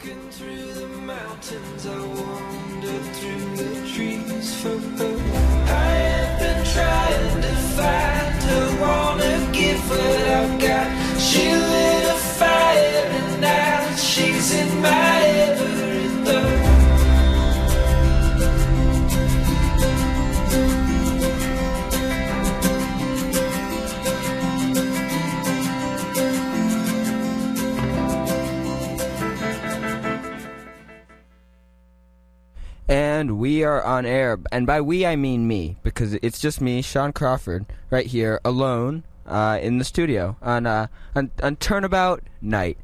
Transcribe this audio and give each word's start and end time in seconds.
Walking 0.00 0.30
through 0.30 0.72
the 0.72 0.86
mountains, 0.86 1.86
I 1.86 1.98
wander 1.98 2.98
through 3.12 3.56
the 3.56 3.92
trees 3.92 4.62
for 4.62 4.78
her. 4.78 5.39
We 33.40 33.64
are 33.64 33.82
on 33.82 34.04
air. 34.04 34.38
And 34.52 34.66
by 34.66 34.82
we, 34.82 35.06
I 35.06 35.16
mean 35.16 35.48
me, 35.48 35.78
because 35.82 36.12
it's 36.12 36.38
just 36.38 36.60
me, 36.60 36.82
Sean 36.82 37.10
Crawford, 37.10 37.64
right 37.88 38.04
here, 38.04 38.38
alone 38.44 39.02
uh, 39.26 39.58
in 39.62 39.78
the 39.78 39.84
studio 39.84 40.36
on, 40.42 40.66
uh, 40.66 40.88
on, 41.16 41.30
on 41.42 41.56
Turnabout 41.56 42.22
Night. 42.42 42.76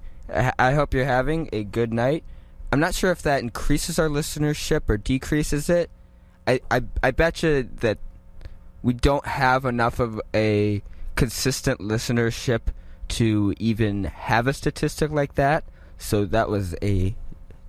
I, 0.59 0.73
hope 0.73 0.95
you're 0.95 1.05
having 1.05 1.51
a 1.53 1.63
good 1.63 1.93
night. 1.93 2.25
I'm 2.73 2.81
not 2.81 2.95
sure 2.95 3.13
if 3.13 3.21
that 3.23 3.43
increases 3.43 3.99
our 3.99 4.09
listenership 4.09 4.89
or 4.89 4.97
decreases 4.97 5.69
it. 5.69 5.91
I, 6.47 6.61
I, 6.71 6.81
I 7.03 7.11
bet 7.11 7.43
you 7.43 7.69
that 7.81 7.99
we 8.83 8.95
don't 8.95 9.27
have 9.27 9.67
enough 9.67 10.01
of 10.01 10.21
a 10.35 10.83
consistent 11.17 11.81
listenership 11.81 12.63
to 13.09 13.55
even 13.59 14.05
have 14.05 14.47
a 14.47 14.55
statistic 14.55 15.11
like 15.11 15.35
that. 15.35 15.65
So 15.99 16.25
that 16.25 16.49
was 16.49 16.75
a 16.83 17.15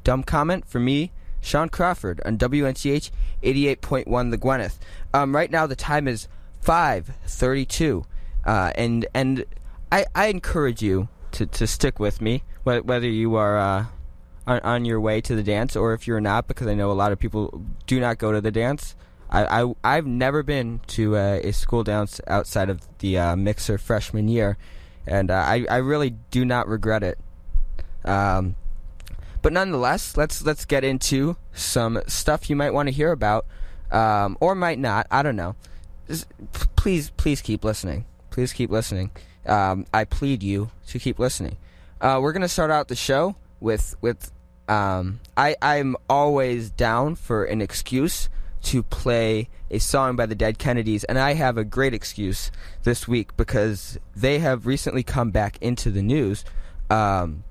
dumb 0.06 0.24
comment 0.24 0.66
for 0.66 0.80
me, 0.80 1.12
Sean 1.42 1.70
Crawford 1.70 2.22
on 2.26 2.38
WNTH 2.38 3.12
88.1 3.44 4.32
The 4.32 4.38
Gwyneth. 4.38 4.78
Um, 5.14 5.36
right 5.36 5.50
now 5.50 5.66
the 5.66 5.76
time 5.76 6.08
is 6.08 6.28
5:32, 6.64 8.04
uh, 8.46 8.72
and 8.76 9.06
and 9.14 9.46
I, 9.92 10.06
I 10.14 10.28
encourage 10.28 10.82
you 10.82 11.08
to, 11.32 11.46
to 11.46 11.68
stick 11.68 12.00
with 12.00 12.20
me, 12.22 12.44
wh- 12.64 12.86
whether 12.86 13.08
you 13.08 13.36
are 13.36 13.58
uh, 13.58 13.86
on, 14.46 14.60
on 14.62 14.86
your 14.86 15.00
way 15.00 15.22
to 15.22 15.36
the 15.36 15.44
dance 15.44 15.76
or 15.76 15.94
if 15.94 16.08
you're 16.08 16.22
not, 16.22 16.48
because 16.48 16.68
I 16.68 16.74
know 16.74 16.92
a 16.92 16.94
lot 16.94 17.12
of 17.12 17.20
people 17.20 17.64
do 17.86 18.00
not 18.00 18.18
go 18.18 18.32
to 18.32 18.42
the 18.42 18.52
dance. 18.52 18.96
I, 19.30 19.64
I 19.64 19.74
I've 19.84 20.06
never 20.06 20.44
been 20.44 20.82
to 20.88 21.16
a 21.16 21.52
school 21.52 21.84
dance 21.84 22.22
outside 22.28 22.70
of 22.70 22.82
the 23.00 23.18
uh, 23.18 23.36
mixer 23.36 23.78
freshman 23.78 24.28
year, 24.28 24.58
and 25.06 25.30
uh, 25.30 25.36
I 25.36 25.66
I 25.70 25.78
really 25.78 26.16
do 26.32 26.46
not 26.46 26.68
regret 26.68 27.04
it. 27.04 27.20
Um, 28.06 28.56
but 29.42 29.54
nonetheless, 29.54 30.18
let's 30.18 30.44
let's 30.44 30.66
get 30.66 30.84
into 30.84 31.38
some 31.54 32.02
stuff 32.08 32.50
you 32.50 32.56
might 32.56 32.72
want 32.72 32.88
to 32.88 32.92
hear 32.94 33.12
about, 33.12 33.46
um, 33.92 34.38
or 34.40 34.56
might 34.56 34.80
not. 34.80 35.08
I 35.12 35.24
don't 35.24 35.36
know. 35.36 35.56
Just 36.08 36.28
please, 36.76 37.10
please 37.12 37.42
keep 37.42 37.64
listening. 37.64 38.06
Please 38.30 38.54
keep 38.54 38.70
listening. 38.70 39.12
Um, 39.46 39.86
I 39.94 40.06
plead 40.06 40.44
you 40.44 40.72
to 40.88 41.00
keep 41.00 41.20
listening. 41.20 41.58
Uh, 42.00 42.20
we're 42.22 42.34
gonna 42.34 42.48
start 42.48 42.72
out 42.72 42.88
the 42.88 42.96
show 42.96 43.36
with 43.60 43.96
with. 44.02 44.32
Um, 44.68 45.22
I 45.38 45.56
I'm 45.62 45.96
always 46.10 46.70
down 46.70 47.16
for 47.16 47.46
an 47.46 47.62
excuse 47.62 48.30
to 48.64 48.84
play 48.84 49.48
a 49.72 49.80
song 49.80 50.16
by 50.16 50.26
the 50.26 50.36
Dead 50.36 50.58
Kennedys, 50.58 51.04
and 51.06 51.18
I 51.18 51.36
have 51.36 51.58
a 51.58 51.64
great 51.64 51.94
excuse 51.94 52.52
this 52.84 53.08
week 53.08 53.36
because 53.38 53.98
they 54.16 54.40
have 54.40 54.66
recently 54.66 55.04
come 55.04 55.32
back 55.32 55.58
into 55.62 55.90
the 55.90 56.02
news. 56.02 56.44
Um, 56.90 57.44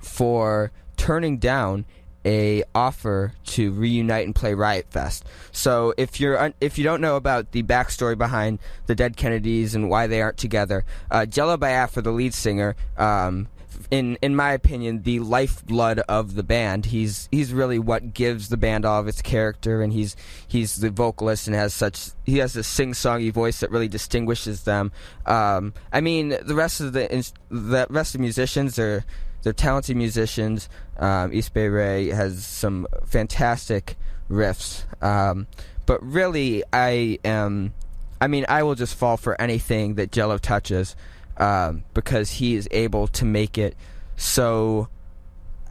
for 0.00 0.72
turning 0.98 1.38
down 1.38 1.86
a 2.26 2.62
offer 2.74 3.32
to 3.46 3.72
reunite 3.72 4.26
and 4.26 4.34
play 4.34 4.52
Riot 4.52 4.86
Fest. 4.90 5.24
So 5.50 5.94
if 5.96 6.20
you're 6.20 6.38
un- 6.38 6.54
if 6.60 6.76
you 6.76 6.84
don't 6.84 7.00
know 7.00 7.16
about 7.16 7.52
the 7.52 7.62
backstory 7.62 8.18
behind 8.18 8.58
the 8.86 8.94
Dead 8.94 9.16
Kennedys 9.16 9.74
and 9.74 9.88
why 9.88 10.06
they 10.06 10.20
aren't 10.20 10.36
together, 10.36 10.84
uh, 11.10 11.24
Jello 11.24 11.56
Biafra, 11.56 12.02
the 12.02 12.10
lead 12.10 12.34
singer, 12.34 12.76
um, 12.98 13.48
in 13.90 14.18
in 14.20 14.36
my 14.36 14.52
opinion, 14.52 15.02
the 15.02 15.20
lifeblood 15.20 16.00
of 16.00 16.34
the 16.34 16.42
band. 16.42 16.86
He's 16.86 17.28
he's 17.30 17.54
really 17.54 17.78
what 17.78 18.12
gives 18.12 18.48
the 18.48 18.56
band 18.56 18.84
all 18.84 19.00
of 19.00 19.08
its 19.08 19.22
character, 19.22 19.80
and 19.80 19.92
he's 19.92 20.16
he's 20.46 20.76
the 20.76 20.90
vocalist 20.90 21.46
and 21.46 21.56
has 21.56 21.72
such 21.72 22.10
he 22.26 22.38
has 22.38 22.56
a 22.56 22.62
sing-songy 22.62 23.32
voice 23.32 23.60
that 23.60 23.70
really 23.70 23.88
distinguishes 23.88 24.64
them. 24.64 24.92
Um, 25.24 25.72
I 25.92 26.00
mean, 26.02 26.36
the 26.42 26.54
rest 26.54 26.80
of 26.80 26.92
the 26.92 27.06
the 27.50 27.86
rest 27.88 28.14
of 28.14 28.18
the 28.18 28.22
musicians 28.22 28.78
are 28.78 29.04
they're 29.42 29.52
talented 29.52 29.96
musicians. 29.96 30.68
Um, 30.98 31.32
East 31.32 31.54
Bay 31.54 31.68
Ray 31.68 32.08
has 32.08 32.44
some 32.44 32.86
fantastic 33.06 33.96
riffs, 34.30 34.84
um, 35.02 35.46
but 35.86 36.02
really, 36.02 36.64
I 36.72 37.18
am. 37.24 37.74
I 38.20 38.26
mean, 38.26 38.44
I 38.48 38.64
will 38.64 38.74
just 38.74 38.96
fall 38.96 39.16
for 39.16 39.40
anything 39.40 39.94
that 39.94 40.10
Jello 40.10 40.38
touches 40.38 40.96
um, 41.36 41.84
because 41.94 42.30
he 42.32 42.56
is 42.56 42.68
able 42.72 43.06
to 43.08 43.24
make 43.24 43.56
it 43.56 43.76
so, 44.16 44.88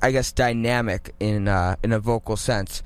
I 0.02 0.12
guess, 0.12 0.32
dynamic 0.32 1.14
in 1.20 1.48
uh, 1.48 1.76
in 1.84 1.92
a 1.92 2.00
vocal 2.00 2.38
sense. 2.38 2.82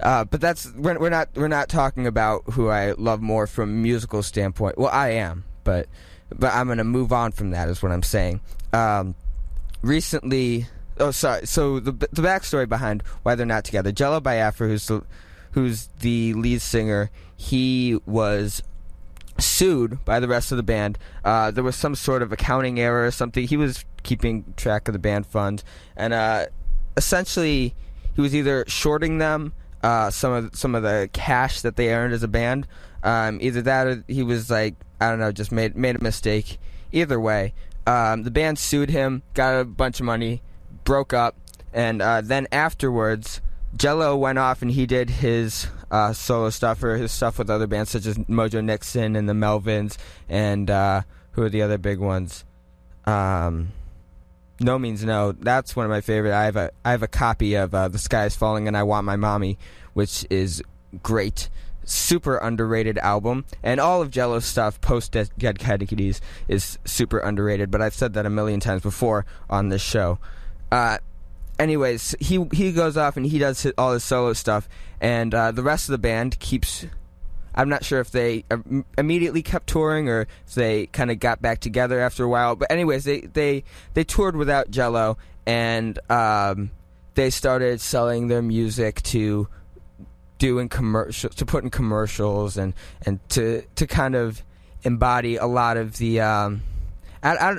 Uh, 0.00 0.24
but 0.24 0.40
that's 0.40 0.72
we're, 0.74 0.98
we're 0.98 1.10
not 1.10 1.28
we're 1.34 1.48
not 1.48 1.68
talking 1.68 2.06
about 2.06 2.42
who 2.52 2.68
I 2.68 2.92
love 2.92 3.20
more 3.20 3.46
from 3.46 3.82
musical 3.82 4.22
standpoint. 4.22 4.78
Well, 4.78 4.90
I 4.92 5.10
am, 5.12 5.44
but 5.64 5.88
but 6.32 6.54
I'm 6.54 6.68
gonna 6.68 6.84
move 6.84 7.12
on 7.12 7.32
from 7.32 7.50
that. 7.50 7.68
Is 7.68 7.82
what 7.82 7.90
I'm 7.90 8.02
saying. 8.02 8.40
Um, 8.72 9.14
recently, 9.82 10.66
oh 10.98 11.10
sorry. 11.10 11.46
So 11.46 11.80
the 11.80 11.92
the 11.92 12.22
backstory 12.22 12.68
behind 12.68 13.02
why 13.22 13.34
they're 13.34 13.46
not 13.46 13.64
together. 13.64 13.92
Jello 13.92 14.20
Biafra, 14.20 14.68
who's 14.68 14.86
the 14.86 15.02
who's 15.52 15.88
the 16.00 16.34
lead 16.34 16.60
singer, 16.60 17.10
he 17.36 17.98
was 18.06 18.62
sued 19.38 20.04
by 20.04 20.20
the 20.20 20.28
rest 20.28 20.50
of 20.52 20.56
the 20.56 20.62
band. 20.62 20.98
Uh, 21.24 21.50
there 21.50 21.64
was 21.64 21.76
some 21.76 21.94
sort 21.94 22.22
of 22.22 22.32
accounting 22.32 22.78
error 22.80 23.06
or 23.06 23.10
something. 23.10 23.46
He 23.46 23.56
was 23.56 23.84
keeping 24.02 24.52
track 24.56 24.88
of 24.88 24.92
the 24.92 24.98
band 24.98 25.26
funds, 25.26 25.64
and 25.96 26.12
uh, 26.12 26.46
essentially, 26.96 27.74
he 28.14 28.20
was 28.20 28.34
either 28.34 28.64
shorting 28.66 29.18
them 29.18 29.52
uh, 29.82 30.10
some 30.10 30.32
of 30.32 30.56
some 30.56 30.74
of 30.74 30.82
the 30.82 31.08
cash 31.12 31.60
that 31.62 31.76
they 31.76 31.92
earned 31.92 32.12
as 32.12 32.22
a 32.22 32.28
band. 32.28 32.66
Um, 33.02 33.38
either 33.40 33.62
that, 33.62 33.86
or 33.86 34.04
he 34.08 34.22
was 34.22 34.50
like, 34.50 34.74
I 35.00 35.10
don't 35.10 35.20
know, 35.20 35.32
just 35.32 35.52
made 35.52 35.76
made 35.76 35.96
a 35.96 36.02
mistake. 36.02 36.58
Either 36.90 37.20
way, 37.20 37.54
um, 37.88 38.22
the 38.22 38.30
band 38.30 38.58
sued 38.58 38.90
him, 38.90 39.22
got 39.32 39.58
a 39.58 39.64
bunch 39.64 39.98
of 39.98 40.04
money, 40.04 40.42
broke 40.84 41.14
up, 41.14 41.36
and 41.72 42.02
uh, 42.02 42.20
then 42.20 42.46
afterwards, 42.52 43.40
Jello 43.74 44.14
went 44.14 44.38
off 44.38 44.60
and 44.60 44.70
he 44.70 44.84
did 44.84 45.08
his 45.08 45.68
uh, 45.90 46.12
solo 46.12 46.50
stuff 46.50 46.82
or 46.82 46.96
his 46.96 47.12
stuff 47.12 47.38
with 47.38 47.48
other 47.48 47.66
bands 47.66 47.90
such 47.90 48.04
as 48.04 48.18
Mojo 48.18 48.62
Nixon 48.62 49.16
and 49.16 49.26
the 49.26 49.32
Melvins 49.32 49.96
and 50.28 50.70
uh, 50.70 51.02
who 51.32 51.42
are 51.42 51.48
the 51.48 51.62
other 51.62 51.78
big 51.78 51.98
ones? 51.98 52.44
Um, 53.06 53.72
Nomeansno. 54.60 55.36
That's 55.40 55.74
one 55.74 55.86
of 55.86 55.90
my 55.90 56.02
favorite. 56.02 56.34
I 56.34 56.44
have 56.44 56.56
a 56.56 56.70
I 56.84 56.90
have 56.90 57.02
a 57.02 57.08
copy 57.08 57.54
of 57.54 57.74
uh, 57.74 57.88
The 57.88 57.98
Sky 57.98 58.26
Is 58.26 58.36
Falling 58.36 58.68
and 58.68 58.76
I 58.76 58.82
Want 58.82 59.06
My 59.06 59.16
Mommy, 59.16 59.56
which 59.94 60.26
is 60.28 60.62
great. 61.02 61.48
Super 61.90 62.36
underrated 62.36 62.98
album, 62.98 63.46
and 63.62 63.80
all 63.80 64.02
of 64.02 64.10
Jello's 64.10 64.44
stuff 64.44 64.78
post 64.82 65.12
Dead 65.12 65.58
Kennedys 65.58 66.20
is 66.46 66.78
super 66.84 67.18
underrated. 67.18 67.70
But 67.70 67.80
I've 67.80 67.94
said 67.94 68.12
that 68.12 68.26
a 68.26 68.30
million 68.30 68.60
times 68.60 68.82
before 68.82 69.24
on 69.48 69.70
this 69.70 69.80
show. 69.80 70.18
Uh, 70.70 70.98
anyways, 71.58 72.14
he 72.20 72.46
he 72.52 72.72
goes 72.72 72.98
off 72.98 73.16
and 73.16 73.24
he 73.24 73.38
does 73.38 73.62
hi- 73.62 73.72
all 73.78 73.94
his 73.94 74.04
solo 74.04 74.34
stuff, 74.34 74.68
and 75.00 75.34
uh, 75.34 75.50
the 75.50 75.62
rest 75.62 75.88
of 75.88 75.92
the 75.92 75.98
band 75.98 76.38
keeps. 76.38 76.84
I'm 77.54 77.70
not 77.70 77.84
sure 77.84 78.00
if 78.00 78.10
they 78.10 78.44
immediately 78.98 79.42
kept 79.42 79.66
touring 79.66 80.10
or 80.10 80.28
if 80.46 80.54
they 80.54 80.86
kind 80.88 81.10
of 81.10 81.18
got 81.18 81.40
back 81.40 81.58
together 81.58 82.00
after 82.00 82.22
a 82.22 82.28
while. 82.28 82.54
But 82.54 82.70
anyways, 82.70 83.04
they 83.04 83.20
they 83.20 83.64
they 83.94 84.04
toured 84.04 84.36
without 84.36 84.70
Jello, 84.70 85.16
and 85.46 85.98
um, 86.10 86.70
they 87.14 87.30
started 87.30 87.80
selling 87.80 88.28
their 88.28 88.42
music 88.42 89.02
to 89.04 89.48
doing 90.38 90.68
commercial 90.68 91.30
to 91.30 91.44
put 91.44 91.64
in 91.64 91.70
commercials 91.70 92.56
and 92.56 92.74
and 93.04 93.20
to 93.30 93.62
to 93.74 93.86
kind 93.86 94.14
of 94.14 94.42
embody 94.82 95.36
a 95.36 95.46
lot 95.46 95.76
of 95.76 95.98
the 95.98 96.20
um, 96.20 96.62
I, 97.22 97.36
I, 97.36 97.56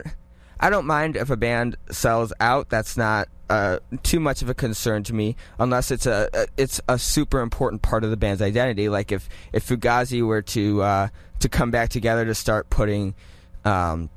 I 0.60 0.70
don't 0.70 0.86
mind 0.86 1.16
if 1.16 1.30
a 1.30 1.38
band 1.38 1.76
sells 1.92 2.34
out. 2.40 2.70
That's 2.70 2.98
not 2.98 3.28
uh, 3.50 3.80
too 4.04 4.20
much 4.20 4.42
of 4.42 4.50
a 4.50 4.54
concern 4.54 5.04
to 5.04 5.14
me, 5.14 5.36
unless 5.58 5.92
it's 5.92 6.06
a, 6.06 6.30
a 6.34 6.48
it's 6.58 6.82
a 6.88 6.98
super 6.98 7.42
important 7.42 7.82
part 7.82 8.04
of 8.04 8.10
the 8.10 8.18
band's 8.18 8.42
identity. 8.42 8.90
Like 8.90 9.12
if 9.12 9.28
if 9.54 9.68
Fugazi 9.68 10.26
were 10.26 10.42
to 10.44 10.82
uh, 10.82 11.08
to 11.40 11.50
come 11.50 11.72
back 11.72 11.90
together 11.90 12.26
to 12.26 12.36
start 12.36 12.70
putting 12.70 13.16
um, 13.66 14.10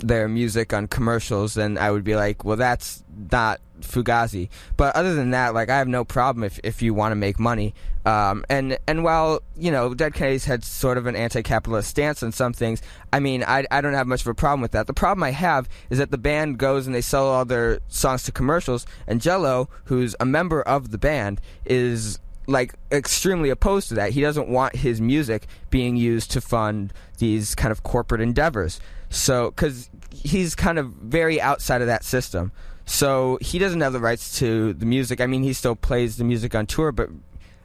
their 0.00 0.28
music 0.28 0.72
on 0.72 0.88
commercials, 0.88 1.54
then 1.54 1.78
I 1.78 1.90
would 1.90 2.04
be 2.04 2.16
like, 2.16 2.44
well, 2.44 2.56
that's 2.56 3.04
not 3.30 3.60
Fugazi. 3.80 4.48
But 4.76 4.94
other 4.96 5.14
than 5.14 5.30
that, 5.30 5.54
like 5.54 5.70
I 5.70 5.78
have 5.78 5.88
no 5.88 6.04
problem 6.04 6.44
if 6.44 6.60
if 6.62 6.82
you 6.82 6.94
want 6.94 7.12
to 7.12 7.16
make 7.16 7.38
money. 7.38 7.74
Um, 8.04 8.44
and 8.48 8.78
and 8.86 9.04
while 9.04 9.42
you 9.56 9.70
know 9.70 9.94
Dead 9.94 10.14
Kennedys 10.14 10.44
had 10.44 10.64
sort 10.64 10.98
of 10.98 11.06
an 11.06 11.16
anti-capitalist 11.16 11.88
stance 11.88 12.22
on 12.22 12.32
some 12.32 12.52
things, 12.52 12.82
I 13.12 13.20
mean 13.20 13.44
I 13.44 13.66
I 13.70 13.80
don't 13.80 13.94
have 13.94 14.06
much 14.06 14.22
of 14.22 14.26
a 14.26 14.34
problem 14.34 14.60
with 14.60 14.72
that. 14.72 14.86
The 14.86 14.94
problem 14.94 15.22
I 15.22 15.30
have 15.32 15.68
is 15.90 15.98
that 15.98 16.10
the 16.10 16.18
band 16.18 16.58
goes 16.58 16.86
and 16.86 16.94
they 16.94 17.00
sell 17.00 17.26
all 17.26 17.44
their 17.44 17.80
songs 17.88 18.22
to 18.24 18.32
commercials, 18.32 18.86
and 19.06 19.20
Jello, 19.20 19.68
who's 19.84 20.14
a 20.20 20.24
member 20.24 20.62
of 20.62 20.90
the 20.90 20.98
band, 20.98 21.40
is 21.64 22.18
like 22.46 22.74
extremely 22.90 23.50
opposed 23.50 23.88
to 23.88 23.94
that. 23.94 24.10
He 24.10 24.20
doesn't 24.20 24.48
want 24.48 24.76
his 24.76 25.00
music 25.00 25.46
being 25.70 25.96
used 25.96 26.30
to 26.32 26.40
fund 26.40 26.92
these 27.18 27.54
kind 27.54 27.70
of 27.70 27.82
corporate 27.82 28.20
endeavors. 28.20 28.80
So, 29.10 29.50
because 29.50 29.89
he's 30.22 30.54
kind 30.54 30.78
of 30.78 30.88
very 30.88 31.40
outside 31.40 31.80
of 31.80 31.86
that 31.86 32.04
system. 32.04 32.52
So 32.86 33.38
he 33.40 33.58
doesn't 33.58 33.80
have 33.80 33.92
the 33.92 34.00
rights 34.00 34.38
to 34.38 34.72
the 34.72 34.86
music. 34.86 35.20
I 35.20 35.26
mean, 35.26 35.42
he 35.42 35.52
still 35.52 35.76
plays 35.76 36.16
the 36.16 36.24
music 36.24 36.54
on 36.54 36.66
tour, 36.66 36.92
but 36.92 37.08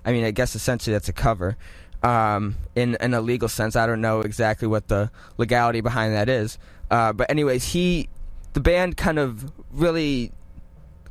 I 0.06 0.12
mean, 0.12 0.24
I 0.24 0.32
guess 0.32 0.56
essentially 0.56 0.94
that's 0.94 1.10
a 1.10 1.14
cover. 1.14 1.58
Um, 2.04 2.58
in 2.76 2.96
in 3.02 3.14
a 3.16 3.22
legal 3.22 3.50
sense, 3.50 3.76
I 3.76 3.88
don't 3.88 4.02
know 4.02 4.22
exactly 4.22 4.68
what 4.68 4.88
the 4.88 5.10
legality 5.38 5.82
behind 5.82 6.14
that 6.14 6.30
is. 6.30 6.60
Uh, 6.92 7.14
but 7.14 7.30
anyways, 7.32 7.64
he, 7.74 8.10
the 8.54 8.60
band, 8.60 8.98
kind 8.98 9.18
of 9.18 9.52
really, 9.72 10.32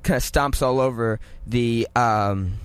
kind 0.05 0.17
of 0.17 0.23
stomps 0.23 0.63
all 0.63 0.79
over 0.79 1.19
the. 1.47 1.89
Um, 1.97 2.59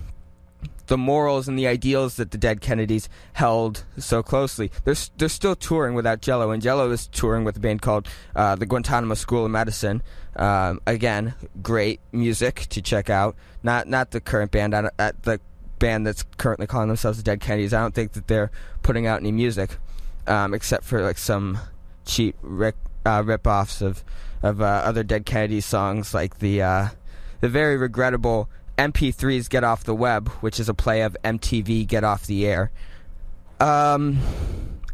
the 0.90 0.98
morals 0.98 1.46
and 1.46 1.56
the 1.56 1.68
ideals 1.68 2.16
that 2.16 2.32
the 2.32 2.36
dead 2.36 2.60
Kennedys 2.60 3.08
held 3.34 3.84
so 3.96 4.24
closely. 4.24 4.72
They're 4.82 4.96
they're 5.16 5.28
still 5.28 5.54
touring 5.54 5.94
without 5.94 6.20
Jello, 6.20 6.50
and 6.50 6.60
Jello 6.60 6.90
is 6.90 7.06
touring 7.06 7.44
with 7.44 7.56
a 7.56 7.60
band 7.60 7.80
called 7.80 8.08
uh, 8.34 8.56
the 8.56 8.66
Guantanamo 8.66 9.14
School 9.14 9.44
of 9.44 9.52
Medicine. 9.52 10.02
Um, 10.34 10.80
again, 10.88 11.34
great 11.62 12.00
music 12.10 12.66
to 12.70 12.82
check 12.82 13.08
out. 13.08 13.36
Not 13.62 13.86
not 13.86 14.10
the 14.10 14.20
current 14.20 14.50
band, 14.50 14.74
at 14.74 15.22
the 15.22 15.40
band 15.78 16.08
that's 16.08 16.24
currently 16.38 16.66
calling 16.66 16.88
themselves 16.88 17.18
the 17.18 17.24
Dead 17.24 17.40
Kennedys. 17.40 17.72
I 17.72 17.80
don't 17.80 17.94
think 17.94 18.12
that 18.14 18.26
they're 18.26 18.50
putting 18.82 19.06
out 19.06 19.20
any 19.20 19.30
music, 19.30 19.76
um, 20.26 20.54
except 20.54 20.82
for 20.82 21.02
like 21.02 21.18
some 21.18 21.56
cheap 22.04 22.34
rip, 22.42 22.74
uh, 23.06 23.22
rip-offs 23.24 23.80
of 23.80 24.02
of 24.42 24.60
uh, 24.60 24.64
other 24.64 25.04
Dead 25.04 25.24
Kennedys 25.24 25.66
songs, 25.66 26.12
like 26.14 26.40
the 26.40 26.62
uh, 26.62 26.88
the 27.40 27.48
very 27.48 27.76
regrettable 27.76 28.48
MP3s 28.80 29.50
Get 29.50 29.62
Off 29.62 29.84
the 29.84 29.94
Web, 29.94 30.28
which 30.40 30.58
is 30.58 30.70
a 30.70 30.74
play 30.74 31.02
of 31.02 31.14
MTV 31.22 31.86
Get 31.86 32.02
Off 32.02 32.26
the 32.26 32.46
Air. 32.46 32.70
Um, 33.60 34.18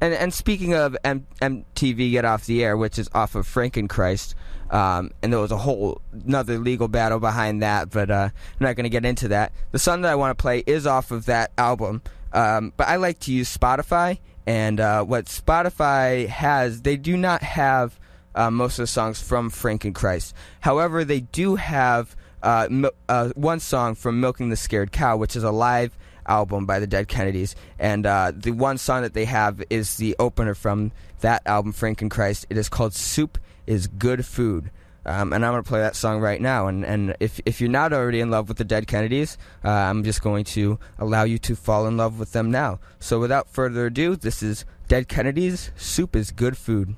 and 0.01 0.13
and 0.13 0.35
speaking 0.35 0.75
of 0.75 0.97
M- 1.05 1.27
MTV 1.41 2.11
Get 2.11 2.25
Off 2.25 2.47
the 2.47 2.65
Air, 2.65 2.77
which 2.77 2.99
is 2.99 3.09
off 3.15 3.37
of 3.37 3.47
Frankenchrist, 3.47 4.35
um, 4.71 5.13
and 5.23 5.33
there 5.33 5.39
was 5.39 5.53
a 5.53 5.57
whole 5.57 6.01
another 6.13 6.59
legal 6.59 6.89
battle 6.89 7.21
behind 7.21 7.63
that, 7.63 7.91
but 7.91 8.11
uh, 8.11 8.29
I'm 8.33 8.59
not 8.59 8.75
going 8.75 8.85
to 8.85 8.91
get 8.91 9.05
into 9.05 9.29
that. 9.29 9.53
The 9.71 9.79
song 9.79 10.03
that 10.03 10.11
I 10.11 10.17
want 10.17 10.37
to 10.37 10.43
play 10.43 10.65
is 10.67 10.85
off 10.85 11.13
of 11.13 11.27
that 11.27 11.53
album, 11.57 12.03
um, 12.33 12.73
but 12.77 12.89
I 12.89 12.97
like 12.97 13.21
to 13.21 13.33
use 13.33 13.57
Spotify, 13.57 14.19
and 14.47 14.81
uh, 14.81 15.05
what 15.05 15.27
Spotify 15.27 16.27
has, 16.27 16.83
they 16.83 16.97
do 16.97 17.17
not 17.17 17.45
have 17.45 18.01
uh, 18.35 18.51
most 18.51 18.81
of 18.81 18.83
the 18.83 18.89
songs 18.89 19.23
from 19.23 19.49
Frankenchrist. 19.49 20.33
However, 20.61 21.05
they 21.05 21.21
do 21.21 21.55
have 21.55 22.17
uh, 22.47 22.91
uh, 23.09 23.31
one 23.35 23.59
song 23.59 23.97
from 23.97 24.21
Milking 24.21 24.51
the 24.51 24.57
Sacred 24.57 24.93
Cow, 24.93 25.17
which 25.17 25.35
is 25.35 25.43
a 25.43 25.51
live 25.51 25.99
album 26.27 26.65
by 26.65 26.79
the 26.79 26.87
Dead 26.87 27.09
Kennedys. 27.09 27.57
And 27.79 28.07
uh, 28.07 28.33
the 28.35 28.53
one 28.53 28.79
song 28.79 29.03
that 29.03 29.15
they 29.15 29.25
have 29.25 29.63
is 29.69 29.97
the 29.97 30.15
opener 30.21 30.55
from 30.55 30.93
that 31.21 31.43
album, 31.45 31.73
Frankenchrist. 31.73 32.47
It 32.49 32.57
is 32.57 32.69
called 32.69 32.95
Soup 32.95 33.37
is 33.67 33.89
Good 33.89 34.25
Food. 34.25 34.71
Um, 35.05 35.33
and 35.33 35.45
I'm 35.45 35.53
going 35.53 35.63
to 35.63 35.69
play 35.69 35.81
that 35.81 35.97
song 35.97 36.21
right 36.21 36.41
now. 36.41 36.69
And, 36.69 36.85
and 36.85 37.17
if, 37.19 37.41
if 37.47 37.61
you're 37.61 37.71
not 37.71 37.93
already 37.93 38.21
in 38.21 38.31
love 38.31 38.49
with 38.49 38.59
the 38.59 38.65
Dead 38.65 38.87
Kennedys, 38.87 39.39
uh, 39.65 39.71
I'm 39.71 40.05
just 40.05 40.23
going 40.23 40.45
to 40.45 40.79
allow 40.99 41.25
you 41.25 41.39
to 41.41 41.57
fall 41.57 41.87
in 41.89 41.97
love 41.97 42.19
with 42.19 42.33
them 42.33 42.51
now. 42.51 42.79
So 43.01 43.19
without 43.19 43.49
further 43.49 43.87
ado, 43.87 44.15
this 44.15 44.43
is 44.43 44.65
Dead 44.87 45.09
Kennedys 45.09 45.73
Soup 45.77 46.15
is 46.15 46.31
Good 46.31 46.57
Food. 46.57 46.95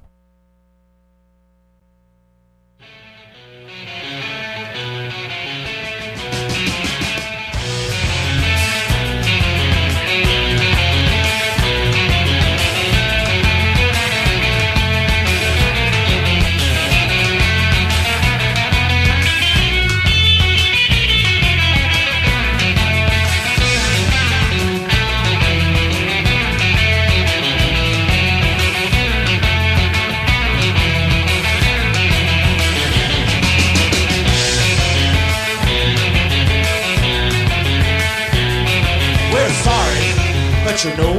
But 40.78 40.96
you're 40.96 41.17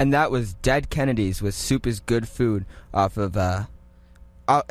And 0.00 0.14
that 0.14 0.30
was 0.30 0.54
Dead 0.54 0.88
Kennedys 0.88 1.42
with 1.42 1.54
Soup 1.54 1.86
is 1.86 2.00
Good 2.00 2.26
Food 2.26 2.64
off 2.94 3.18
of, 3.18 3.36
uh, 3.36 3.64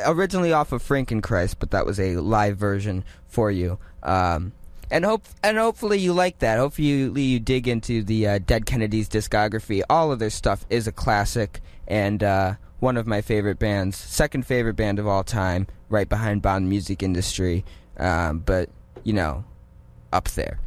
originally 0.03 0.51
off 0.51 0.71
of 0.71 0.81
Frankenchrist, 0.81 1.57
but 1.59 1.69
that 1.69 1.85
was 1.85 1.99
a 1.99 2.15
live 2.15 2.57
version 2.57 3.03
for 3.27 3.51
you. 3.51 3.77
Um, 4.01 4.53
and 4.89 5.05
hope 5.05 5.25
and 5.43 5.55
hopefully 5.59 5.99
you 5.99 6.13
like 6.13 6.39
that. 6.39 6.57
Hopefully 6.57 6.87
you, 6.87 7.15
you 7.15 7.39
dig 7.39 7.67
into 7.67 8.01
the 8.01 8.27
uh, 8.27 8.39
Dead 8.39 8.65
Kennedys 8.65 9.07
discography. 9.07 9.83
All 9.87 10.11
of 10.11 10.17
their 10.17 10.31
stuff 10.31 10.65
is 10.67 10.87
a 10.87 10.91
classic 10.91 11.61
and 11.87 12.23
uh, 12.23 12.55
one 12.79 12.97
of 12.97 13.05
my 13.05 13.21
favorite 13.21 13.59
bands, 13.59 13.97
second 13.97 14.47
favorite 14.47 14.77
band 14.77 14.97
of 14.97 15.05
all 15.05 15.23
time, 15.23 15.67
right 15.89 16.09
behind 16.09 16.41
Bomb 16.41 16.63
the 16.63 16.69
Music 16.69 17.03
Industry. 17.03 17.63
Um, 17.97 18.39
but 18.39 18.69
you 19.03 19.13
know, 19.13 19.43
up 20.11 20.27
there. 20.29 20.59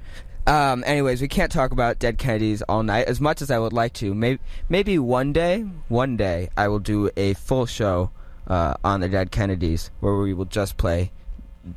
Um, 0.47 0.83
anyways, 0.85 1.23
we 1.23 1.29
can't 1.29 1.53
talk 1.53 1.71
about 1.71 1.99
Dead 1.99 2.19
Kennedys 2.19 2.63
all 2.63 2.83
night 2.83 3.07
as 3.07 3.21
much 3.21 3.43
as 3.43 3.51
I 3.51 3.59
would 3.59 3.73
like 3.73 3.93
to. 3.95 4.13
Maybe, 4.13 4.41
maybe 4.69 4.99
one 4.99 5.33
day, 5.33 5.61
one 5.89 6.17
day, 6.17 6.49
I 6.57 6.69
will 6.69 6.81
do 6.81 7.11
a 7.17 7.35
full 7.35 7.67
show 7.67 8.11
uh, 8.49 8.75
on 8.83 9.01
the 9.01 9.09
Dead 9.09 9.31
Kennedys 9.31 9.91
where 10.01 10.17
we 10.17 10.35
will 10.35 10.45
just 10.45 10.77
play 10.77 11.13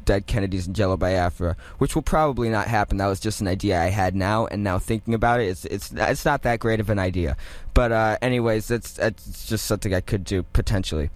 Dead 0.04 0.26
Kennedys 0.26 0.66
and 0.66 0.76
Jello 0.76 0.98
Biafra, 0.98 1.56
which 1.78 1.94
will 1.94 2.02
probably 2.02 2.50
not 2.50 2.68
happen. 2.68 2.98
That 2.98 3.08
was 3.08 3.20
just 3.20 3.40
an 3.40 3.48
idea 3.48 3.80
I 3.80 3.90
had 3.90 4.16
now, 4.16 4.48
and 4.48 4.64
now 4.64 4.80
thinking 4.80 5.14
about 5.14 5.42
it, 5.42 5.48
it's 5.50 5.66
it's 5.66 5.92
it's 5.96 6.26
not 6.26 6.42
that 6.42 6.60
great 6.60 6.80
of 6.80 6.90
an 6.90 6.98
idea. 6.98 7.38
But 7.76 7.92
uh, 7.92 8.18
anyways, 8.22 8.68
that's 8.68 8.94
that's 8.94 9.48
just 9.48 9.66
something 9.66 9.94
I 9.94 10.02
could 10.02 10.24
do 10.24 10.42
potentially. 10.42 11.12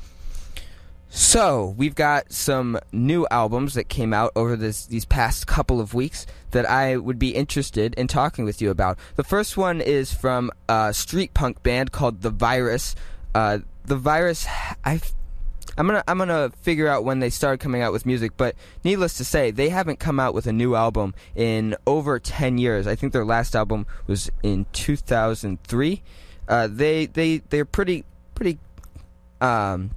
So 1.12 1.74
we've 1.76 1.96
got 1.96 2.32
some 2.32 2.80
new 2.92 3.26
albums 3.32 3.74
that 3.74 3.90
came 3.90 4.14
out 4.14 4.32
over 4.36 4.56
this 4.56 4.86
these 4.86 5.06
past 5.06 5.48
couple 5.48 5.82
of 5.82 5.96
weeks 5.96 6.28
that 6.52 6.70
I 6.70 6.98
would 6.98 7.18
be 7.18 7.30
interested 7.30 7.96
in 7.96 8.08
talking 8.08 8.46
with 8.46 8.62
you 8.62 8.70
about. 8.70 9.00
The 9.16 9.24
first 9.24 9.58
one 9.58 9.82
is 9.82 10.14
from 10.14 10.52
a 10.68 10.94
street 10.94 11.34
punk 11.34 11.64
band 11.64 11.92
called 11.92 12.22
The 12.22 12.30
Virus. 12.30 12.96
Uh, 13.34 13.60
the 13.86 13.96
Virus, 13.96 14.46
I, 14.86 15.02
I'm 15.80 15.88
gonna 15.88 16.04
I'm 16.08 16.20
gonna 16.20 16.52
figure 16.62 16.88
out 16.88 17.04
when 17.04 17.20
they 17.20 17.32
started 17.32 17.60
coming 17.60 17.82
out 17.82 17.92
with 17.92 18.06
music, 18.06 18.34
but 18.38 18.56
needless 18.84 19.16
to 19.18 19.26
say, 19.26 19.50
they 19.50 19.70
haven't 19.70 20.00
come 20.00 20.20
out 20.20 20.36
with 20.36 20.46
a 20.46 20.54
new 20.54 20.76
album 20.76 21.16
in 21.36 21.76
over 21.88 22.20
ten 22.20 22.60
years. 22.60 22.86
I 22.86 22.94
think 22.96 23.14
their 23.14 23.26
last 23.26 23.56
album 23.56 23.88
was 24.06 24.30
in 24.44 24.68
2003. 24.74 26.04
Uh, 26.48 26.68
they 26.70 27.08
they 27.08 27.38
they're 27.50 27.66
pretty 27.66 28.06
pretty. 28.36 28.60
Um, 29.42 29.92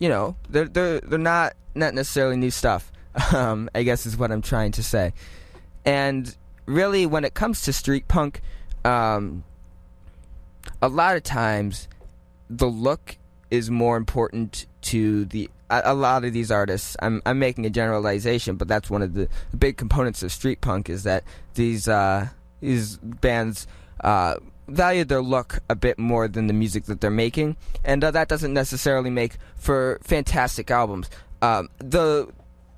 you 0.00 0.08
know, 0.08 0.34
they're 0.48 0.66
they're 0.66 1.00
they're 1.00 1.18
not 1.18 1.54
not 1.76 1.94
necessarily 1.94 2.36
new 2.36 2.50
stuff. 2.50 2.90
Um, 3.34 3.68
I 3.74 3.82
guess 3.82 4.06
is 4.06 4.16
what 4.16 4.30
I'm 4.30 4.40
trying 4.40 4.70
to 4.72 4.84
say. 4.84 5.12
And 5.84 6.34
really, 6.66 7.06
when 7.06 7.24
it 7.24 7.34
comes 7.34 7.62
to 7.62 7.72
street 7.72 8.06
punk, 8.06 8.40
um, 8.84 9.42
a 10.80 10.88
lot 10.88 11.16
of 11.16 11.24
times 11.24 11.88
the 12.48 12.68
look 12.68 13.18
is 13.50 13.68
more 13.68 13.96
important 13.96 14.66
to 14.82 15.24
the 15.24 15.50
a, 15.70 15.82
a 15.86 15.94
lot 15.94 16.24
of 16.24 16.32
these 16.32 16.52
artists. 16.52 16.96
I'm 17.02 17.20
I'm 17.26 17.40
making 17.40 17.66
a 17.66 17.70
generalization, 17.70 18.54
but 18.54 18.68
that's 18.68 18.88
one 18.88 19.02
of 19.02 19.14
the 19.14 19.28
big 19.58 19.76
components 19.76 20.22
of 20.22 20.30
street 20.30 20.60
punk 20.60 20.88
is 20.88 21.02
that 21.02 21.24
these 21.54 21.88
uh, 21.88 22.28
these 22.60 22.96
bands. 22.98 23.66
Uh, 24.02 24.36
value 24.70 25.04
their 25.04 25.22
look 25.22 25.60
a 25.68 25.74
bit 25.74 25.98
more 25.98 26.28
than 26.28 26.46
the 26.46 26.52
music 26.52 26.84
that 26.84 27.00
they're 27.00 27.10
making, 27.10 27.56
and 27.84 28.02
uh, 28.02 28.10
that 28.10 28.28
doesn't 28.28 28.52
necessarily 28.52 29.10
make 29.10 29.34
for 29.56 29.98
fantastic 30.02 30.70
albums. 30.70 31.10
Um, 31.42 31.68
the 31.78 32.28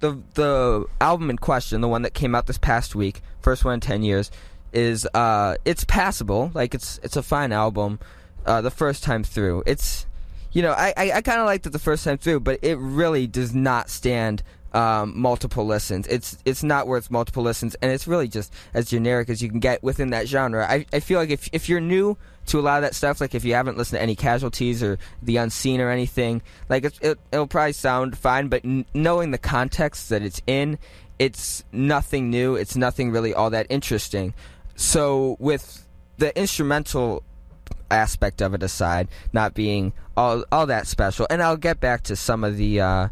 the 0.01 0.21
the 0.35 0.87
album 1.01 1.31
in 1.31 1.39
question, 1.39 1.81
the 1.81 1.89
one 1.89 2.03
that 2.03 2.15
came 2.15 2.35
out 2.35 2.47
this 2.47 2.59
past 2.59 2.95
week, 2.95 3.23
first 3.41 3.65
one 3.65 3.75
in 3.75 3.81
ten 3.81 4.03
years, 4.03 4.31
is 4.73 5.07
uh, 5.15 5.57
it's 5.65 5.85
passable. 5.85 6.51
Like 6.55 6.75
it's 6.75 6.99
it's 7.03 7.17
a 7.17 7.23
fine 7.23 7.53
album. 7.53 7.99
Uh, 8.45 8.61
the 8.61 8.71
first 8.71 9.05
time 9.05 9.23
through, 9.23 9.63
it's 9.67 10.07
you 10.51 10.63
know 10.63 10.73
I 10.73 10.93
I, 10.97 11.13
I 11.13 11.23
kind 11.23 11.41
of 11.41 11.47
liked 11.47 11.67
it 11.67 11.71
the 11.71 11.79
first 11.79 12.05
time 12.05 12.19
through, 12.19 12.41
but 12.41 12.59
it 12.63 12.77
really 12.77 13.27
does 13.27 13.55
not 13.55 13.89
stand 13.89 14.43
um, 14.73 15.13
multiple 15.19 15.67
listens. 15.67 16.07
It's 16.07 16.39
it's 16.45 16.63
not 16.63 16.87
worth 16.87 17.11
multiple 17.11 17.43
listens, 17.43 17.75
and 17.77 17.93
it's 17.93 18.07
really 18.07 18.29
just 18.29 18.53
as 18.75 18.89
generic 18.89 19.29
as 19.29 19.43
you 19.43 19.49
can 19.49 19.61
get 19.61 19.83
within 19.83 20.11
that 20.11 20.27
genre. 20.27 20.67
I, 20.69 20.87
I 20.93 21.01
feel 21.01 21.19
like 21.19 21.31
if 21.31 21.49
if 21.53 21.69
you're 21.69 21.81
new 21.81 22.17
to 22.47 22.59
a 22.59 22.63
lot 22.63 22.79
of 22.79 22.83
that 22.83 22.95
stuff, 22.95 23.21
like 23.21 23.35
if 23.35 23.45
you 23.45 23.55
haven't 23.55 23.77
listened 23.77 23.99
to 23.99 24.03
any 24.03 24.17
Casualties 24.17 24.83
or 24.83 24.99
The 25.23 25.37
Unseen 25.37 25.81
or 25.81 25.91
anything, 25.91 26.43
like 26.69 26.85
it, 26.85 26.99
it 27.03 27.19
it'll 27.31 27.47
probably 27.47 27.73
sound 27.73 28.17
fine, 28.17 28.49
but 28.49 28.65
n- 28.65 28.87
knowing 28.95 29.31
the 29.31 29.39
context 29.39 30.09
that 30.09 30.23
it's 30.23 30.41
in, 30.47 30.79
it's 31.19 31.65
nothing 31.71 32.31
new. 32.31 32.57
It's 32.57 32.77
nothing 32.77 33.11
really 33.11 33.35
all 33.35 33.51
that 33.51 33.67
interesting. 33.69 34.35
So 34.75 35.37
with 35.39 35.87
the 36.17 36.37
instrumental 36.39 37.23
aspect 37.91 38.41
of 38.41 38.55
it 38.55 38.63
aside, 38.63 39.09
not 39.35 39.53
being 39.53 39.93
all 40.17 40.45
all 40.51 40.67
that 40.67 40.87
special, 40.87 41.27
and 41.29 41.43
I'll 41.43 41.59
get 41.59 41.79
back 41.79 42.05
to 42.05 42.17
some 42.17 42.43
of 42.43 42.57
the. 42.57 42.81
Uh, 42.81 43.09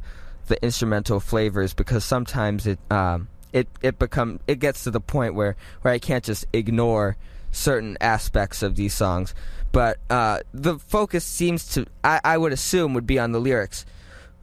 the 0.50 0.62
instrumental 0.62 1.20
flavors 1.20 1.72
because 1.72 2.04
sometimes 2.04 2.66
it 2.66 2.78
um, 2.90 3.28
it 3.52 3.68
it 3.80 3.98
become 3.98 4.40
it 4.46 4.58
gets 4.58 4.84
to 4.84 4.90
the 4.90 5.00
point 5.00 5.34
where 5.34 5.56
where 5.80 5.94
I 5.94 5.98
can't 5.98 6.22
just 6.22 6.44
ignore 6.52 7.16
certain 7.52 7.96
aspects 8.00 8.62
of 8.62 8.76
these 8.76 8.92
songs. 8.92 9.34
But 9.72 9.98
uh, 10.10 10.40
the 10.52 10.78
focus 10.78 11.24
seems 11.24 11.72
to 11.74 11.86
I, 12.04 12.20
I 12.24 12.36
would 12.36 12.52
assume 12.52 12.92
would 12.94 13.06
be 13.06 13.18
on 13.18 13.32
the 13.32 13.40
lyrics, 13.40 13.86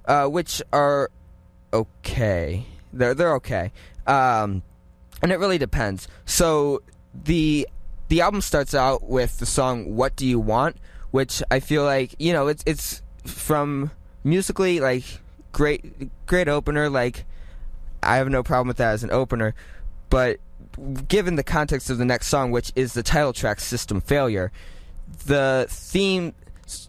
uh, 0.05 0.25
which 0.25 0.61
are 0.73 1.11
okay. 1.73 2.65
They're 2.93 3.13
they're 3.13 3.35
okay, 3.35 3.73
um, 4.07 4.63
and 5.21 5.31
it 5.31 5.39
really 5.39 5.57
depends. 5.57 6.07
So 6.25 6.81
the 7.13 7.67
the 8.07 8.21
album 8.21 8.39
starts 8.39 8.73
out 8.73 9.03
with 9.03 9.39
the 9.39 9.45
song 9.45 9.93
"What 9.95 10.15
Do 10.15 10.25
You 10.25 10.39
Want," 10.39 10.77
which 11.11 11.43
I 11.51 11.59
feel 11.59 11.83
like 11.83 12.15
you 12.17 12.31
know 12.31 12.47
it's 12.47 12.63
it's 12.65 13.01
from 13.25 13.91
musically 14.23 14.79
like 14.79 15.03
great 15.57 16.11
great 16.27 16.47
opener 16.47 16.87
like 16.87 17.25
I 18.03 18.17
have 18.17 18.29
no 18.29 18.43
problem 18.43 18.67
with 18.67 18.77
that 18.77 18.93
as 18.93 19.03
an 19.03 19.09
opener, 19.09 19.55
but 20.11 20.39
given 21.07 21.35
the 21.35 21.43
context 21.43 21.89
of 21.89 21.97
the 21.97 22.05
next 22.05 22.27
song, 22.27 22.51
which 22.51 22.71
is 22.75 22.93
the 22.93 23.01
title 23.01 23.33
track 23.33 23.59
"System 23.59 23.99
Failure," 23.99 24.51
the 25.25 25.65
theme, 25.67 26.35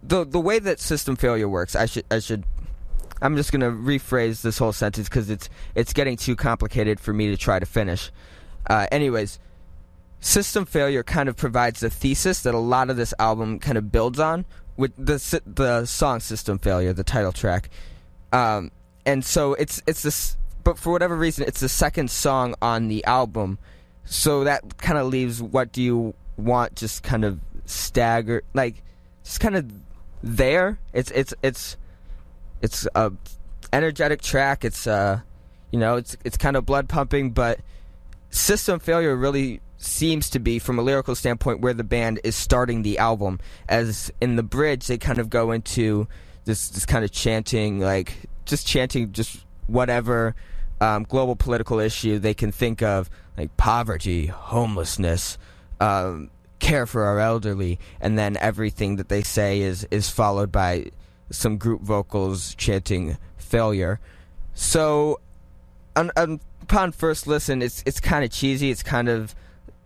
the 0.02 0.26
the 0.26 0.38
way 0.38 0.58
that 0.58 0.80
"System 0.80 1.16
Failure" 1.16 1.48
works, 1.48 1.74
I 1.74 1.86
should 1.86 2.04
I 2.10 2.18
should. 2.18 2.44
I'm 3.22 3.36
just 3.36 3.52
gonna 3.52 3.70
rephrase 3.70 4.42
this 4.42 4.58
whole 4.58 4.74
sentence 4.74 5.08
because 5.08 5.30
it's 5.30 5.48
it's 5.74 5.94
getting 5.94 6.18
too 6.18 6.36
complicated 6.36 7.00
for 7.00 7.14
me 7.14 7.28
to 7.28 7.38
try 7.38 7.58
to 7.58 7.66
finish. 7.66 8.12
Uh, 8.68 8.86
anyways, 8.92 9.38
System 10.20 10.66
Failure 10.66 11.02
kind 11.02 11.30
of 11.30 11.36
provides 11.36 11.80
the 11.80 11.88
thesis 11.88 12.42
that 12.42 12.54
a 12.54 12.58
lot 12.58 12.90
of 12.90 12.98
this 12.98 13.14
album 13.18 13.60
kind 13.60 13.78
of 13.78 13.90
builds 13.90 14.18
on 14.20 14.44
with 14.76 14.94
the 14.94 15.40
the 15.46 15.86
song 15.86 16.20
System 16.20 16.58
Failure, 16.58 16.92
the 16.92 17.02
title 17.02 17.32
track. 17.32 17.70
Um, 18.32 18.70
and 19.06 19.24
so 19.24 19.54
it's 19.54 19.82
it's 19.86 20.02
this 20.02 20.36
but 20.64 20.78
for 20.78 20.92
whatever 20.92 21.16
reason 21.16 21.44
it's 21.46 21.60
the 21.60 21.68
second 21.68 22.10
song 22.10 22.54
on 22.60 22.88
the 22.88 23.04
album. 23.04 23.58
So 24.04 24.44
that 24.44 24.78
kind 24.78 24.98
of 24.98 25.08
leaves 25.08 25.42
what 25.42 25.72
do 25.72 25.82
you 25.82 26.14
want 26.36 26.76
just 26.76 27.02
kind 27.02 27.24
of 27.24 27.40
stagger 27.66 28.42
like 28.54 28.82
just 29.24 29.40
kind 29.40 29.56
of 29.56 29.70
there. 30.22 30.78
It's 30.92 31.10
it's 31.12 31.34
it's 31.42 31.76
it's 32.60 32.86
a 32.94 33.12
energetic 33.72 34.22
track. 34.22 34.64
It's 34.64 34.86
uh 34.86 35.20
you 35.70 35.78
know, 35.78 35.96
it's 35.96 36.16
it's 36.24 36.36
kind 36.36 36.56
of 36.56 36.64
blood 36.64 36.88
pumping, 36.88 37.30
but 37.30 37.60
System 38.30 38.80
Failure 38.80 39.16
really 39.16 39.60
seems 39.78 40.28
to 40.30 40.38
be, 40.38 40.58
from 40.58 40.78
a 40.78 40.82
lyrical 40.82 41.14
standpoint, 41.14 41.60
where 41.60 41.74
the 41.74 41.84
band 41.84 42.20
is 42.24 42.34
starting 42.36 42.82
the 42.82 42.98
album. 42.98 43.38
As 43.68 44.10
in 44.20 44.36
the 44.36 44.42
bridge, 44.42 44.86
they 44.86 44.98
kind 44.98 45.18
of 45.18 45.30
go 45.30 45.52
into 45.52 46.08
this 46.48 46.70
this 46.70 46.86
kind 46.86 47.04
of 47.04 47.12
chanting, 47.12 47.78
like 47.78 48.14
just 48.46 48.66
chanting, 48.66 49.12
just 49.12 49.44
whatever 49.66 50.34
um, 50.80 51.04
global 51.04 51.36
political 51.36 51.78
issue 51.78 52.18
they 52.18 52.34
can 52.34 52.50
think 52.50 52.82
of, 52.82 53.10
like 53.36 53.54
poverty, 53.58 54.26
homelessness, 54.26 55.36
um, 55.78 56.30
care 56.58 56.86
for 56.86 57.04
our 57.04 57.20
elderly, 57.20 57.78
and 58.00 58.18
then 58.18 58.38
everything 58.38 58.96
that 58.96 59.10
they 59.10 59.22
say 59.22 59.60
is 59.60 59.86
is 59.90 60.08
followed 60.08 60.50
by 60.50 60.90
some 61.30 61.58
group 61.58 61.82
vocals 61.82 62.54
chanting 62.54 63.18
failure. 63.36 64.00
So 64.54 65.20
on, 65.94 66.10
on, 66.16 66.40
upon 66.62 66.92
first 66.92 67.26
listen, 67.26 67.60
it's 67.60 67.82
it's 67.84 68.00
kind 68.00 68.24
of 68.24 68.30
cheesy. 68.30 68.70
It's 68.70 68.82
kind 68.82 69.10
of 69.10 69.34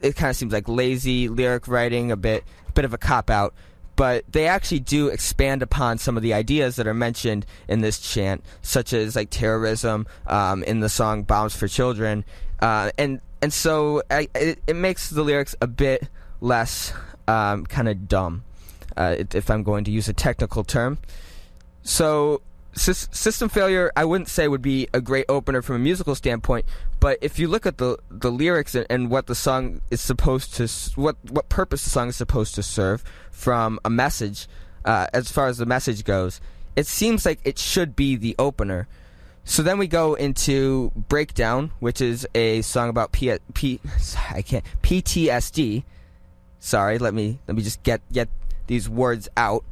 it 0.00 0.14
kind 0.14 0.30
of 0.30 0.36
seems 0.36 0.52
like 0.52 0.68
lazy 0.68 1.28
lyric 1.28 1.66
writing, 1.66 2.12
a 2.12 2.16
bit 2.16 2.44
a 2.68 2.72
bit 2.72 2.84
of 2.84 2.94
a 2.94 2.98
cop 2.98 3.30
out. 3.30 3.52
But 3.94 4.24
they 4.30 4.46
actually 4.46 4.80
do 4.80 5.08
expand 5.08 5.62
upon 5.62 5.98
some 5.98 6.16
of 6.16 6.22
the 6.22 6.32
ideas 6.32 6.76
that 6.76 6.86
are 6.86 6.94
mentioned 6.94 7.44
in 7.68 7.80
this 7.80 7.98
chant, 7.98 8.42
such 8.62 8.92
as 8.92 9.14
like 9.16 9.28
terrorism 9.30 10.06
um, 10.26 10.62
in 10.64 10.80
the 10.80 10.88
song 10.88 11.24
"Bombs 11.24 11.54
for 11.54 11.68
Children," 11.68 12.24
uh, 12.60 12.90
and 12.96 13.20
and 13.42 13.52
so 13.52 14.02
I, 14.10 14.28
it, 14.34 14.62
it 14.66 14.76
makes 14.76 15.10
the 15.10 15.22
lyrics 15.22 15.54
a 15.60 15.66
bit 15.66 16.08
less 16.40 16.92
um, 17.28 17.66
kind 17.66 17.88
of 17.88 18.08
dumb, 18.08 18.44
uh, 18.96 19.16
if 19.34 19.50
I'm 19.50 19.62
going 19.62 19.84
to 19.84 19.90
use 19.90 20.08
a 20.08 20.12
technical 20.12 20.64
term. 20.64 20.98
So 21.82 22.40
System 22.74 23.50
Failure, 23.50 23.92
I 23.94 24.04
wouldn't 24.06 24.28
say 24.28 24.48
would 24.48 24.62
be 24.62 24.88
a 24.94 25.00
great 25.00 25.26
opener 25.28 25.60
from 25.60 25.76
a 25.76 25.78
musical 25.78 26.14
standpoint, 26.14 26.64
but 27.00 27.18
if 27.20 27.38
you 27.38 27.46
look 27.46 27.66
at 27.66 27.76
the 27.76 27.98
the 28.10 28.30
lyrics 28.30 28.74
and, 28.74 28.86
and, 28.88 29.10
what 29.10 29.26
the 29.26 29.34
song 29.34 29.82
is 29.90 30.00
supposed 30.00 30.54
to, 30.54 30.68
what 30.98 31.16
what 31.30 31.50
purpose 31.50 31.84
the 31.84 31.90
song 31.90 32.08
is 32.08 32.16
supposed 32.16 32.54
to 32.54 32.62
serve 32.62 33.04
from 33.30 33.78
a 33.84 33.90
message, 33.90 34.48
uh, 34.86 35.06
as 35.12 35.30
far 35.30 35.48
as 35.48 35.58
the 35.58 35.66
message 35.66 36.04
goes, 36.04 36.40
it 36.74 36.86
seems 36.86 37.26
like 37.26 37.40
it 37.44 37.58
should 37.58 37.94
be 37.94 38.16
the 38.16 38.34
opener. 38.38 38.88
So 39.44 39.62
then 39.62 39.76
we 39.76 39.86
go 39.86 40.14
into 40.14 40.92
Breakdown, 40.94 41.72
which 41.80 42.00
is 42.00 42.26
a 42.34 42.62
song 42.62 42.88
about 42.88 43.12
P, 43.12 43.36
P 43.52 43.80
I 44.30 44.40
can't 44.40 44.64
PTSD. 44.82 45.84
Sorry, 46.58 46.98
let 46.98 47.12
me 47.12 47.38
let 47.46 47.54
me 47.54 47.62
just 47.62 47.82
get 47.82 48.00
get 48.10 48.28
these 48.66 48.88
words 48.88 49.28
out. 49.36 49.64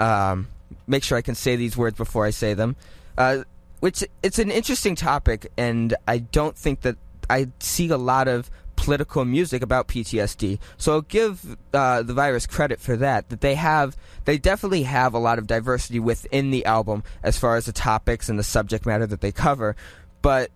Um, 0.00 0.48
make 0.86 1.02
sure 1.02 1.16
I 1.18 1.22
can 1.22 1.34
say 1.34 1.56
these 1.56 1.76
words 1.76 1.96
before 1.96 2.24
I 2.24 2.30
say 2.30 2.54
them. 2.54 2.76
Uh, 3.16 3.44
which 3.80 4.04
it's 4.22 4.38
an 4.38 4.50
interesting 4.50 4.94
topic, 4.94 5.50
and 5.56 5.94
I 6.06 6.18
don't 6.18 6.56
think 6.56 6.82
that 6.82 6.96
I 7.28 7.48
see 7.60 7.88
a 7.88 7.96
lot 7.96 8.28
of 8.28 8.50
political 8.76 9.24
music 9.24 9.62
about 9.62 9.88
PTSD. 9.88 10.58
So 10.78 10.92
I'll 10.92 11.00
give 11.02 11.56
uh, 11.72 12.02
the 12.02 12.14
virus 12.14 12.46
credit 12.46 12.80
for 12.80 12.96
that. 12.96 13.28
That 13.28 13.40
they 13.40 13.54
have, 13.54 13.96
they 14.24 14.38
definitely 14.38 14.84
have 14.84 15.14
a 15.14 15.18
lot 15.18 15.38
of 15.38 15.46
diversity 15.46 16.00
within 16.00 16.50
the 16.50 16.64
album 16.64 17.04
as 17.22 17.38
far 17.38 17.56
as 17.56 17.66
the 17.66 17.72
topics 17.72 18.28
and 18.28 18.38
the 18.38 18.42
subject 18.42 18.86
matter 18.86 19.06
that 19.06 19.20
they 19.20 19.32
cover. 19.32 19.76
But 20.22 20.50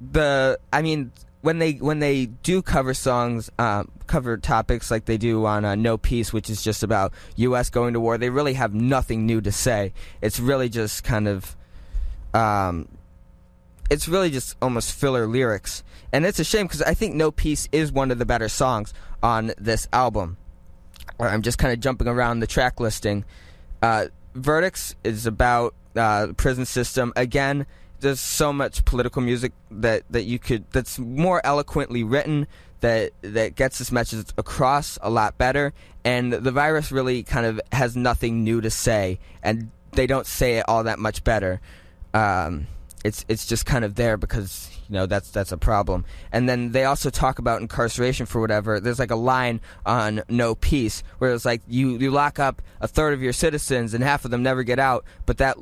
the, 0.00 0.58
I 0.72 0.82
mean, 0.82 1.10
when 1.44 1.58
they 1.58 1.72
when 1.72 1.98
they 1.98 2.24
do 2.24 2.62
cover 2.62 2.94
songs, 2.94 3.50
um, 3.58 3.90
cover 4.06 4.38
topics 4.38 4.90
like 4.90 5.04
they 5.04 5.18
do 5.18 5.44
on 5.44 5.62
uh, 5.66 5.74
No 5.74 5.98
Peace, 5.98 6.32
which 6.32 6.48
is 6.48 6.62
just 6.62 6.82
about 6.82 7.12
U.S. 7.36 7.68
going 7.68 7.92
to 7.92 8.00
war, 8.00 8.16
they 8.16 8.30
really 8.30 8.54
have 8.54 8.72
nothing 8.72 9.26
new 9.26 9.42
to 9.42 9.52
say. 9.52 9.92
It's 10.22 10.40
really 10.40 10.70
just 10.70 11.04
kind 11.04 11.28
of, 11.28 11.54
um, 12.32 12.88
it's 13.90 14.08
really 14.08 14.30
just 14.30 14.56
almost 14.62 14.92
filler 14.92 15.26
lyrics, 15.26 15.84
and 16.14 16.24
it's 16.24 16.38
a 16.38 16.44
shame 16.44 16.64
because 16.64 16.80
I 16.80 16.94
think 16.94 17.14
No 17.14 17.30
Peace 17.30 17.68
is 17.72 17.92
one 17.92 18.10
of 18.10 18.18
the 18.18 18.24
better 18.24 18.48
songs 18.48 18.94
on 19.22 19.52
this 19.58 19.86
album. 19.92 20.38
I'm 21.20 21.42
just 21.42 21.58
kind 21.58 21.74
of 21.74 21.80
jumping 21.80 22.08
around 22.08 22.40
the 22.40 22.46
track 22.46 22.80
listing. 22.80 23.22
Uh, 23.82 24.06
Verdicts 24.34 24.94
is 25.04 25.26
about 25.26 25.74
uh, 25.94 26.24
the 26.24 26.34
prison 26.34 26.64
system 26.64 27.12
again 27.16 27.66
there's 28.04 28.20
so 28.20 28.52
much 28.52 28.84
political 28.84 29.22
music 29.22 29.52
that, 29.70 30.02
that 30.10 30.24
you 30.24 30.38
could 30.38 30.70
that's 30.70 30.98
more 30.98 31.40
eloquently 31.44 32.04
written 32.04 32.46
that 32.80 33.12
that 33.22 33.54
gets 33.54 33.78
this 33.78 33.90
message 33.90 34.26
across 34.36 34.98
a 35.00 35.08
lot 35.08 35.38
better. 35.38 35.72
And 36.04 36.32
the 36.34 36.52
virus 36.52 36.92
really 36.92 37.22
kind 37.22 37.46
of 37.46 37.60
has 37.72 37.96
nothing 37.96 38.44
new 38.44 38.60
to 38.60 38.70
say 38.70 39.18
and 39.42 39.70
they 39.92 40.06
don't 40.06 40.26
say 40.26 40.58
it 40.58 40.64
all 40.68 40.84
that 40.84 40.98
much 40.98 41.24
better. 41.24 41.62
Um, 42.12 42.66
it's 43.04 43.24
it's 43.26 43.46
just 43.46 43.64
kind 43.64 43.86
of 43.86 43.94
there 43.94 44.18
because 44.18 44.70
you 44.86 44.94
know 44.94 45.06
that's 45.06 45.30
that's 45.30 45.52
a 45.52 45.56
problem. 45.56 46.04
And 46.30 46.46
then 46.46 46.72
they 46.72 46.84
also 46.84 47.08
talk 47.08 47.38
about 47.38 47.62
incarceration 47.62 48.26
for 48.26 48.38
whatever. 48.38 48.80
There's 48.80 48.98
like 48.98 49.10
a 49.10 49.16
line 49.16 49.62
on 49.86 50.22
no 50.28 50.54
peace 50.54 51.02
where 51.18 51.32
it's 51.32 51.46
like 51.46 51.62
you 51.66 51.96
you 51.96 52.10
lock 52.10 52.38
up 52.38 52.60
a 52.82 52.88
third 52.88 53.14
of 53.14 53.22
your 53.22 53.32
citizens 53.32 53.94
and 53.94 54.04
half 54.04 54.26
of 54.26 54.30
them 54.30 54.42
never 54.42 54.62
get 54.62 54.78
out 54.78 55.04
but 55.24 55.38
that 55.38 55.56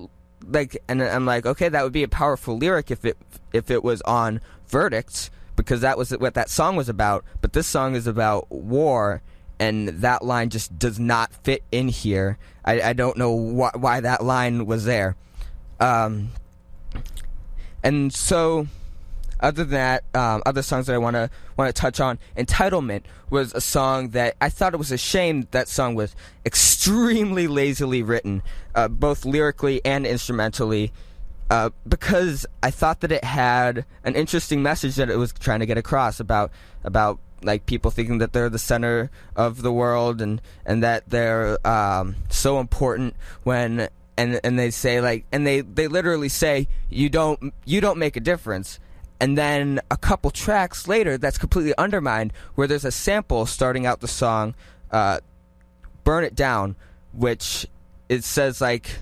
like 0.47 0.77
and 0.89 1.03
I'm 1.03 1.27
like 1.27 1.47
okay 1.47 1.69
that 1.69 1.83
would 1.83 1.93
be 1.93 2.03
a 2.03 2.09
powerful 2.09 2.57
lyric 2.57 2.91
if 2.91 3.05
it 3.05 3.17
if 3.53 3.71
it 3.71 3.83
was 3.83 4.03
on 4.03 4.41
verdicts 4.67 5.31
because 5.57 5.83
that 5.83 5.99
was 5.99 6.11
what 6.13 6.35
that 6.35 6.51
song 6.51 6.77
was 6.77 6.89
about. 6.89 7.25
But 7.41 7.53
this 7.53 7.67
song 7.67 7.95
is 7.95 8.07
about 8.07 8.51
war 8.51 9.23
and 9.59 9.89
that 9.89 10.25
line 10.25 10.51
just 10.51 10.77
does 10.79 10.99
not 10.99 11.33
fit 11.45 11.63
in 11.71 11.89
here. 11.89 12.39
I, 12.65 12.81
I 12.83 12.93
don't 12.95 13.17
know 13.17 13.37
wh- 13.37 13.81
why 13.81 14.01
that 14.01 14.25
line 14.25 14.67
was 14.67 14.85
there. 14.85 15.15
Um, 15.79 16.31
and 17.83 18.13
so 18.13 18.67
other 19.41 19.65
than 19.65 19.73
that, 19.73 20.05
um, 20.15 20.43
other 20.47 20.63
songs 20.63 20.87
that 20.87 20.95
I 20.95 20.99
want 20.99 21.15
to 21.15 21.29
want 21.57 21.75
to 21.75 21.81
touch 21.81 22.01
on, 22.01 22.19
"Entitlement" 22.37 23.03
was 23.29 23.53
a 23.55 23.61
song 23.61 24.11
that 24.11 24.37
I 24.41 24.49
thought 24.49 24.75
it 24.75 24.79
was 24.79 24.93
a 24.93 24.99
shame 24.99 25.49
that 25.51 25.69
song 25.69 25.95
was 25.95 26.15
extremely 26.47 27.47
lazily 27.47 28.03
written, 28.03 28.43
uh, 28.75 28.89
both 28.89 29.25
lyrically 29.25 29.81
and 29.85 30.07
instrumentally, 30.07 30.93
uh, 31.51 31.71
because 31.87 32.47
I 32.63 32.71
thought 32.71 33.01
that 33.01 33.13
it 33.13 33.25
had 33.25 33.85
an 34.05 34.15
interesting 34.15 34.63
message 34.63 34.97
that 34.97 35.11
it 35.11 35.17
was 35.17 35.33
trying 35.33 35.61
to 35.61 35.67
get 35.67 35.79
across 35.79 36.21
about 36.21 36.51
about 36.85 37.19
like 37.45 37.67
people 37.67 37.91
thinking 37.91 38.19
that 38.19 38.33
they're 38.33 38.49
the 38.49 38.59
center 38.59 39.11
of 39.37 39.63
the 39.63 39.73
world 39.73 40.21
and 40.23 40.41
and 40.65 40.83
that 40.83 41.09
they're 41.09 41.59
um, 41.67 42.17
so 42.31 42.61
important 42.61 43.17
when 43.43 43.89
and 44.17 44.41
and 44.45 44.59
they 44.59 44.71
say 44.71 45.01
like 45.01 45.25
and 45.33 45.47
they 45.47 45.61
they 45.61 45.89
literally 45.89 46.29
say 46.29 46.69
you 46.89 47.09
don't 47.09 47.53
you 47.65 47.81
don't 47.81 47.99
make 47.99 48.17
a 48.17 48.21
difference. 48.21 48.79
And 49.21 49.39
then 49.39 49.79
a 49.89 49.97
couple 49.97 50.33
tracks 50.33 50.89
later 50.89 51.17
that's 51.17 51.39
completely 51.39 51.75
undermined 51.79 52.33
where 52.57 52.67
there's 52.67 52.85
a 52.85 52.91
sample 52.91 53.47
starting 53.47 53.87
out 53.87 54.01
the 54.01 54.09
song 54.09 54.55
uh, 54.91 55.21
burn 56.03 56.25
it 56.25 56.35
down 56.35 56.75
which 57.13 57.67
it 58.13 58.25
says 58.25 58.61
like 58.61 58.99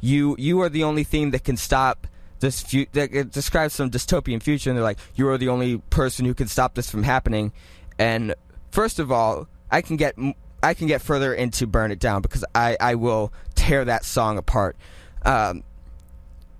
you 0.00 0.36
you 0.38 0.60
are 0.60 0.68
the 0.68 0.84
only 0.84 1.04
thing 1.04 1.30
that 1.30 1.44
can 1.44 1.56
stop 1.56 2.06
this 2.40 2.62
fu- 2.62 2.86
that 2.92 3.12
it 3.14 3.32
describes 3.32 3.74
some 3.74 3.90
dystopian 3.90 4.42
future 4.42 4.70
and 4.70 4.76
they're 4.76 4.84
like 4.84 4.98
you 5.14 5.26
are 5.28 5.38
the 5.38 5.48
only 5.48 5.78
person 5.90 6.26
who 6.26 6.34
can 6.34 6.46
stop 6.46 6.74
this 6.74 6.90
from 6.90 7.02
happening. 7.02 7.52
And 7.98 8.34
first 8.70 8.98
of 8.98 9.10
all 9.10 9.48
i 9.70 9.80
can 9.80 9.96
get 9.96 10.14
i 10.62 10.74
can 10.74 10.86
get 10.86 11.00
further 11.00 11.32
into 11.34 11.66
burn 11.66 11.90
it 11.90 11.98
down 11.98 12.22
because 12.22 12.44
i 12.54 12.76
i 12.80 12.94
will 12.94 13.32
tear 13.54 13.84
that 13.84 14.04
song 14.04 14.36
apart. 14.36 14.76
Um, 15.24 15.62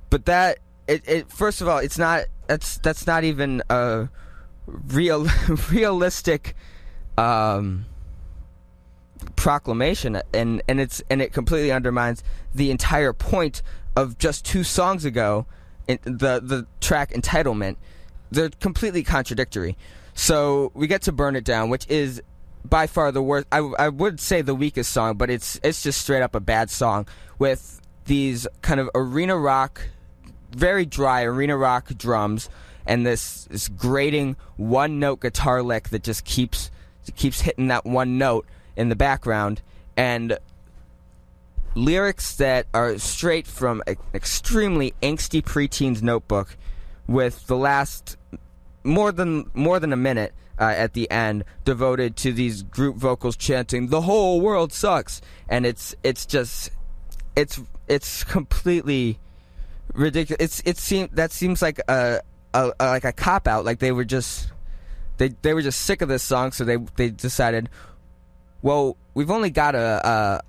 but 0.08 0.24
that 0.24 0.58
it, 0.88 1.06
it 1.06 1.30
first 1.30 1.60
of 1.60 1.68
all 1.68 1.78
it's 1.78 1.98
not 1.98 2.24
that's 2.46 2.78
that's 2.78 3.06
not 3.06 3.24
even 3.24 3.62
a 3.68 4.08
real 4.66 5.26
realistic 5.70 6.56
um, 7.18 7.84
proclamation, 9.36 10.20
and 10.32 10.62
and 10.68 10.80
it's 10.80 11.02
and 11.10 11.20
it 11.22 11.32
completely 11.32 11.72
undermines 11.72 12.22
the 12.54 12.70
entire 12.70 13.12
point 13.12 13.62
of 13.96 14.18
just 14.18 14.44
two 14.44 14.64
songs 14.64 15.04
ago, 15.04 15.46
the 15.86 16.40
the 16.40 16.66
track 16.80 17.10
entitlement. 17.10 17.76
they're 18.30 18.50
completely 18.60 19.02
contradictory. 19.02 19.76
So 20.14 20.70
we 20.74 20.86
get 20.86 21.02
to 21.02 21.12
burn 21.12 21.36
it 21.36 21.44
down, 21.44 21.70
which 21.70 21.88
is 21.88 22.22
by 22.64 22.86
far 22.86 23.12
the 23.12 23.22
worst. 23.22 23.46
I, 23.50 23.58
I 23.58 23.88
would 23.88 24.20
say 24.20 24.42
the 24.42 24.54
weakest 24.54 24.92
song, 24.92 25.16
but 25.16 25.30
it's 25.30 25.58
it's 25.62 25.82
just 25.82 26.00
straight 26.00 26.22
up 26.22 26.34
a 26.34 26.40
bad 26.40 26.70
song 26.70 27.06
with 27.38 27.80
these 28.04 28.46
kind 28.62 28.80
of 28.80 28.90
arena 28.94 29.36
rock, 29.36 29.88
very 30.50 30.86
dry 30.86 31.22
arena 31.22 31.56
rock 31.56 31.88
drums, 31.96 32.48
and 32.86 33.06
this 33.06 33.44
this 33.50 33.68
grating 33.68 34.36
one 34.56 34.98
note 34.98 35.20
guitar 35.20 35.62
lick 35.62 35.88
that 35.90 36.02
just 36.02 36.24
keeps 36.24 36.70
keeps 37.16 37.40
hitting 37.40 37.68
that 37.68 37.84
one 37.84 38.18
note 38.18 38.46
in 38.80 38.88
the 38.88 38.96
background, 38.96 39.60
and 39.96 40.38
lyrics 41.74 42.36
that 42.36 42.66
are 42.72 42.98
straight 42.98 43.46
from 43.46 43.82
an 43.86 43.96
extremely 44.14 44.94
angsty 45.02 45.44
preteen's 45.44 46.02
notebook, 46.02 46.56
with 47.06 47.46
the 47.46 47.56
last 47.56 48.16
more 48.82 49.12
than 49.12 49.50
more 49.52 49.78
than 49.78 49.92
a 49.92 49.96
minute 49.96 50.32
uh, 50.58 50.64
at 50.64 50.94
the 50.94 51.10
end 51.10 51.44
devoted 51.64 52.16
to 52.16 52.32
these 52.32 52.62
group 52.62 52.96
vocals 52.96 53.36
chanting 53.36 53.88
"the 53.88 54.00
whole 54.00 54.40
world 54.40 54.72
sucks," 54.72 55.20
and 55.48 55.66
it's 55.66 55.94
it's 56.02 56.24
just 56.24 56.70
it's 57.36 57.60
it's 57.86 58.24
completely 58.24 59.18
ridiculous. 59.92 60.40
It's 60.40 60.62
it 60.64 60.78
seems 60.78 61.10
that 61.12 61.32
seems 61.32 61.60
like 61.60 61.80
a, 61.86 62.20
a, 62.54 62.72
a 62.80 62.86
like 62.86 63.04
a 63.04 63.12
cop 63.12 63.46
out. 63.46 63.64
Like 63.64 63.78
they 63.78 63.92
were 63.92 64.04
just 64.04 64.50
they 65.18 65.28
they 65.42 65.52
were 65.52 65.62
just 65.62 65.82
sick 65.82 66.00
of 66.00 66.08
this 66.08 66.22
song, 66.22 66.52
so 66.52 66.64
they 66.64 66.78
they 66.96 67.10
decided, 67.10 67.68
well, 68.62 68.96
we've 69.14 69.30
only 69.30 69.50
got 69.50 69.74
a 69.74 70.42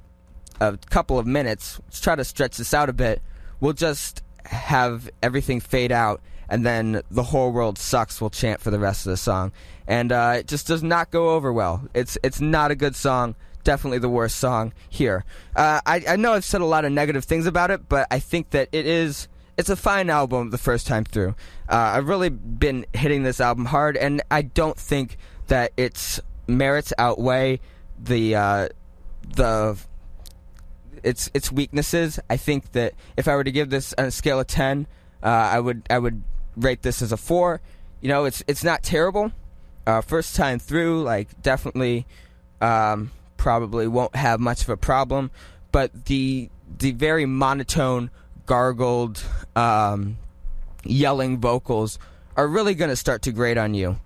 a, 0.59 0.71
a 0.73 0.77
couple 0.89 1.19
of 1.19 1.25
minutes. 1.27 1.79
Let's 1.85 2.01
try 2.01 2.15
to 2.15 2.23
stretch 2.23 2.57
this 2.57 2.73
out 2.73 2.89
a 2.89 2.93
bit. 2.93 3.21
We'll 3.59 3.73
just 3.73 4.23
have 4.45 5.09
everything 5.21 5.59
fade 5.59 5.91
out 5.91 6.21
and 6.51 6.65
then 6.65 7.01
the 7.09 7.23
whole 7.23 7.51
world 7.53 7.79
sucks. 7.79 8.19
We'll 8.19 8.29
chant 8.29 8.59
for 8.59 8.71
the 8.71 8.79
rest 8.79 9.05
of 9.05 9.11
the 9.11 9.17
song. 9.17 9.53
And 9.87 10.11
uh, 10.11 10.35
it 10.39 10.47
just 10.47 10.67
does 10.67 10.83
not 10.83 11.09
go 11.09 11.29
over 11.31 11.51
well. 11.51 11.87
It's 11.93 12.17
it's 12.23 12.41
not 12.41 12.71
a 12.71 12.75
good 12.75 12.95
song. 12.95 13.35
Definitely 13.63 13.99
the 13.99 14.09
worst 14.09 14.37
song 14.37 14.73
here. 14.89 15.23
Uh, 15.55 15.79
I, 15.85 16.03
I 16.09 16.15
know 16.17 16.33
i've 16.33 16.43
said 16.43 16.61
a 16.61 16.65
lot 16.65 16.83
of 16.83 16.91
negative 16.91 17.25
things 17.25 17.45
about 17.45 17.71
it 17.71 17.87
but 17.87 18.07
i 18.09 18.19
think 18.19 18.49
that 18.51 18.69
it 18.71 18.85
is 18.85 19.27
it's 19.57 19.69
a 19.69 19.75
fine 19.75 20.09
album 20.09 20.49
the 20.49 20.57
first 20.57 20.87
time 20.87 21.03
through. 21.03 21.35
Uh, 21.69 21.93
i've 21.95 22.07
really 22.07 22.29
been 22.29 22.85
hitting 22.93 23.23
this 23.23 23.39
album 23.39 23.65
hard 23.65 23.95
and 23.97 24.21
i 24.31 24.41
don't 24.41 24.77
think 24.77 25.17
that 25.47 25.71
its 25.77 26.19
merits 26.47 26.91
outweigh 26.97 27.59
the 28.03 28.35
uh, 28.35 28.69
the 29.35 29.77
its 31.03 31.29
its 31.33 31.51
weaknesses. 31.51 32.19
I 32.29 32.37
think 32.37 32.71
that 32.73 32.93
if 33.17 33.27
I 33.27 33.35
were 33.35 33.43
to 33.43 33.51
give 33.51 33.69
this 33.69 33.93
a 33.97 34.11
scale 34.11 34.39
of 34.39 34.47
ten, 34.47 34.87
uh, 35.23 35.27
I 35.27 35.59
would 35.59 35.83
I 35.89 35.99
would 35.99 36.23
rate 36.55 36.81
this 36.81 37.01
as 37.01 37.11
a 37.11 37.17
four. 37.17 37.61
You 38.01 38.09
know, 38.09 38.25
it's 38.25 38.43
it's 38.47 38.63
not 38.63 38.83
terrible. 38.83 39.31
Uh, 39.85 40.01
first 40.01 40.35
time 40.35 40.59
through, 40.59 41.03
like 41.03 41.41
definitely, 41.41 42.05
um, 42.59 43.11
probably 43.37 43.87
won't 43.87 44.15
have 44.15 44.39
much 44.39 44.61
of 44.63 44.69
a 44.69 44.77
problem. 44.77 45.31
But 45.71 46.05
the 46.05 46.49
the 46.77 46.91
very 46.91 47.25
monotone, 47.25 48.09
gargled, 48.45 49.23
um, 49.55 50.17
yelling 50.83 51.39
vocals 51.39 51.99
are 52.35 52.47
really 52.47 52.75
going 52.75 52.89
to 52.89 52.95
start 52.95 53.23
to 53.23 53.31
grate 53.31 53.57
on 53.57 53.73
you 53.73 53.97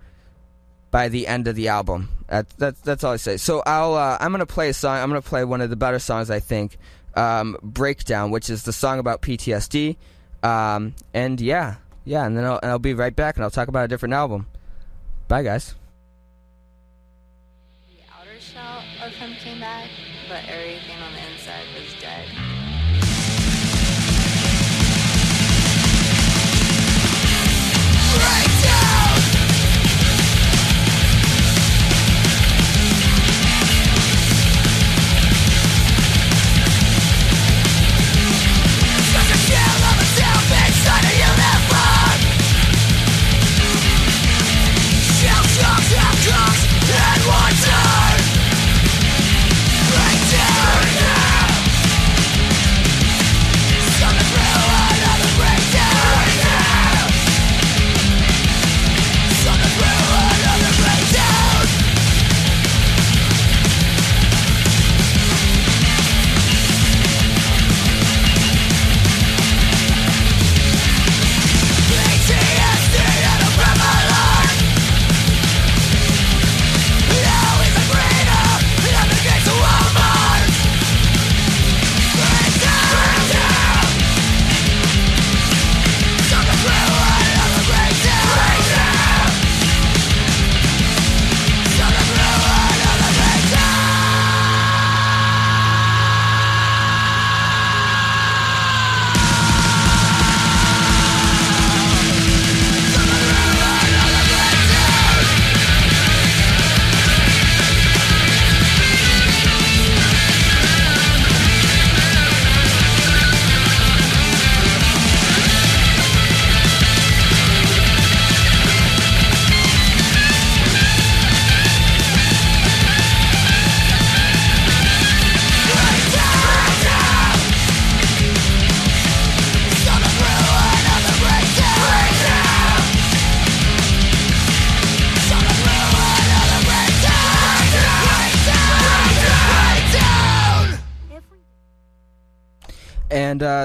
by 0.96 1.10
the 1.10 1.26
end 1.26 1.46
of 1.46 1.54
the 1.54 1.68
album. 1.68 2.08
That's 2.26 2.54
that's 2.54 2.80
that's 2.80 3.04
all 3.04 3.12
I 3.12 3.16
say. 3.16 3.36
So 3.36 3.62
I'll 3.66 3.92
uh, 3.92 4.16
I'm 4.18 4.30
gonna 4.30 4.46
play 4.46 4.70
a 4.70 4.72
song. 4.72 4.96
I'm 4.96 5.10
gonna 5.10 5.20
play 5.20 5.44
one 5.44 5.60
of 5.60 5.68
the 5.68 5.76
better 5.76 5.98
songs 5.98 6.30
I 6.30 6.40
think, 6.40 6.78
um, 7.14 7.58
"Breakdown," 7.62 8.30
which 8.30 8.48
is 8.48 8.62
the 8.62 8.72
song 8.72 8.98
about 8.98 9.20
PTSD. 9.20 9.98
Um, 10.42 10.94
and 11.12 11.38
yeah, 11.38 11.74
yeah, 12.06 12.24
and 12.24 12.34
then 12.34 12.46
I'll, 12.46 12.58
and 12.62 12.70
I'll 12.70 12.78
be 12.78 12.94
right 12.94 13.14
back 13.14 13.36
and 13.36 13.44
I'll 13.44 13.50
talk 13.50 13.68
about 13.68 13.84
a 13.84 13.88
different 13.88 14.14
album. 14.14 14.46
Bye, 15.28 15.42
guys. 15.42 15.74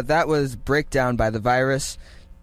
That 0.08 0.28
was 0.28 0.56
Breakdown 0.56 1.16
by 1.16 1.30
The 1.30 1.40
Virus. 1.40 1.98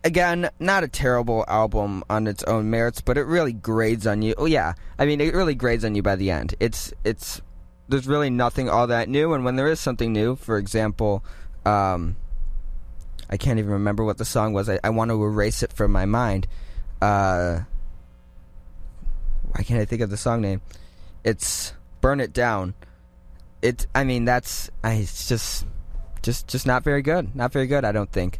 Again, 0.04 0.48
not 0.60 0.84
a 0.84 0.88
terrible 0.88 1.44
album 1.48 2.04
on 2.08 2.26
its 2.26 2.42
own 2.44 2.70
merits, 2.70 3.00
but 3.00 3.18
it 3.18 3.24
really 3.24 3.52
grates 3.52 4.06
on 4.06 4.22
you. 4.22 4.34
Oh 4.38 4.46
yeah, 4.46 4.74
I 4.98 5.06
mean 5.06 5.20
it 5.20 5.34
really 5.34 5.54
grates 5.54 5.84
on 5.84 5.94
you 5.94 6.02
by 6.02 6.16
the 6.16 6.30
end. 6.30 6.54
It's 6.60 6.92
it's 7.04 7.40
there's 7.88 8.06
really 8.06 8.30
nothing 8.30 8.68
all 8.68 8.86
that 8.86 9.08
new, 9.08 9.32
and 9.32 9.44
when 9.44 9.56
there 9.56 9.68
is 9.68 9.80
something 9.80 10.12
new, 10.12 10.36
for 10.36 10.58
example, 10.58 11.24
um, 11.64 12.16
I 13.30 13.36
can't 13.36 13.58
even 13.58 13.72
remember 13.72 14.04
what 14.04 14.18
the 14.18 14.24
song 14.24 14.52
was. 14.52 14.68
I, 14.68 14.78
I 14.84 14.90
want 14.90 15.10
to 15.10 15.22
erase 15.22 15.62
it 15.62 15.72
from 15.72 15.90
my 15.92 16.06
mind. 16.06 16.46
Uh, 17.02 17.60
why 19.52 19.62
can't 19.62 19.80
I 19.80 19.84
think 19.84 20.02
of 20.02 20.10
the 20.10 20.16
song 20.16 20.40
name? 20.40 20.60
It's 21.24 21.72
"Burn 22.00 22.20
It 22.20 22.32
Down." 22.32 22.74
It. 23.62 23.86
I 23.94 24.04
mean, 24.04 24.24
that's. 24.24 24.70
I, 24.84 24.94
it's 24.94 25.28
just, 25.28 25.66
just, 26.22 26.48
just 26.48 26.66
not 26.66 26.84
very 26.84 27.02
good. 27.02 27.34
Not 27.34 27.52
very 27.52 27.66
good. 27.66 27.84
I 27.84 27.92
don't 27.92 28.10
think. 28.10 28.38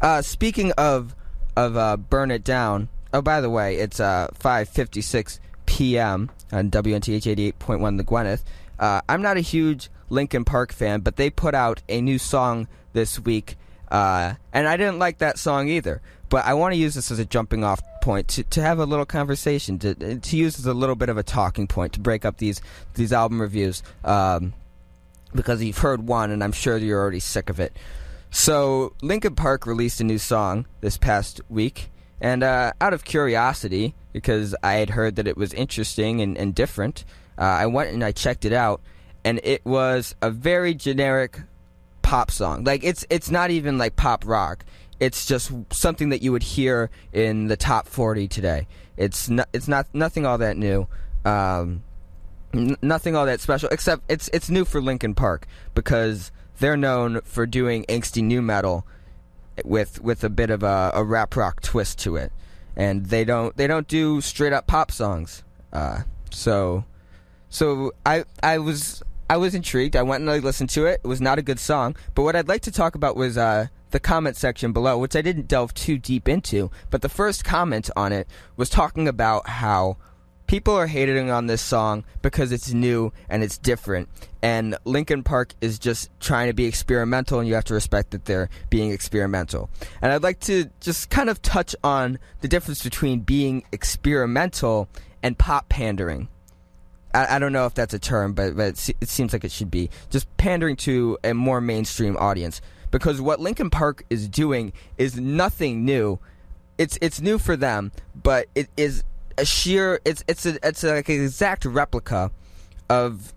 Uh, 0.00 0.22
speaking 0.22 0.72
of 0.72 1.14
of 1.56 1.76
uh, 1.76 1.96
"Burn 1.96 2.30
It 2.30 2.44
Down." 2.44 2.88
Oh, 3.12 3.22
by 3.22 3.40
the 3.40 3.50
way, 3.50 3.76
it's 3.76 4.00
uh 4.00 4.28
5:56 4.38 5.40
p.m. 5.66 6.30
on 6.52 6.70
WNTH 6.70 7.54
88.1 7.58 7.96
The 7.96 8.04
Gwyneth. 8.04 8.42
Uh, 8.78 9.00
I'm 9.08 9.22
not 9.22 9.36
a 9.36 9.40
huge 9.40 9.90
Linkin 10.08 10.44
Park 10.44 10.72
fan, 10.72 11.00
but 11.00 11.16
they 11.16 11.30
put 11.30 11.54
out 11.54 11.82
a 11.88 12.00
new 12.00 12.18
song 12.18 12.68
this 12.92 13.18
week, 13.18 13.56
uh, 13.90 14.34
and 14.52 14.68
I 14.68 14.76
didn't 14.76 14.98
like 14.98 15.18
that 15.18 15.38
song 15.38 15.68
either. 15.68 16.00
But 16.28 16.44
I 16.44 16.54
want 16.54 16.74
to 16.74 16.78
use 16.78 16.94
this 16.94 17.10
as 17.10 17.18
a 17.18 17.24
jumping 17.24 17.64
off 17.64 17.80
point 18.02 18.28
to, 18.28 18.42
to 18.44 18.62
have 18.62 18.78
a 18.78 18.84
little 18.84 19.06
conversation 19.06 19.78
to 19.80 20.18
to 20.18 20.36
use 20.36 20.58
as 20.58 20.66
a 20.66 20.74
little 20.74 20.94
bit 20.94 21.08
of 21.08 21.16
a 21.16 21.22
talking 21.22 21.66
point 21.66 21.94
to 21.94 22.00
break 22.00 22.24
up 22.24 22.36
these 22.36 22.60
these 22.94 23.12
album 23.12 23.40
reviews 23.40 23.82
um, 24.04 24.52
because 25.34 25.62
you've 25.62 25.78
heard 25.78 26.06
one 26.06 26.30
and 26.30 26.42
I'm 26.42 26.52
sure 26.52 26.76
you're 26.76 27.00
already 27.00 27.20
sick 27.20 27.50
of 27.50 27.60
it. 27.60 27.76
So 28.30 28.94
Linkin 29.02 29.34
Park 29.34 29.66
released 29.66 30.00
a 30.00 30.04
new 30.04 30.18
song 30.18 30.66
this 30.80 30.98
past 30.98 31.40
week, 31.48 31.90
and 32.20 32.42
uh, 32.42 32.72
out 32.80 32.92
of 32.92 33.04
curiosity, 33.04 33.94
because 34.12 34.54
I 34.62 34.74
had 34.74 34.90
heard 34.90 35.16
that 35.16 35.26
it 35.26 35.36
was 35.36 35.54
interesting 35.54 36.20
and, 36.20 36.36
and 36.36 36.54
different, 36.54 37.04
uh, 37.38 37.42
I 37.42 37.66
went 37.66 37.90
and 37.94 38.04
I 38.04 38.12
checked 38.12 38.44
it 38.44 38.52
out, 38.52 38.82
and 39.24 39.40
it 39.44 39.64
was 39.64 40.14
a 40.20 40.30
very 40.30 40.74
generic 40.74 41.40
pop 42.02 42.30
song. 42.30 42.64
Like 42.64 42.84
it's 42.84 43.04
it's 43.10 43.30
not 43.30 43.50
even 43.50 43.78
like 43.78 43.96
pop 43.96 44.26
rock. 44.26 44.64
It's 45.00 45.26
just 45.26 45.52
something 45.70 46.08
that 46.08 46.22
you 46.22 46.32
would 46.32 46.42
hear 46.42 46.90
in 47.12 47.46
the 47.46 47.56
top 47.56 47.86
40 47.86 48.28
today. 48.28 48.66
It's 48.96 49.28
not 49.28 49.48
it's 49.52 49.68
not 49.68 49.86
nothing 49.94 50.26
all 50.26 50.38
that 50.38 50.56
new. 50.56 50.88
Um, 51.24 51.82
nothing 52.52 53.14
all 53.14 53.26
that 53.26 53.40
special 53.40 53.68
except 53.70 54.02
it's 54.08 54.28
it's 54.32 54.48
new 54.48 54.64
for 54.64 54.80
Linkin 54.80 55.14
Park 55.14 55.46
because 55.74 56.32
they're 56.58 56.76
known 56.76 57.20
for 57.22 57.46
doing 57.46 57.84
angsty 57.88 58.22
nu 58.22 58.42
metal 58.42 58.86
with 59.64 60.00
with 60.02 60.24
a 60.24 60.28
bit 60.28 60.50
of 60.50 60.62
a, 60.62 60.90
a 60.94 61.04
rap 61.04 61.36
rock 61.36 61.60
twist 61.62 61.98
to 62.00 62.16
it, 62.16 62.32
and 62.76 63.06
they 63.06 63.24
don't 63.24 63.56
they 63.56 63.66
don't 63.66 63.88
do 63.88 64.20
straight 64.20 64.52
up 64.52 64.66
pop 64.66 64.90
songs. 64.90 65.42
Uh, 65.72 66.02
so 66.30 66.84
so 67.48 67.92
I 68.04 68.24
I 68.42 68.58
was 68.58 69.02
I 69.30 69.36
was 69.36 69.54
intrigued. 69.54 69.96
I 69.96 70.02
went 70.02 70.22
and 70.22 70.30
I 70.30 70.38
listened 70.38 70.70
to 70.70 70.86
it. 70.86 71.00
It 71.04 71.08
was 71.08 71.20
not 71.20 71.38
a 71.38 71.42
good 71.42 71.58
song, 71.58 71.96
but 72.14 72.22
what 72.22 72.36
I'd 72.36 72.48
like 72.48 72.62
to 72.62 72.72
talk 72.72 72.94
about 72.94 73.16
was 73.16 73.36
uh, 73.36 73.66
the 73.90 74.00
comment 74.00 74.36
section 74.36 74.72
below, 74.72 74.98
which 74.98 75.16
I 75.16 75.22
didn't 75.22 75.48
delve 75.48 75.74
too 75.74 75.98
deep 75.98 76.28
into. 76.28 76.70
But 76.90 77.02
the 77.02 77.08
first 77.08 77.44
comment 77.44 77.90
on 77.96 78.12
it 78.12 78.26
was 78.56 78.70
talking 78.70 79.06
about 79.06 79.48
how 79.48 79.96
people 80.48 80.74
are 80.74 80.88
hating 80.88 81.30
on 81.30 81.46
this 81.46 81.62
song 81.62 82.02
because 82.22 82.50
it's 82.50 82.72
new 82.72 83.12
and 83.28 83.44
it's 83.44 83.56
different, 83.56 84.08
and 84.42 84.76
Linkin 84.84 85.22
Park 85.22 85.54
is 85.60 85.78
just 85.78 86.10
trying 86.18 86.48
to 86.48 86.54
be 86.54 86.64
experimental, 86.64 87.38
and 87.38 87.46
you 87.46 87.54
have 87.54 87.64
to 87.64 87.74
respect 87.74 88.10
that 88.10 88.24
they're 88.24 88.50
being 88.68 88.90
experimental. 88.90 89.70
And 90.02 90.10
I'd 90.10 90.24
like 90.24 90.40
to 90.40 90.68
just 90.80 91.10
kind 91.10 91.30
of 91.30 91.40
touch 91.40 91.76
on 91.84 92.18
the 92.40 92.48
difference 92.48 92.82
between 92.82 93.20
being 93.20 93.62
experimental 93.70 94.88
and 95.22 95.38
pop 95.38 95.68
pandering. 95.68 96.28
I, 97.14 97.36
I 97.36 97.38
don't 97.38 97.52
know 97.52 97.66
if 97.66 97.74
that's 97.74 97.94
a 97.94 97.98
term, 97.98 98.32
but, 98.32 98.56
but 98.56 98.68
it, 98.68 98.78
se- 98.78 98.96
it 99.00 99.08
seems 99.08 99.32
like 99.32 99.44
it 99.44 99.52
should 99.52 99.70
be. 99.70 99.90
Just 100.10 100.34
pandering 100.36 100.76
to 100.76 101.18
a 101.24 101.32
more 101.32 101.60
mainstream 101.60 102.16
audience. 102.16 102.60
Because 102.90 103.20
what 103.20 103.38
Linkin 103.38 103.68
Park 103.70 104.04
is 104.08 104.28
doing 104.28 104.72
is 104.96 105.20
nothing 105.20 105.84
new. 105.84 106.18
It's 106.78 106.96
it's 107.02 107.20
new 107.20 107.38
for 107.38 107.56
them, 107.56 107.92
but 108.14 108.46
it 108.54 108.68
is 108.76 109.04
a 109.38 109.44
sheer. 109.44 110.00
It's 110.04 110.22
it's 110.28 110.44
a 110.44 110.58
it's 110.66 110.84
a, 110.84 110.94
like 110.96 111.08
an 111.08 111.22
exact 111.22 111.64
replica 111.64 112.30
of 112.90 113.32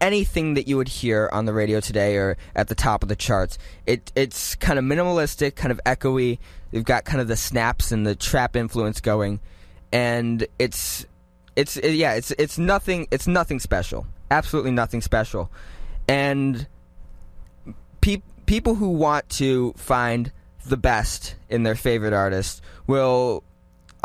anything 0.00 0.54
that 0.54 0.68
you 0.68 0.76
would 0.76 0.88
hear 0.88 1.28
on 1.32 1.46
the 1.46 1.52
radio 1.52 1.80
today 1.80 2.16
or 2.16 2.36
at 2.54 2.68
the 2.68 2.74
top 2.74 3.02
of 3.02 3.08
the 3.08 3.16
charts. 3.16 3.58
It 3.86 4.12
it's 4.14 4.54
kind 4.56 4.78
of 4.78 4.84
minimalistic, 4.84 5.54
kind 5.56 5.72
of 5.72 5.80
echoey. 5.84 6.38
You've 6.70 6.84
got 6.84 7.04
kind 7.04 7.20
of 7.20 7.28
the 7.28 7.36
snaps 7.36 7.92
and 7.92 8.06
the 8.06 8.14
trap 8.14 8.56
influence 8.56 9.00
going, 9.00 9.40
and 9.92 10.46
it's 10.58 11.06
it's 11.56 11.76
it- 11.78 11.94
yeah, 11.94 12.14
it's 12.14 12.30
it's 12.32 12.58
nothing 12.58 13.08
it's 13.10 13.26
nothing 13.26 13.58
special. 13.58 14.06
Absolutely 14.30 14.72
nothing 14.72 15.00
special. 15.00 15.50
And 16.08 16.66
pe- 18.00 18.22
people 18.46 18.74
who 18.74 18.90
want 18.90 19.28
to 19.30 19.72
find 19.76 20.32
the 20.66 20.76
best 20.76 21.36
in 21.48 21.62
their 21.62 21.76
favorite 21.76 22.12
artist 22.12 22.60
will 22.88 23.44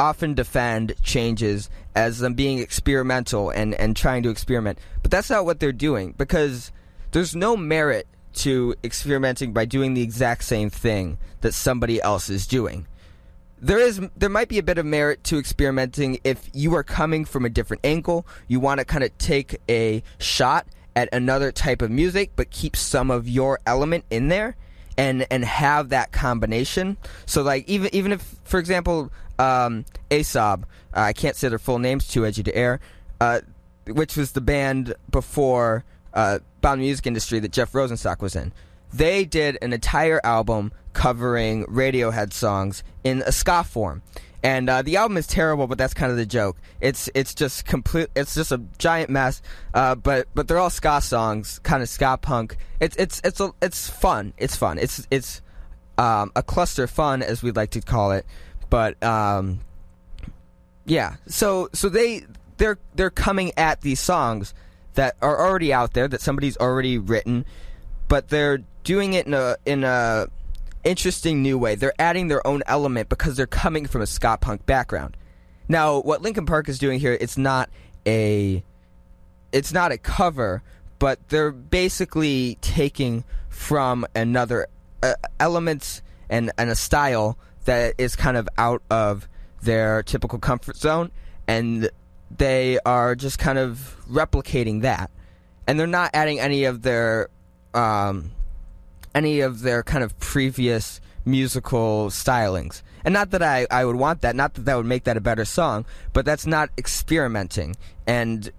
often 0.01 0.33
defend 0.33 0.95
changes 1.03 1.69
as 1.95 2.19
them 2.19 2.33
being 2.33 2.57
experimental 2.57 3.51
and, 3.51 3.75
and 3.75 3.95
trying 3.95 4.23
to 4.23 4.29
experiment. 4.29 4.79
But 5.03 5.11
that's 5.11 5.29
not 5.29 5.45
what 5.45 5.59
they're 5.59 5.71
doing 5.71 6.15
because 6.17 6.71
there's 7.11 7.35
no 7.35 7.55
merit 7.55 8.07
to 8.33 8.73
experimenting 8.83 9.53
by 9.53 9.65
doing 9.65 9.93
the 9.93 10.01
exact 10.01 10.43
same 10.43 10.71
thing 10.71 11.19
that 11.41 11.53
somebody 11.53 12.01
else 12.01 12.29
is 12.29 12.47
doing. 12.47 12.87
There 13.59 13.77
is 13.77 14.01
there 14.17 14.29
might 14.29 14.49
be 14.49 14.57
a 14.57 14.63
bit 14.63 14.79
of 14.79 14.87
merit 14.87 15.23
to 15.25 15.37
experimenting 15.37 16.19
if 16.23 16.49
you 16.51 16.73
are 16.73 16.83
coming 16.83 17.23
from 17.25 17.45
a 17.45 17.49
different 17.49 17.85
angle. 17.85 18.25
You 18.47 18.59
want 18.59 18.79
to 18.79 18.85
kind 18.85 19.03
of 19.03 19.15
take 19.19 19.61
a 19.69 20.01
shot 20.17 20.65
at 20.95 21.13
another 21.13 21.51
type 21.51 21.83
of 21.83 21.91
music 21.91 22.31
but 22.35 22.49
keep 22.49 22.75
some 22.75 23.11
of 23.11 23.29
your 23.29 23.59
element 23.67 24.03
in 24.09 24.29
there 24.29 24.55
and 24.97 25.27
and 25.29 25.45
have 25.45 25.89
that 25.89 26.11
combination. 26.11 26.97
So 27.25 27.43
like 27.43 27.67
even 27.69 27.93
even 27.93 28.11
if 28.11 28.35
for 28.43 28.59
example 28.59 29.11
um 29.41 29.85
ASOB, 30.09 30.63
uh, 30.63 30.99
I 30.99 31.13
can't 31.13 31.35
say 31.35 31.49
their 31.49 31.59
full 31.59 31.79
names 31.79 32.07
too 32.07 32.25
edgy 32.25 32.43
to 32.43 32.55
air, 32.55 32.79
uh, 33.19 33.41
which 33.87 34.15
was 34.15 34.31
the 34.33 34.41
band 34.41 34.93
before 35.09 35.83
uh, 36.13 36.39
Bomb 36.61 36.79
the 36.79 36.85
Music 36.85 37.07
Industry 37.07 37.39
that 37.39 37.51
Jeff 37.51 37.71
Rosenstock 37.71 38.21
was 38.21 38.35
in. 38.35 38.53
They 38.93 39.25
did 39.25 39.57
an 39.61 39.73
entire 39.73 40.19
album 40.23 40.73
covering 40.93 41.65
Radiohead 41.65 42.33
songs 42.33 42.83
in 43.03 43.23
a 43.25 43.31
ska 43.31 43.63
form. 43.63 44.01
And 44.43 44.69
uh, 44.69 44.81
the 44.81 44.97
album 44.97 45.17
is 45.17 45.27
terrible, 45.27 45.67
but 45.67 45.77
that's 45.77 45.93
kind 45.93 46.11
of 46.11 46.17
the 46.17 46.25
joke. 46.25 46.57
It's 46.81 47.09
it's 47.13 47.35
just 47.35 47.65
complete. 47.65 48.09
It's 48.15 48.33
just 48.33 48.51
a 48.51 48.59
giant 48.79 49.11
mess. 49.11 49.41
Uh, 49.73 49.93
but 49.93 50.27
but 50.33 50.47
they're 50.47 50.57
all 50.57 50.71
ska 50.71 50.99
songs, 51.01 51.59
kind 51.59 51.83
of 51.83 51.89
ska 51.89 52.17
punk. 52.17 52.57
It's 52.79 52.95
it's 52.95 53.21
it's 53.23 53.39
a, 53.39 53.51
it's 53.61 53.87
fun. 53.87 54.33
It's 54.37 54.55
fun. 54.55 54.79
It's 54.79 55.07
it's 55.11 55.41
um, 55.99 56.31
a 56.35 56.41
cluster 56.41 56.87
fun, 56.87 57.21
as 57.21 57.43
we'd 57.43 57.55
like 57.55 57.69
to 57.71 57.81
call 57.81 58.11
it. 58.13 58.25
But 58.71 59.03
um, 59.03 59.59
yeah, 60.85 61.17
so 61.27 61.69
so 61.73 61.89
they 61.89 62.23
they're 62.57 62.79
they're 62.95 63.11
coming 63.11 63.51
at 63.57 63.81
these 63.81 63.99
songs 63.99 64.55
that 64.93 65.17
are 65.21 65.45
already 65.45 65.73
out 65.73 65.93
there 65.93 66.07
that 66.07 66.21
somebody's 66.21 66.57
already 66.57 66.97
written, 66.97 67.45
but 68.07 68.29
they're 68.29 68.59
doing 68.83 69.13
it 69.13 69.27
in 69.27 69.33
a 69.33 69.57
in 69.65 69.83
a 69.83 70.27
interesting 70.85 71.43
new 71.43 71.57
way. 71.57 71.75
They're 71.75 71.93
adding 71.99 72.29
their 72.29 72.45
own 72.47 72.63
element 72.65 73.09
because 73.09 73.35
they're 73.35 73.45
coming 73.45 73.87
from 73.87 74.01
a 74.01 74.07
ska 74.07 74.37
punk 74.39 74.65
background. 74.65 75.17
Now, 75.67 75.99
what 75.99 76.21
Linkin 76.21 76.45
Park 76.45 76.69
is 76.69 76.79
doing 76.79 76.99
here, 76.99 77.17
it's 77.19 77.37
not 77.37 77.69
a 78.07 78.63
it's 79.51 79.73
not 79.73 79.91
a 79.91 79.97
cover, 79.97 80.63
but 80.97 81.19
they're 81.27 81.51
basically 81.51 82.57
taking 82.61 83.25
from 83.49 84.05
another 84.15 84.67
uh, 85.03 85.15
elements 85.41 86.01
and 86.29 86.51
and 86.57 86.69
a 86.69 86.75
style 86.75 87.37
that 87.65 87.95
is 87.97 88.15
kind 88.15 88.37
of 88.37 88.47
out 88.57 88.81
of 88.89 89.27
their 89.61 90.03
typical 90.03 90.39
comfort 90.39 90.75
zone 90.75 91.11
and 91.47 91.89
they 92.35 92.79
are 92.85 93.15
just 93.15 93.37
kind 93.37 93.57
of 93.57 93.97
replicating 94.09 94.81
that 94.81 95.11
and 95.67 95.79
they're 95.79 95.87
not 95.87 96.11
adding 96.13 96.39
any 96.39 96.65
of 96.65 96.81
their 96.81 97.29
um, 97.73 98.31
any 99.13 99.41
of 99.41 99.61
their 99.61 99.83
kind 99.83 100.03
of 100.03 100.17
previous 100.19 101.01
musical 101.25 102.07
stylings. 102.07 102.81
And 103.03 103.13
not 103.13 103.31
that 103.31 103.41
I, 103.41 103.67
I 103.69 103.85
would 103.85 103.95
want 103.95 104.21
that, 104.21 104.35
not 104.35 104.53
that 104.55 104.65
that 104.65 104.75
would 104.75 104.85
make 104.85 105.03
that 105.05 105.17
a 105.17 105.21
better 105.21 105.45
song, 105.45 105.85
but 106.13 106.25
that's 106.25 106.45
not 106.45 106.69
experimenting. 106.77 107.75
And 108.07 108.51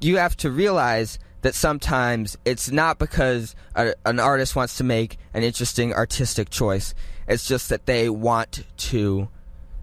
you 0.00 0.16
have 0.16 0.36
to 0.38 0.50
realize 0.50 1.18
that 1.42 1.54
sometimes 1.54 2.36
it's 2.44 2.70
not 2.70 2.98
because 2.98 3.54
a, 3.74 3.94
an 4.04 4.18
artist 4.18 4.56
wants 4.56 4.76
to 4.78 4.84
make 4.84 5.18
an 5.34 5.42
interesting 5.42 5.94
artistic 5.94 6.50
choice. 6.50 6.94
It's 7.28 7.46
just 7.46 7.68
that 7.68 7.86
they 7.86 8.08
want 8.08 8.64
to 8.76 9.28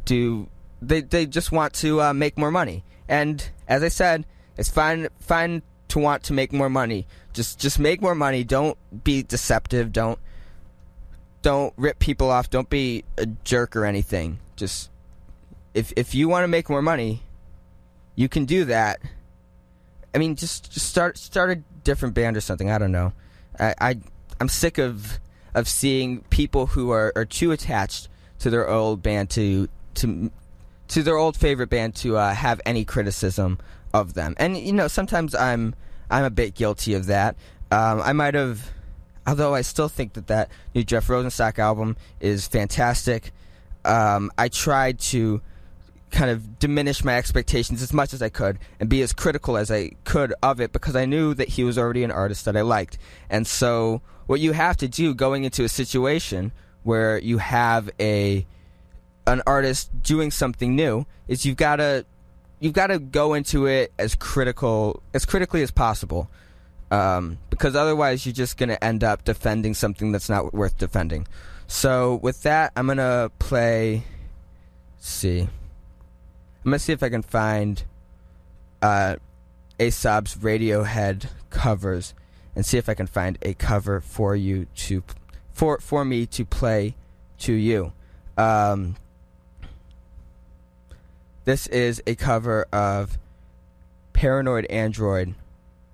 do 0.05 0.49
they 0.81 1.01
they 1.01 1.25
just 1.25 1.51
want 1.51 1.73
to 1.75 2.01
uh, 2.01 2.13
make 2.13 2.37
more 2.37 2.51
money. 2.51 2.83
And 3.07 3.49
as 3.67 3.83
I 3.83 3.89
said, 3.89 4.25
it's 4.57 4.69
fine 4.69 5.07
fine 5.19 5.61
to 5.89 5.99
want 5.99 6.23
to 6.23 6.33
make 6.33 6.51
more 6.53 6.69
money. 6.69 7.07
Just 7.33 7.59
just 7.59 7.79
make 7.79 8.01
more 8.01 8.15
money. 8.15 8.43
Don't 8.43 8.77
be 9.03 9.23
deceptive. 9.23 9.91
Don't 9.91 10.19
don't 11.41 11.73
rip 11.77 11.99
people 11.99 12.29
off. 12.29 12.49
Don't 12.49 12.69
be 12.69 13.03
a 13.17 13.25
jerk 13.25 13.75
or 13.75 13.85
anything. 13.85 14.39
Just 14.55 14.89
if 15.73 15.93
if 15.95 16.13
you 16.15 16.27
want 16.27 16.43
to 16.43 16.47
make 16.47 16.69
more 16.69 16.81
money, 16.81 17.23
you 18.15 18.29
can 18.29 18.45
do 18.45 18.65
that. 18.65 18.99
I 20.13 20.17
mean, 20.17 20.35
just 20.35 20.71
just 20.71 20.87
start 20.87 21.17
start 21.17 21.49
a 21.51 21.55
different 21.83 22.13
band 22.13 22.37
or 22.37 22.41
something. 22.41 22.69
I 22.69 22.77
don't 22.77 22.91
know. 22.91 23.13
I, 23.59 23.75
I 23.79 23.99
I'm 24.39 24.49
sick 24.49 24.77
of 24.77 25.19
of 25.53 25.67
seeing 25.67 26.21
people 26.29 26.67
who 26.67 26.91
are, 26.91 27.11
are 27.15 27.25
too 27.25 27.51
attached 27.51 28.09
to 28.39 28.49
their 28.49 28.69
old 28.69 29.01
band 29.01 29.29
to 29.31 29.67
to 29.95 30.31
to 30.89 31.03
their 31.03 31.17
old 31.17 31.37
favorite 31.37 31.69
band 31.69 31.95
to 31.95 32.17
uh, 32.17 32.33
have 32.33 32.61
any 32.65 32.85
criticism 32.85 33.57
of 33.93 34.13
them. 34.13 34.35
And 34.37 34.57
you 34.57 34.73
know, 34.73 34.87
sometimes 34.87 35.35
I'm 35.35 35.75
I'm 36.09 36.23
a 36.23 36.29
bit 36.29 36.55
guilty 36.55 36.93
of 36.93 37.07
that. 37.07 37.35
Um, 37.71 38.01
I 38.01 38.13
might 38.13 38.33
have, 38.35 38.71
although 39.25 39.55
I 39.55 39.61
still 39.61 39.89
think 39.89 40.13
that 40.13 40.27
that 40.27 40.49
new 40.75 40.83
Jeff 40.83 41.07
Rosenstock 41.07 41.57
album 41.57 41.97
is 42.19 42.47
fantastic. 42.47 43.31
Um, 43.85 44.31
I 44.37 44.49
tried 44.49 44.99
to 44.99 45.41
kind 46.11 46.29
of 46.29 46.59
diminish 46.59 47.03
my 47.03 47.17
expectations 47.17 47.81
as 47.81 47.91
much 47.91 48.13
as 48.13 48.21
I 48.21 48.29
could 48.29 48.59
and 48.79 48.87
be 48.87 49.01
as 49.01 49.13
critical 49.13 49.57
as 49.57 49.71
I 49.71 49.91
could 50.03 50.33
of 50.43 50.61
it 50.61 50.71
because 50.71 50.95
I 50.95 51.05
knew 51.05 51.33
that 51.33 51.49
he 51.49 51.63
was 51.63 51.77
already 51.77 52.03
an 52.03 52.11
artist 52.11 52.45
that 52.45 52.55
I 52.55 52.61
liked. 52.61 52.99
And 53.29 53.47
so, 53.47 54.01
what 54.25 54.39
you 54.39 54.51
have 54.53 54.77
to 54.77 54.87
do 54.87 55.13
going 55.13 55.43
into 55.43 55.63
a 55.63 55.69
situation 55.69 56.51
where 56.83 57.17
you 57.17 57.37
have 57.37 57.89
a 57.99 58.45
an 59.25 59.41
artist 59.47 59.89
doing 60.01 60.31
something 60.31 60.75
new 60.75 61.05
is 61.27 61.45
you've 61.45 61.57
got 61.57 61.77
to 61.77 62.05
you've 62.59 62.73
got 62.73 62.87
to 62.87 62.99
go 62.99 63.33
into 63.33 63.65
it 63.65 63.93
as 63.97 64.15
critical 64.15 65.01
as 65.13 65.25
critically 65.25 65.61
as 65.61 65.71
possible. 65.71 66.29
Um, 66.91 67.39
because 67.49 67.75
otherwise 67.75 68.25
you're 68.25 68.33
just 68.33 68.57
going 68.57 68.69
to 68.69 68.83
end 68.83 69.03
up 69.03 69.23
defending 69.23 69.73
something 69.73 70.11
that's 70.11 70.29
not 70.29 70.53
worth 70.53 70.77
defending. 70.77 71.27
So 71.67 72.15
with 72.15 72.43
that 72.43 72.71
i'm 72.75 72.85
going 72.85 72.97
to 72.97 73.31
play 73.39 74.03
see. 74.99 75.41
I'm 75.41 76.71
going 76.71 76.73
to 76.73 76.79
see 76.79 76.93
if 76.93 77.03
i 77.03 77.09
can 77.09 77.23
find 77.23 77.83
uh, 78.81 79.15
ASOB's 79.79 80.35
radiohead 80.35 81.27
covers 81.49 82.13
and 82.55 82.65
see 82.65 82.77
if 82.77 82.89
i 82.89 82.93
can 82.93 83.07
find 83.07 83.37
a 83.41 83.53
cover 83.53 83.99
for 83.99 84.35
you 84.35 84.65
to 84.75 85.03
for 85.51 85.79
for 85.79 86.03
me 86.03 86.25
to 86.25 86.45
play 86.45 86.95
to 87.37 87.53
you 87.53 87.93
um, 88.37 88.95
this 91.45 91.67
is 91.67 92.01
a 92.07 92.15
cover 92.15 92.65
of 92.71 93.17
Paranoid 94.13 94.65
Android, 94.67 95.35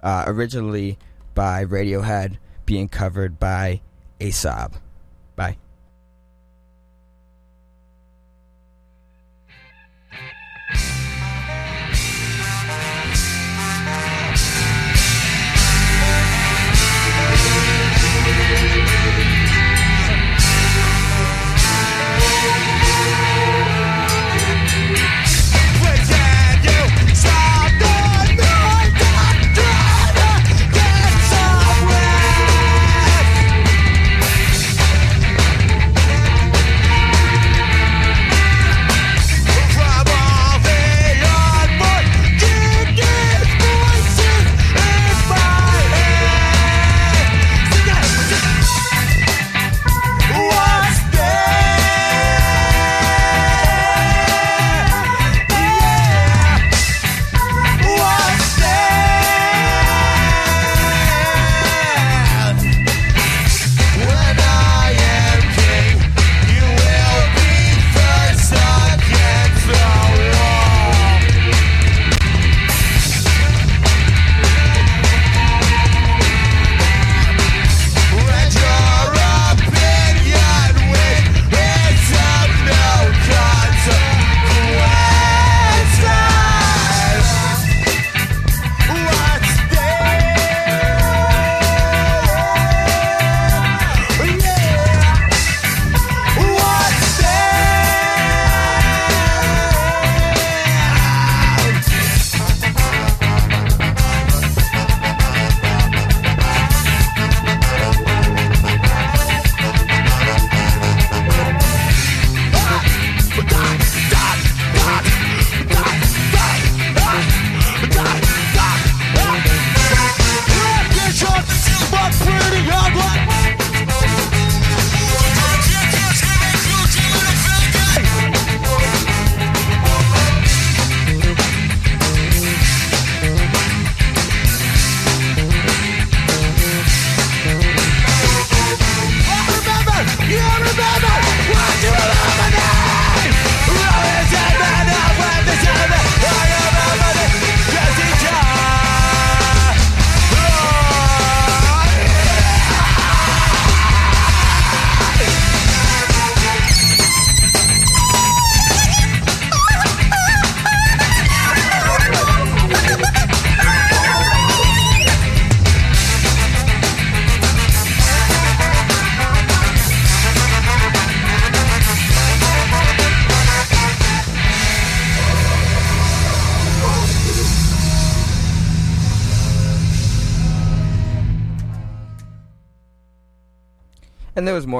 uh, 0.04 0.26
originally 0.28 1.00
by 1.34 1.65
Radiohead, 1.65 2.38
being 2.65 2.88
covered 2.88 3.39
by 3.39 3.82
Aesop. 4.19 4.76
Bye. 5.36 5.58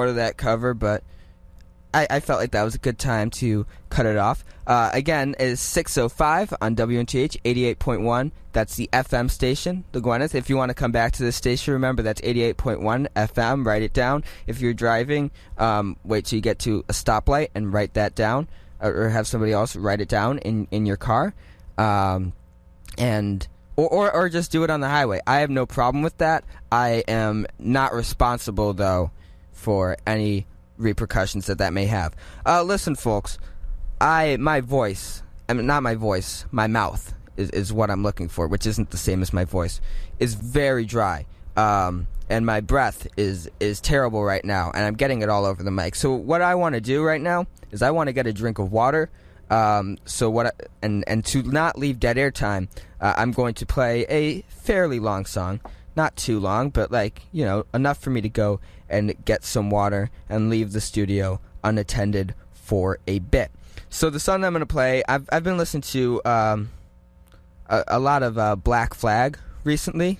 More 0.00 0.06
to 0.06 0.12
that 0.14 0.38
cover, 0.38 0.72
but 0.72 1.04
I, 1.92 2.06
I 2.08 2.20
felt 2.20 2.40
like 2.40 2.52
that 2.52 2.62
was 2.62 2.74
a 2.74 2.78
good 2.78 2.98
time 2.98 3.28
to 3.32 3.66
cut 3.90 4.06
it 4.06 4.16
off. 4.16 4.42
Uh, 4.66 4.88
again, 4.94 5.34
it 5.38 5.46
is 5.46 5.60
6.05 5.60 6.56
on 6.62 6.74
WNTH 6.74 7.36
88.1. 7.44 8.32
That's 8.52 8.76
the 8.76 8.88
FM 8.94 9.30
station, 9.30 9.84
the 9.92 10.00
Gwyneth. 10.00 10.34
If 10.34 10.48
you 10.48 10.56
want 10.56 10.70
to 10.70 10.74
come 10.74 10.90
back 10.90 11.12
to 11.12 11.22
this 11.22 11.36
station, 11.36 11.74
remember 11.74 12.02
that's 12.02 12.22
88.1 12.22 13.08
FM. 13.14 13.66
Write 13.66 13.82
it 13.82 13.92
down. 13.92 14.24
If 14.46 14.62
you're 14.62 14.72
driving, 14.72 15.32
um, 15.58 15.98
wait 16.02 16.24
till 16.24 16.38
you 16.38 16.42
get 16.42 16.60
to 16.60 16.82
a 16.88 16.94
stoplight 16.94 17.48
and 17.54 17.70
write 17.70 17.92
that 17.94 18.14
down. 18.14 18.48
Or, 18.80 19.10
have 19.10 19.26
somebody 19.26 19.52
else 19.52 19.76
write 19.76 20.00
it 20.00 20.08
down 20.08 20.38
in, 20.38 20.66
in 20.70 20.86
your 20.86 20.96
car. 20.96 21.34
Um, 21.76 22.32
and 22.96 23.46
or, 23.76 23.88
or 23.88 24.12
or 24.14 24.28
just 24.30 24.50
do 24.50 24.64
it 24.64 24.70
on 24.70 24.80
the 24.80 24.88
highway. 24.88 25.20
I 25.26 25.40
have 25.40 25.50
no 25.50 25.66
problem 25.66 26.02
with 26.02 26.16
that. 26.18 26.44
I 26.72 27.04
am 27.06 27.46
not 27.58 27.92
responsible 27.92 28.72
though 28.72 29.10
for 29.52 29.96
any 30.06 30.46
repercussions 30.76 31.46
that 31.46 31.58
that 31.58 31.72
may 31.72 31.86
have. 31.86 32.14
Uh, 32.46 32.62
listen, 32.62 32.94
folks, 32.94 33.38
I 34.00 34.36
my 34.38 34.60
voice, 34.60 35.22
I 35.48 35.52
mean 35.52 35.66
not 35.66 35.82
my 35.82 35.94
voice, 35.94 36.46
my 36.50 36.66
mouth 36.66 37.14
is 37.36 37.50
is 37.50 37.72
what 37.72 37.90
I'm 37.90 38.02
looking 38.02 38.28
for, 38.28 38.46
which 38.46 38.66
isn't 38.66 38.90
the 38.90 38.96
same 38.96 39.22
as 39.22 39.32
my 39.32 39.44
voice. 39.44 39.80
Is 40.18 40.34
very 40.34 40.84
dry. 40.84 41.26
Um, 41.56 42.06
and 42.28 42.46
my 42.46 42.60
breath 42.60 43.08
is 43.16 43.50
is 43.58 43.80
terrible 43.80 44.22
right 44.22 44.44
now, 44.44 44.70
and 44.72 44.84
I'm 44.84 44.94
getting 44.94 45.22
it 45.22 45.28
all 45.28 45.44
over 45.44 45.62
the 45.62 45.70
mic. 45.70 45.96
So 45.96 46.12
what 46.12 46.40
I 46.40 46.54
want 46.54 46.76
to 46.76 46.80
do 46.80 47.02
right 47.02 47.20
now 47.20 47.46
is 47.72 47.82
I 47.82 47.90
want 47.90 48.06
to 48.06 48.12
get 48.12 48.26
a 48.26 48.32
drink 48.32 48.58
of 48.58 48.72
water. 48.72 49.10
Um, 49.50 49.98
so 50.04 50.30
what? 50.30 50.46
I, 50.46 50.50
and 50.80 51.04
and 51.08 51.24
to 51.26 51.42
not 51.42 51.76
leave 51.76 51.98
dead 51.98 52.16
air 52.16 52.30
time, 52.30 52.68
uh, 53.00 53.14
I'm 53.16 53.32
going 53.32 53.54
to 53.54 53.66
play 53.66 54.06
a 54.08 54.42
fairly 54.42 55.00
long 55.00 55.26
song, 55.26 55.60
not 55.96 56.14
too 56.16 56.38
long, 56.38 56.70
but 56.70 56.92
like 56.92 57.22
you 57.32 57.44
know 57.44 57.66
enough 57.74 57.98
for 57.98 58.10
me 58.10 58.20
to 58.20 58.28
go 58.28 58.60
and 58.90 59.14
get 59.24 59.44
some 59.44 59.70
water 59.70 60.10
and 60.28 60.50
leave 60.50 60.72
the 60.72 60.80
studio 60.80 61.40
unattended 61.64 62.34
for 62.52 62.98
a 63.06 63.20
bit. 63.20 63.50
So 63.88 64.10
the 64.10 64.20
song 64.20 64.44
I'm 64.44 64.52
going 64.52 64.60
to 64.60 64.66
play, 64.66 65.02
I've 65.08 65.28
I've 65.32 65.44
been 65.44 65.56
listening 65.58 65.82
to 65.82 66.20
um, 66.24 66.70
a, 67.68 67.84
a 67.88 67.98
lot 67.98 68.22
of 68.22 68.36
uh, 68.38 68.56
Black 68.56 68.94
Flag 68.94 69.38
recently. 69.64 70.18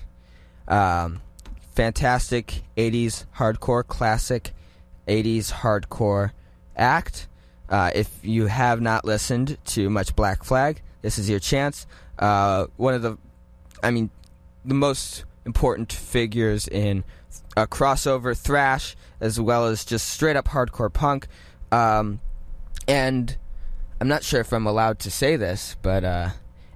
Um, 0.67 1.21
fantastic 1.73 2.63
80s 2.77 3.25
hardcore 3.37 3.85
classic 3.87 4.51
80s 5.07 5.51
hardcore 5.51 6.31
act 6.75 7.27
Uh, 7.69 7.89
if 7.95 8.09
you 8.21 8.47
have 8.47 8.81
not 8.81 9.05
listened 9.05 9.57
to 9.63 9.89
much 9.89 10.13
Black 10.13 10.43
Flag, 10.43 10.81
this 11.01 11.17
is 11.17 11.29
your 11.29 11.39
chance. 11.39 11.87
Uh, 12.19 12.65
one 12.75 12.93
of 12.93 13.01
the, 13.01 13.17
I 13.81 13.91
mean, 13.91 14.09
the 14.65 14.73
most 14.73 15.23
important 15.45 15.93
figures 15.93 16.67
in 16.67 17.05
uh, 17.57 17.65
crossover 17.65 18.37
thrash 18.37 18.95
as 19.19 19.39
well 19.39 19.67
as 19.67 19.85
just 19.85 20.09
straight 20.09 20.35
up 20.35 20.49
hardcore 20.49 20.91
punk. 20.91 21.27
Um, 21.71 22.21
and 22.87 23.37
I'm 23.99 24.07
not 24.07 24.23
sure 24.23 24.41
if 24.41 24.51
I'm 24.51 24.65
allowed 24.65 24.99
to 24.99 25.11
say 25.11 25.35
this, 25.35 25.75
but 25.81 26.03
uh, 26.03 26.29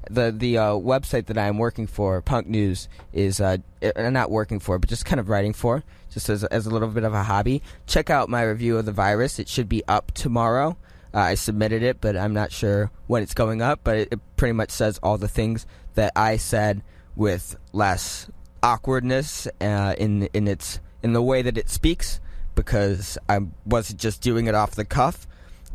the 0.09 0.31
the 0.31 0.57
uh, 0.57 0.71
website 0.73 1.25
that 1.27 1.37
I'm 1.37 1.57
working 1.57 1.87
for, 1.87 2.21
Punk 2.21 2.47
News, 2.47 2.87
is 3.13 3.41
uh, 3.41 3.57
uh, 3.83 4.09
not 4.09 4.29
working 4.31 4.59
for, 4.59 4.77
but 4.77 4.89
just 4.89 5.05
kind 5.05 5.19
of 5.19 5.29
writing 5.29 5.53
for, 5.53 5.83
just 6.11 6.29
as 6.29 6.43
as 6.45 6.65
a 6.65 6.69
little 6.69 6.87
bit 6.89 7.03
of 7.03 7.13
a 7.13 7.23
hobby. 7.23 7.61
Check 7.87 8.09
out 8.09 8.29
my 8.29 8.43
review 8.43 8.77
of 8.77 8.85
the 8.85 8.91
virus; 8.91 9.39
it 9.39 9.49
should 9.49 9.67
be 9.67 9.83
up 9.87 10.11
tomorrow. 10.11 10.77
Uh, 11.13 11.19
I 11.19 11.35
submitted 11.35 11.81
it, 11.81 12.01
but 12.01 12.15
I'm 12.15 12.33
not 12.33 12.51
sure 12.51 12.91
when 13.07 13.23
it's 13.23 13.33
going 13.33 13.61
up. 13.61 13.79
But 13.83 13.97
it, 13.97 14.07
it 14.11 14.19
pretty 14.37 14.53
much 14.53 14.69
says 14.69 14.99
all 15.01 15.17
the 15.17 15.27
things 15.27 15.65
that 15.95 16.11
I 16.15 16.37
said 16.37 16.83
with 17.15 17.55
less 17.73 18.29
awkwardness 18.65 19.47
uh, 19.61 19.93
in 19.97 20.23
in 20.33 20.47
its 20.47 20.79
in 21.03 21.13
the 21.13 21.21
way 21.21 21.43
that 21.43 21.55
it 21.57 21.69
speaks, 21.69 22.19
because 22.55 23.17
I 23.29 23.39
wasn't 23.63 23.99
just 23.99 24.21
doing 24.21 24.47
it 24.47 24.55
off 24.55 24.71
the 24.71 24.85
cuff. 24.85 25.27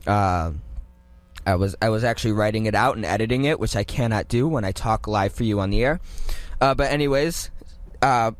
Uh, 0.07 0.53
I 1.47 1.55
was 1.55 1.77
I 1.81 1.89
was 1.89 2.03
actually 2.03 2.33
writing 2.33 2.67
it 2.67 2.75
out 2.75 2.97
and 2.97 3.07
editing 3.07 3.45
it, 3.45 3.61
which 3.61 3.77
I 3.77 3.85
cannot 3.85 4.27
do 4.27 4.49
when 4.49 4.65
I 4.65 4.73
talk 4.73 5.07
live 5.07 5.33
for 5.33 5.45
you 5.45 5.61
on 5.61 5.71
the 5.71 5.85
air. 5.85 6.01
Uh, 6.61 6.75
but 6.75 6.91
anyways, 6.91 7.51
uh, 8.03 8.33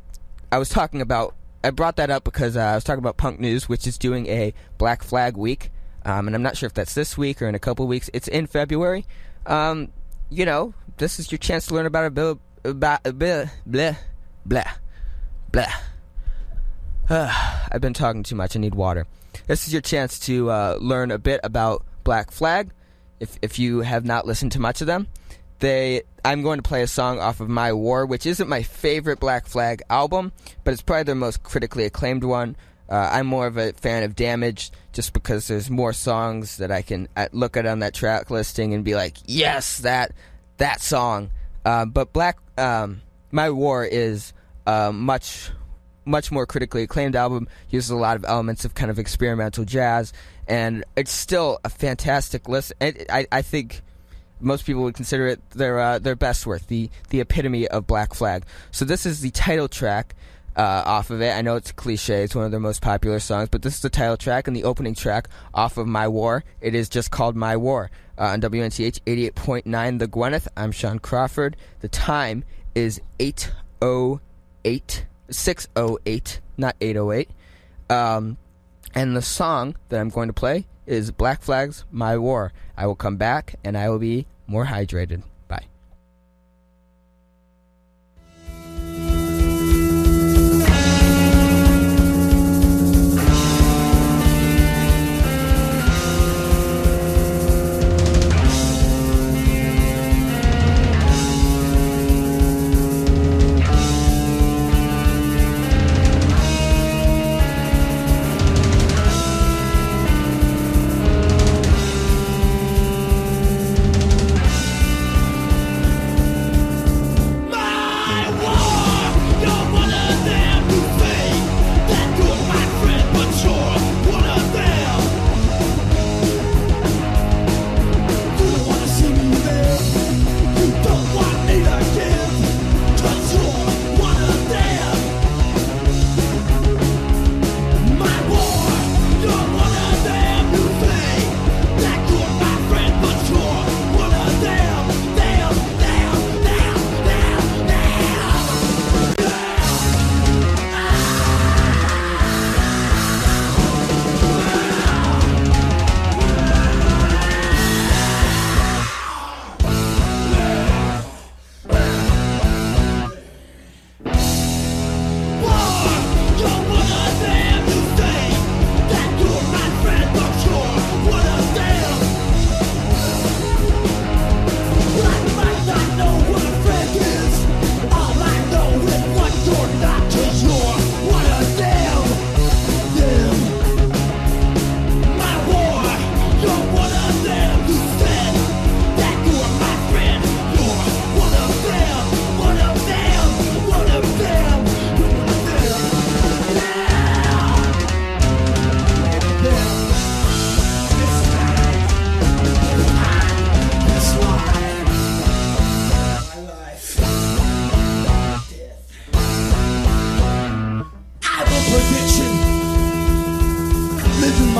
I 0.51 0.57
was 0.59 0.67
talking 0.67 1.01
about 1.01 1.33
I 1.63 1.69
brought 1.69 1.95
that 1.95 2.09
up 2.09 2.25
because 2.25 2.57
uh, 2.57 2.61
I 2.61 2.75
was 2.75 2.83
talking 2.83 2.99
about 2.99 3.15
Punk 3.17 3.39
News, 3.39 3.69
which 3.69 3.87
is 3.87 3.97
doing 3.97 4.27
a 4.27 4.53
Black 4.77 5.01
Flag 5.01 5.37
Week, 5.37 5.71
um, 6.03 6.27
and 6.27 6.35
I'm 6.35 6.43
not 6.43 6.57
sure 6.57 6.67
if 6.67 6.73
that's 6.73 6.93
this 6.93 7.17
week 7.17 7.41
or 7.41 7.47
in 7.47 7.55
a 7.55 7.59
couple 7.59 7.87
weeks. 7.87 8.09
It's 8.13 8.27
in 8.27 8.47
February. 8.47 9.05
Um, 9.45 9.93
you 10.29 10.45
know, 10.45 10.73
this 10.97 11.19
is 11.19 11.31
your 11.31 11.39
chance 11.39 11.67
to 11.67 11.73
learn 11.73 11.85
about 11.85 12.05
a 12.05 12.11
bit 12.11 12.37
about 12.65 12.99
a 13.05 13.13
bit 13.13 13.47
blah 14.45 14.63
blah 15.51 15.65
blah. 17.07 17.27
I've 17.71 17.81
been 17.81 17.93
talking 17.93 18.23
too 18.23 18.35
much. 18.35 18.55
I 18.55 18.59
need 18.59 18.75
water. 18.75 19.07
This 19.47 19.67
is 19.67 19.73
your 19.73 19.81
chance 19.81 20.19
to 20.19 20.49
uh, 20.49 20.77
learn 20.79 21.11
a 21.11 21.17
bit 21.17 21.41
about 21.43 21.85
Black 22.03 22.31
Flag. 22.31 22.71
If 23.19 23.37
if 23.41 23.59
you 23.59 23.81
have 23.81 24.05
not 24.05 24.25
listened 24.25 24.53
to 24.53 24.59
much 24.59 24.81
of 24.81 24.87
them, 24.87 25.07
they 25.59 26.03
I'm 26.23 26.41
going 26.41 26.59
to 26.59 26.67
play 26.67 26.81
a 26.83 26.87
song 26.87 27.19
off 27.19 27.39
of 27.39 27.49
My 27.49 27.73
War, 27.73 28.05
which 28.05 28.25
isn't 28.25 28.47
my 28.47 28.63
favorite 28.63 29.19
Black 29.19 29.47
Flag 29.47 29.81
album, 29.89 30.31
but 30.63 30.73
it's 30.73 30.81
probably 30.81 31.03
their 31.03 31.15
most 31.15 31.43
critically 31.43 31.85
acclaimed 31.85 32.23
one. 32.23 32.55
Uh, 32.89 33.09
I'm 33.13 33.25
more 33.25 33.47
of 33.47 33.57
a 33.57 33.71
fan 33.71 34.03
of 34.03 34.15
Damage, 34.15 34.71
just 34.91 35.13
because 35.13 35.47
there's 35.47 35.69
more 35.69 35.93
songs 35.93 36.57
that 36.57 36.71
I 36.71 36.81
can 36.81 37.07
uh, 37.15 37.29
look 37.31 37.55
at 37.55 37.65
on 37.65 37.79
that 37.79 37.93
track 37.93 38.29
listing 38.29 38.73
and 38.73 38.83
be 38.83 38.95
like, 38.95 39.17
yes, 39.25 39.79
that 39.79 40.11
that 40.57 40.81
song. 40.81 41.31
Uh, 41.63 41.85
but 41.85 42.11
Black 42.11 42.37
um, 42.57 43.01
My 43.31 43.49
War 43.49 43.85
is 43.85 44.33
uh, 44.67 44.91
much 44.91 45.51
much 46.03 46.31
more 46.31 46.45
critically 46.45 46.83
acclaimed 46.83 47.15
album. 47.15 47.47
Uses 47.69 47.89
a 47.89 47.95
lot 47.95 48.15
of 48.17 48.25
elements 48.25 48.65
of 48.65 48.73
kind 48.73 48.91
of 48.91 48.99
experimental 48.99 49.65
jazz, 49.65 50.13
and 50.47 50.83
it's 50.95 51.11
still 51.11 51.59
a 51.63 51.69
fantastic 51.69 52.49
list. 52.49 52.73
And 52.79 53.05
I, 53.09 53.27
I 53.31 53.41
think 53.41 53.81
most 54.39 54.65
people 54.65 54.83
would 54.83 54.95
consider 54.95 55.27
it 55.27 55.49
their 55.51 55.79
uh, 55.79 55.99
their 55.99 56.15
best 56.15 56.45
work, 56.45 56.67
the 56.67 56.89
the 57.09 57.21
epitome 57.21 57.67
of 57.67 57.87
Black 57.87 58.13
Flag. 58.13 58.43
So 58.71 58.85
this 58.85 59.05
is 59.05 59.21
the 59.21 59.31
title 59.31 59.67
track 59.67 60.15
uh, 60.55 60.83
off 60.85 61.09
of 61.11 61.21
it. 61.21 61.31
I 61.31 61.41
know 61.41 61.55
it's 61.55 61.69
a 61.69 61.73
cliche; 61.73 62.23
it's 62.23 62.35
one 62.35 62.45
of 62.45 62.51
their 62.51 62.59
most 62.59 62.81
popular 62.81 63.19
songs, 63.19 63.49
but 63.49 63.61
this 63.61 63.75
is 63.75 63.81
the 63.81 63.89
title 63.89 64.17
track 64.17 64.47
and 64.47 64.55
the 64.55 64.63
opening 64.65 64.95
track 64.95 65.29
off 65.53 65.77
of 65.77 65.87
My 65.87 66.07
War. 66.07 66.43
It 66.59 66.75
is 66.75 66.89
just 66.89 67.11
called 67.11 67.35
My 67.35 67.55
War 67.55 67.91
uh, 68.17 68.25
on 68.25 68.41
WNTH 68.41 68.99
eighty 69.07 69.25
eight 69.27 69.35
point 69.35 69.65
nine, 69.65 69.99
The 69.99 70.07
Gwyneth. 70.07 70.47
I'm 70.57 70.71
Sean 70.71 70.99
Crawford. 70.99 71.55
The 71.79 71.87
time 71.87 72.43
is 72.75 73.01
eight 73.19 73.51
oh 73.81 74.19
eight. 74.63 75.05
608, 75.31 76.41
not 76.57 76.75
808. 76.79 77.29
Um, 77.89 78.37
and 78.93 79.15
the 79.15 79.21
song 79.21 79.75
that 79.89 79.99
I'm 79.99 80.09
going 80.09 80.27
to 80.27 80.33
play 80.33 80.65
is 80.85 81.11
Black 81.11 81.41
Flag's 81.41 81.85
My 81.91 82.17
War. 82.17 82.51
I 82.77 82.85
will 82.85 82.95
come 82.95 83.17
back 83.17 83.55
and 83.63 83.77
I 83.77 83.89
will 83.89 83.99
be 83.99 84.27
more 84.47 84.65
hydrated. 84.65 85.23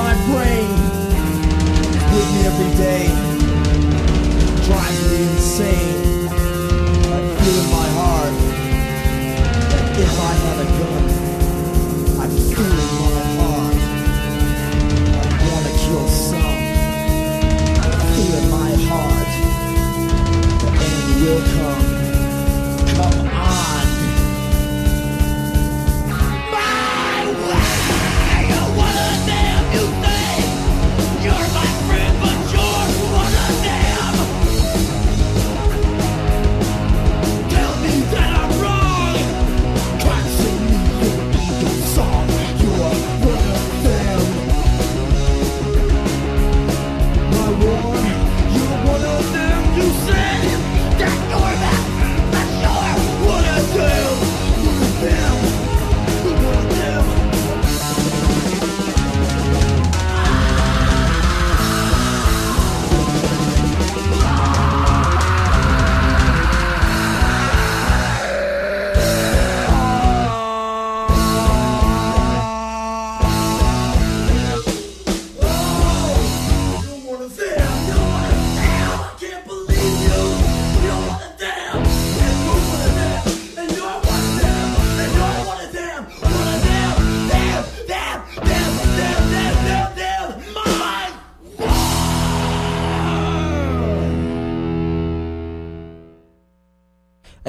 My 0.02 0.14
brain 0.26 0.70
with 2.12 2.28
me 2.34 2.40
every 2.50 2.72
day. 2.76 3.06
Drives 4.66 5.10
me 5.10 5.22
insane 5.22 6.11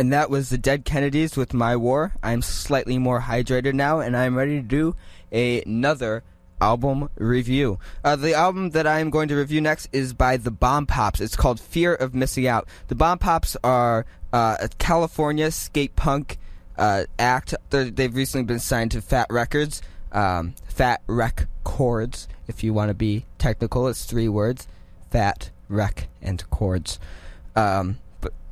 and 0.03 0.11
that 0.11 0.29
was 0.29 0.49
the 0.49 0.57
Dead 0.57 0.83
Kennedys 0.83 1.37
with 1.37 1.53
My 1.53 1.77
War. 1.77 2.11
I'm 2.21 2.41
slightly 2.41 2.97
more 2.97 3.21
hydrated 3.21 3.73
now, 3.73 4.01
and 4.01 4.17
I'm 4.17 4.35
ready 4.35 4.57
to 4.57 4.61
do 4.61 4.97
another 5.31 6.23
album 6.59 7.09
review. 7.15 7.79
Uh, 8.03 8.17
the 8.17 8.33
album 8.33 8.71
that 8.71 8.85
I 8.85 8.99
am 8.99 9.09
going 9.09 9.29
to 9.29 9.35
review 9.35 9.61
next 9.61 9.87
is 9.93 10.13
by 10.13 10.35
the 10.35 10.51
Bomb 10.51 10.87
Pops. 10.87 11.21
It's 11.21 11.37
called 11.37 11.57
Fear 11.57 11.95
of 11.95 12.13
Missing 12.13 12.47
Out. 12.47 12.67
The 12.89 12.95
Bomb 12.95 13.19
Pops 13.19 13.55
are 13.63 14.05
uh, 14.33 14.57
a 14.59 14.67
California 14.77 15.49
skate 15.51 15.95
punk 15.95 16.37
uh, 16.77 17.05
act. 17.17 17.55
They're, 17.69 17.89
they've 17.89 18.13
recently 18.13 18.43
been 18.43 18.59
signed 18.59 18.91
to 18.91 19.01
Fat 19.01 19.27
Records, 19.29 19.81
um, 20.11 20.53
Fat 20.67 21.01
Wreck 21.07 21.47
Chords, 21.63 22.27
if 22.49 22.61
you 22.61 22.73
want 22.73 22.89
to 22.89 22.93
be 22.93 23.25
technical. 23.37 23.87
It's 23.87 24.03
three 24.03 24.27
words: 24.27 24.67
Fat 25.11 25.49
Wreck 25.69 26.09
and 26.21 26.43
Chords. 26.49 26.99
Um, 27.55 27.99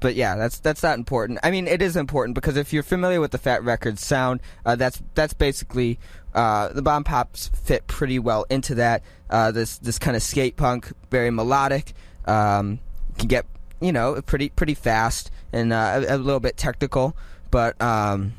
but 0.01 0.15
yeah, 0.15 0.35
that's 0.35 0.59
that's 0.59 0.83
not 0.83 0.97
important. 0.97 1.39
I 1.43 1.51
mean, 1.51 1.67
it 1.67 1.81
is 1.81 1.95
important 1.95 2.35
because 2.35 2.57
if 2.57 2.73
you're 2.73 2.83
familiar 2.83 3.21
with 3.21 3.31
the 3.31 3.37
Fat 3.37 3.63
Records 3.63 4.03
sound, 4.03 4.41
uh, 4.65 4.75
that's 4.75 5.01
that's 5.13 5.33
basically 5.33 5.99
uh, 6.33 6.69
the 6.69 6.81
Bomb 6.81 7.03
Pops 7.03 7.49
fit 7.49 7.87
pretty 7.87 8.19
well 8.19 8.45
into 8.49 8.75
that. 8.75 9.03
Uh, 9.29 9.51
this 9.51 9.77
this 9.77 9.99
kind 9.99 10.17
of 10.17 10.23
skate 10.23 10.57
punk, 10.57 10.91
very 11.11 11.29
melodic, 11.29 11.93
um, 12.25 12.79
can 13.17 13.27
get 13.27 13.45
you 13.79 13.91
know 13.91 14.19
pretty 14.23 14.49
pretty 14.49 14.73
fast 14.73 15.31
and 15.53 15.71
uh, 15.71 16.01
a, 16.09 16.15
a 16.15 16.17
little 16.17 16.39
bit 16.39 16.57
technical, 16.57 17.15
but 17.51 17.79
um, 17.79 18.33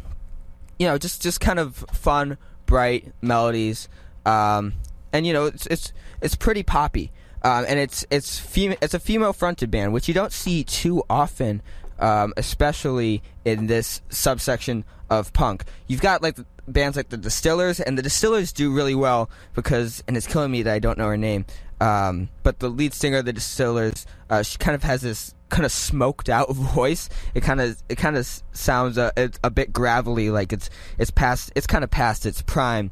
you 0.81 0.87
know 0.87 0.99
just 0.99 1.23
just 1.23 1.41
kind 1.41 1.61
of 1.61 1.77
fun, 1.93 2.39
bright 2.67 3.13
melodies, 3.23 3.89
um, 4.27 4.75
and 5.13 5.29
you 5.29 5.33
know 5.33 5.47
it's 5.47 5.67
it's 5.69 5.93
it's 6.21 6.35
pretty 6.35 6.65
poppy. 6.65 7.13
Um, 7.45 7.65
and 7.69 7.79
it's 7.79 8.07
it's 8.11 8.39
fem- 8.39 8.77
it's 8.81 8.95
a 8.95 9.01
female 9.01 9.33
fronted 9.33 9.71
band, 9.71 9.93
which 9.93 10.09
you 10.09 10.15
don't 10.15 10.33
see 10.33 10.63
too 10.65 11.03
often, 11.11 11.63
um, 11.99 12.33
especially 12.37 13.23
in 13.45 13.67
this 13.67 14.01
subsection 14.11 14.85
of 15.11 15.33
punk. 15.33 15.65
You've 15.89 16.01
got 16.01 16.23
like 16.23 16.39
bands 16.69 16.97
like 16.97 17.09
the 17.09 17.17
Distillers, 17.17 17.81
and 17.81 17.99
the 17.99 18.03
Distillers 18.03 18.53
do 18.53 18.73
really 18.73 18.95
well 18.95 19.29
because, 19.55 20.03
and 20.07 20.17
it's 20.17 20.27
killing 20.27 20.51
me 20.51 20.63
that 20.63 20.73
I 20.73 20.79
don't 20.79 20.99
know 20.99 21.09
her 21.09 21.17
name. 21.17 21.45
Um, 21.81 22.29
but 22.45 22.61
the 22.61 22.69
lead 22.69 22.95
singer 22.95 23.19
of 23.19 23.25
the 23.25 23.33
Distillers, 23.33 24.07
uh, 24.31 24.45
she 24.45 24.57
kind 24.59 24.77
of 24.77 24.85
has 24.85 25.01
this 25.01 25.35
kind 25.49 25.67
of 25.67 25.73
smoked 25.73 26.29
out 26.29 26.51
voice. 26.55 27.09
It 27.35 27.43
kind 27.43 27.61
of 27.61 27.83
it 27.89 27.97
kind 27.97 28.17
of 28.17 28.27
sounds 28.53 28.99
a, 28.99 29.13
a 29.43 29.51
bit 29.51 29.73
gravelly, 29.73 30.31
like 30.31 30.53
it's 30.53 30.71
it's 30.99 31.11
past 31.11 31.53
it's 31.55 31.67
kind 31.67 31.85
of 31.85 31.91
past 31.91 32.25
its 32.25 32.43
prime. 32.43 32.91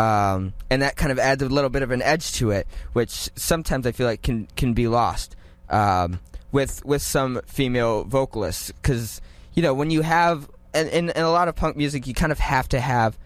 Um, 0.00 0.54
and 0.70 0.80
that 0.80 0.96
kind 0.96 1.12
of 1.12 1.18
adds 1.18 1.42
a 1.42 1.48
little 1.48 1.68
bit 1.68 1.82
of 1.82 1.90
an 1.90 2.00
edge 2.00 2.32
to 2.34 2.52
it, 2.52 2.66
which 2.94 3.28
sometimes 3.36 3.86
I 3.86 3.92
feel 3.92 4.06
like 4.06 4.22
can 4.22 4.48
can 4.56 4.72
be 4.72 4.88
lost 4.88 5.36
um, 5.68 6.20
with 6.52 6.82
with 6.86 7.02
some 7.02 7.40
female 7.46 8.04
vocalists. 8.04 8.72
Because 8.72 9.20
you 9.52 9.62
know 9.62 9.74
when 9.74 9.90
you 9.90 10.00
have 10.00 10.48
and 10.72 10.88
in, 10.88 11.12
a 11.14 11.28
lot 11.28 11.48
of 11.48 11.56
punk 11.56 11.76
music, 11.76 12.06
you 12.06 12.14
kind 12.14 12.32
of 12.32 12.38
have 12.38 12.66
to 12.70 12.80
have 12.80 13.18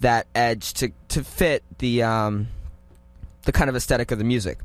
that 0.00 0.26
edge 0.34 0.72
to 0.74 0.90
to 1.10 1.22
fit 1.22 1.62
the 1.78 2.02
um, 2.02 2.48
the 3.42 3.52
kind 3.52 3.70
of 3.70 3.76
aesthetic 3.76 4.10
of 4.10 4.18
the 4.18 4.24
music. 4.24 4.58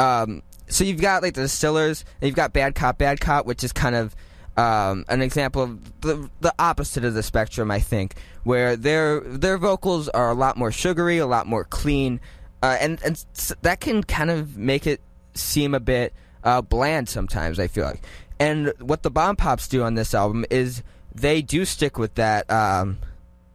Um, 0.00 0.42
so 0.66 0.82
you've 0.82 1.00
got 1.00 1.22
like 1.22 1.34
the 1.34 1.42
Distillers, 1.42 2.04
and 2.20 2.26
you've 2.26 2.34
got 2.34 2.52
Bad 2.52 2.74
Cop, 2.74 2.98
Bad 2.98 3.20
Cop, 3.20 3.46
which 3.46 3.62
is 3.62 3.72
kind 3.72 3.94
of 3.94 4.16
um, 4.56 5.04
an 5.08 5.22
example 5.22 5.62
of 5.62 6.00
the 6.00 6.30
the 6.40 6.54
opposite 6.58 7.04
of 7.04 7.14
the 7.14 7.22
spectrum, 7.22 7.70
I 7.70 7.80
think, 7.80 8.14
where 8.44 8.76
their 8.76 9.20
their 9.20 9.58
vocals 9.58 10.08
are 10.10 10.30
a 10.30 10.34
lot 10.34 10.56
more 10.56 10.70
sugary, 10.70 11.18
a 11.18 11.26
lot 11.26 11.46
more 11.46 11.64
clean, 11.64 12.20
uh, 12.62 12.76
and 12.80 13.02
and 13.02 13.24
that 13.62 13.80
can 13.80 14.02
kind 14.02 14.30
of 14.30 14.56
make 14.56 14.86
it 14.86 15.00
seem 15.34 15.74
a 15.74 15.80
bit 15.80 16.12
uh, 16.44 16.60
bland 16.60 17.08
sometimes. 17.08 17.58
I 17.58 17.66
feel 17.66 17.84
like, 17.84 18.02
and 18.38 18.72
what 18.78 19.02
the 19.02 19.10
Bomb 19.10 19.36
Pops 19.36 19.68
do 19.68 19.82
on 19.82 19.94
this 19.94 20.14
album 20.14 20.44
is 20.50 20.82
they 21.14 21.40
do 21.42 21.64
stick 21.64 21.98
with 21.98 22.14
that. 22.16 22.50
Um, 22.50 22.98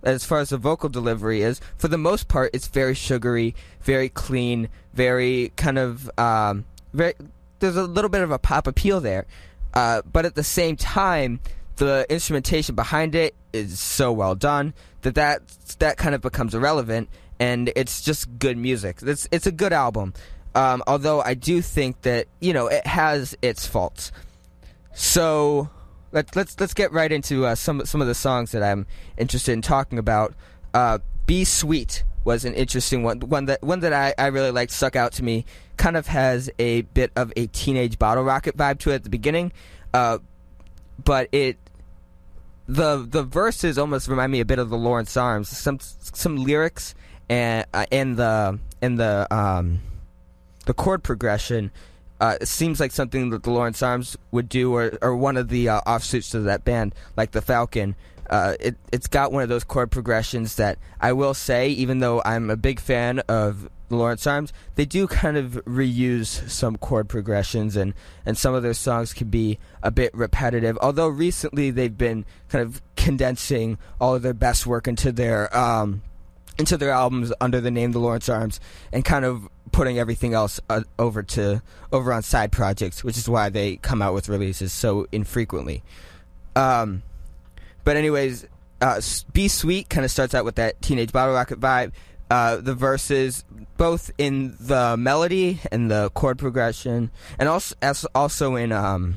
as 0.04 0.24
far 0.24 0.40
as 0.40 0.50
the 0.50 0.58
vocal 0.58 0.90
delivery 0.90 1.42
is, 1.42 1.60
for 1.76 1.88
the 1.88 1.98
most 1.98 2.28
part, 2.28 2.52
it's 2.54 2.68
very 2.68 2.94
sugary, 2.94 3.56
very 3.82 4.10
clean, 4.10 4.70
very 4.94 5.52
kind 5.58 5.78
of 5.78 6.10
um, 6.18 6.66
very. 6.94 7.14
There's 7.60 7.76
a 7.76 7.84
little 7.84 8.10
bit 8.10 8.22
of 8.22 8.30
a 8.32 8.38
pop 8.38 8.68
appeal 8.68 9.02
there, 9.02 9.26
uh, 9.78 10.02
but 10.12 10.26
at 10.26 10.34
the 10.34 10.44
same 10.44 10.76
time, 10.76 11.40
the 11.76 12.04
instrumentation 12.10 12.74
behind 12.74 13.14
it 13.14 13.36
is 13.54 13.80
so 13.80 14.12
well 14.12 14.34
done 14.34 14.74
that 15.04 15.14
that 15.14 15.48
that 15.78 15.98
kind 15.98 16.16
of 16.16 16.22
becomes 16.22 16.56
irrelevant, 16.56 17.10
and 17.40 17.72
it's 17.76 18.02
just 18.02 18.40
good 18.40 18.58
music. 18.58 18.98
It's 19.04 19.28
it's 19.32 19.46
a 19.46 19.52
good 19.52 19.74
album, 19.74 20.16
um, 20.56 20.82
although 20.88 21.22
I 21.22 21.36
do 21.36 21.62
think 21.62 22.02
that 22.02 22.26
you 22.42 22.54
know 22.54 22.66
it 22.66 22.88
has 22.88 23.38
its 23.44 23.68
faults. 23.68 24.12
So 24.96 25.70
let's 26.12 26.36
let's 26.36 26.60
let's 26.60 26.74
get 26.74 26.92
right 26.92 27.12
into 27.12 27.46
uh, 27.46 27.54
some 27.54 27.86
some 27.86 28.02
of 28.02 28.08
the 28.08 28.16
songs 28.16 28.54
that 28.54 28.64
I'm 28.64 28.88
interested 29.16 29.52
in 29.52 29.62
talking 29.62 30.00
about. 30.00 30.34
Uh, 30.74 30.98
"Be 31.28 31.44
Sweet" 31.44 32.04
was 32.28 32.44
an 32.44 32.54
interesting 32.54 33.04
one, 33.04 33.22
one 33.22 33.46
that 33.46 33.64
one 33.64 33.80
that 33.80 33.94
I, 33.94 34.14
I 34.18 34.28
really 34.28 34.52
liked, 34.52 34.74
stuck 34.74 34.98
out 34.98 35.14
to 35.14 35.24
me. 35.24 35.46
Kind 35.78 35.96
of 35.96 36.08
has 36.08 36.50
a 36.60 36.82
bit 36.82 37.12
of 37.16 37.32
a 37.38 37.48
Teenage 37.48 37.98
Bottlerocket 37.98 38.58
vibe 38.58 38.80
to 38.80 38.92
it 38.92 38.96
at 38.96 39.04
the 39.04 39.10
beginning, 39.10 39.54
uh, 39.94 40.20
but 41.04 41.30
it 41.32 41.58
the 42.68 43.08
the 43.10 43.24
verses 43.24 43.78
almost 43.78 44.10
remind 44.10 44.32
me 44.32 44.42
a 44.42 44.46
bit 44.46 44.60
of 44.60 44.70
the 44.70 44.78
Lawrence 44.78 45.16
Arms. 45.16 45.48
Some 45.48 45.80
some 45.80 46.36
lyrics 46.36 46.94
and 47.30 47.66
uh, 47.74 47.86
and 47.94 48.18
the 48.18 48.60
and 48.82 49.00
the 49.00 49.26
um, 49.34 49.80
the 50.66 50.74
chord 50.74 51.04
progression 51.04 51.72
uh, 52.20 52.36
it 52.42 52.48
seems 52.48 52.80
like 52.80 52.92
something 52.92 53.30
that 53.30 53.44
the 53.44 53.52
Lawrence 53.52 53.84
Arms 53.84 54.18
would 54.32 54.50
do, 54.50 54.74
or, 54.74 54.98
or 55.02 55.16
one 55.16 55.38
of 55.38 55.50
the 55.50 55.70
uh, 55.70 55.80
offshoots 55.86 56.34
of 56.34 56.46
that 56.46 56.66
band, 56.66 56.96
like 57.16 57.32
the 57.32 57.42
Falcon. 57.42 57.96
Uh, 58.30 58.56
it 58.60 58.76
it's 58.92 59.08
got 59.08 59.32
one 59.32 59.44
of 59.44 59.50
those 59.50 59.64
chord 59.64 59.92
progressions 59.92 60.56
that 60.56 60.78
I 61.00 61.14
will 61.14 61.34
say, 61.34 61.70
even 61.70 62.00
though 62.00 62.22
I'm 62.26 62.50
a 62.50 62.58
big 62.58 62.80
fan 62.80 63.20
of 63.28 63.70
the 63.90 63.96
Lawrence 63.96 64.28
Arms, 64.28 64.52
they 64.76 64.86
do 64.86 65.08
kind 65.08 65.38
of 65.38 65.62
reuse 65.66 66.50
some 66.50 66.78
chord 66.78 67.08
progressions, 67.08 67.76
and 67.76 67.94
and 68.26 68.38
some 68.38 68.54
of 68.54 68.64
their 68.64 68.74
songs 68.74 69.14
can 69.14 69.30
be 69.30 69.60
a 69.82 69.92
bit 69.92 70.14
repetitive. 70.14 70.78
Although 70.82 71.08
recently 71.08 71.72
they've 71.72 71.98
been 71.98 72.26
kind 72.50 72.64
of 72.64 72.82
condensing 72.96 73.78
all 74.02 74.16
of 74.16 74.22
their 74.22 74.34
best 74.34 74.68
work 74.68 74.88
into 74.88 75.12
their 75.12 75.56
um, 75.56 76.02
into 76.58 76.78
their 76.78 76.92
albums 76.92 77.32
under 77.40 77.62
the 77.62 77.72
name 77.72 77.92
the 77.92 78.00
Lawrence 78.00 78.30
Arms 78.30 78.60
and 78.92 79.06
kind 79.06 79.26
of 79.26 79.48
putting 79.72 80.00
everything 80.00 80.34
else 80.34 80.60
uh, 80.70 80.82
over 80.98 81.24
to 81.24 81.62
over 81.92 82.12
on 82.12 82.24
side 82.24 82.52
projects, 82.52 83.04
which 83.04 83.18
is 83.18 83.30
why 83.30 83.50
they 83.50 83.78
come 83.78 84.02
out 84.02 84.14
with 84.14 84.28
releases 84.28 84.74
so 84.74 85.08
infrequently. 85.12 85.84
Um, 86.56 87.04
but 87.88 87.96
anyways, 87.96 88.46
uh, 88.82 89.00
"Be 89.32 89.48
Sweet" 89.48 89.88
kind 89.88 90.04
of 90.04 90.12
starts 90.12 90.36
out 90.36 90.44
with 90.44 90.56
that 90.56 90.82
Teenage 90.82 91.14
Bottlerocket 91.14 91.62
vibe. 91.62 91.94
Uh, 92.30 92.58
the 92.58 92.76
verses, 92.76 93.46
both 93.78 94.12
in 94.18 94.58
the 94.60 94.98
melody 94.98 95.62
and 95.72 95.90
the 95.90 96.10
chord 96.10 96.38
progression, 96.38 97.12
and 97.40 97.48
also 97.48 97.74
as 97.82 98.06
also 98.14 98.58
in 98.58 98.74
um, 98.74 99.16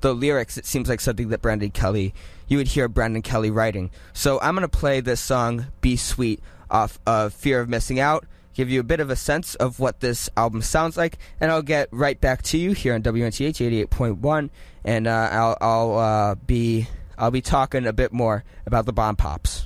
the 0.00 0.14
lyrics, 0.14 0.56
it 0.56 0.64
seems 0.64 0.88
like 0.88 1.00
something 1.00 1.30
that 1.30 1.42
Brendan 1.42 1.72
Kelly, 1.72 2.14
you 2.46 2.56
would 2.56 2.68
hear 2.68 2.86
Brendan 2.86 3.22
Kelly 3.22 3.50
writing. 3.50 3.90
So 4.12 4.38
I'm 4.40 4.54
going 4.54 4.62
to 4.62 4.68
play 4.68 5.00
this 5.00 5.18
song, 5.18 5.66
Be 5.80 5.96
Sweet, 5.96 6.40
off 6.70 7.00
of 7.04 7.34
Fear 7.34 7.62
of 7.62 7.68
Missing 7.68 7.98
Out, 7.98 8.26
give 8.54 8.70
you 8.70 8.78
a 8.78 8.84
bit 8.84 9.00
of 9.00 9.10
a 9.10 9.16
sense 9.16 9.56
of 9.56 9.80
what 9.80 9.98
this 9.98 10.30
album 10.36 10.62
sounds 10.62 10.96
like, 10.96 11.18
and 11.40 11.50
I'll 11.50 11.62
get 11.62 11.88
right 11.90 12.20
back 12.20 12.42
to 12.42 12.58
you 12.58 12.74
here 12.74 12.94
on 12.94 13.02
WNTH 13.02 13.88
88.1, 13.88 14.50
and 14.84 15.08
uh, 15.08 15.28
I'll, 15.32 15.58
I'll 15.60 15.98
uh, 15.98 16.34
be 16.36 16.86
I'll 17.18 17.30
be 17.30 17.42
talking 17.42 17.86
a 17.86 17.92
bit 17.92 18.12
more 18.12 18.44
about 18.66 18.86
the 18.86 18.92
Bomb 18.92 19.16
Pops. 19.16 19.65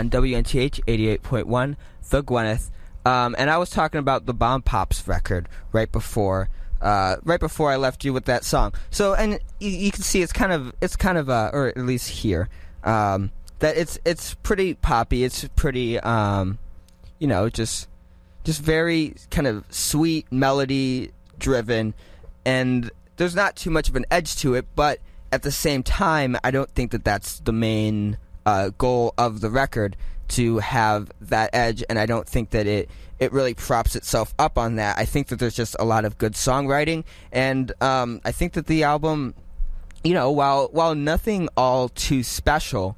On 0.00 0.08
WNTH 0.08 0.80
88.1, 0.86 1.76
The 2.08 2.24
Gwyneth. 2.24 2.70
Um, 3.04 3.36
and 3.38 3.50
I 3.50 3.58
was 3.58 3.70
talking 3.70 3.98
about 3.98 4.26
the 4.26 4.34
Bomb 4.34 4.62
Pops 4.62 5.06
record 5.06 5.48
right 5.72 5.90
before. 5.92 6.48
Uh, 6.80 7.16
right 7.24 7.40
before 7.40 7.70
I 7.70 7.76
left 7.76 8.06
you 8.06 8.14
with 8.14 8.24
that 8.24 8.42
song, 8.42 8.72
so 8.90 9.12
and 9.12 9.38
you, 9.58 9.68
you 9.68 9.90
can 9.90 10.02
see 10.02 10.22
it's 10.22 10.32
kind 10.32 10.50
of 10.50 10.72
it's 10.80 10.96
kind 10.96 11.18
of 11.18 11.28
uh, 11.28 11.50
or 11.52 11.68
at 11.68 11.76
least 11.76 12.08
here 12.08 12.48
um, 12.84 13.30
that 13.58 13.76
it's 13.76 13.98
it's 14.06 14.32
pretty 14.36 14.72
poppy. 14.72 15.22
It's 15.22 15.46
pretty 15.56 16.00
um, 16.00 16.58
you 17.18 17.26
know 17.26 17.50
just 17.50 17.86
just 18.44 18.62
very 18.62 19.14
kind 19.30 19.46
of 19.46 19.66
sweet 19.68 20.30
melody 20.32 21.10
driven 21.38 21.92
and 22.46 22.90
there's 23.16 23.34
not 23.34 23.56
too 23.56 23.70
much 23.70 23.90
of 23.90 23.96
an 23.96 24.06
edge 24.10 24.36
to 24.36 24.54
it 24.54 24.66
but 24.74 24.98
at 25.30 25.42
the 25.42 25.50
same 25.50 25.82
time 25.82 26.36
i 26.42 26.50
don't 26.50 26.70
think 26.70 26.90
that 26.90 27.04
that's 27.04 27.40
the 27.40 27.52
main 27.52 28.16
uh, 28.46 28.70
goal 28.78 29.14
of 29.18 29.40
the 29.40 29.50
record 29.50 29.96
to 30.28 30.58
have 30.58 31.10
that 31.20 31.50
edge 31.52 31.82
and 31.88 31.98
i 31.98 32.06
don't 32.06 32.28
think 32.28 32.50
that 32.50 32.66
it 32.66 32.88
it 33.18 33.32
really 33.32 33.52
props 33.52 33.96
itself 33.96 34.32
up 34.38 34.56
on 34.56 34.76
that. 34.76 34.96
I 34.96 35.04
think 35.04 35.26
that 35.26 35.38
there's 35.38 35.54
just 35.54 35.76
a 35.78 35.84
lot 35.84 36.06
of 36.06 36.16
good 36.16 36.32
songwriting 36.32 37.04
and 37.32 37.70
um, 37.82 38.20
i 38.24 38.32
think 38.32 38.54
that 38.54 38.66
the 38.66 38.84
album 38.84 39.34
you 40.02 40.14
know 40.14 40.30
while 40.30 40.68
while 40.72 40.94
nothing 40.94 41.48
all 41.56 41.88
too 41.90 42.22
special 42.22 42.96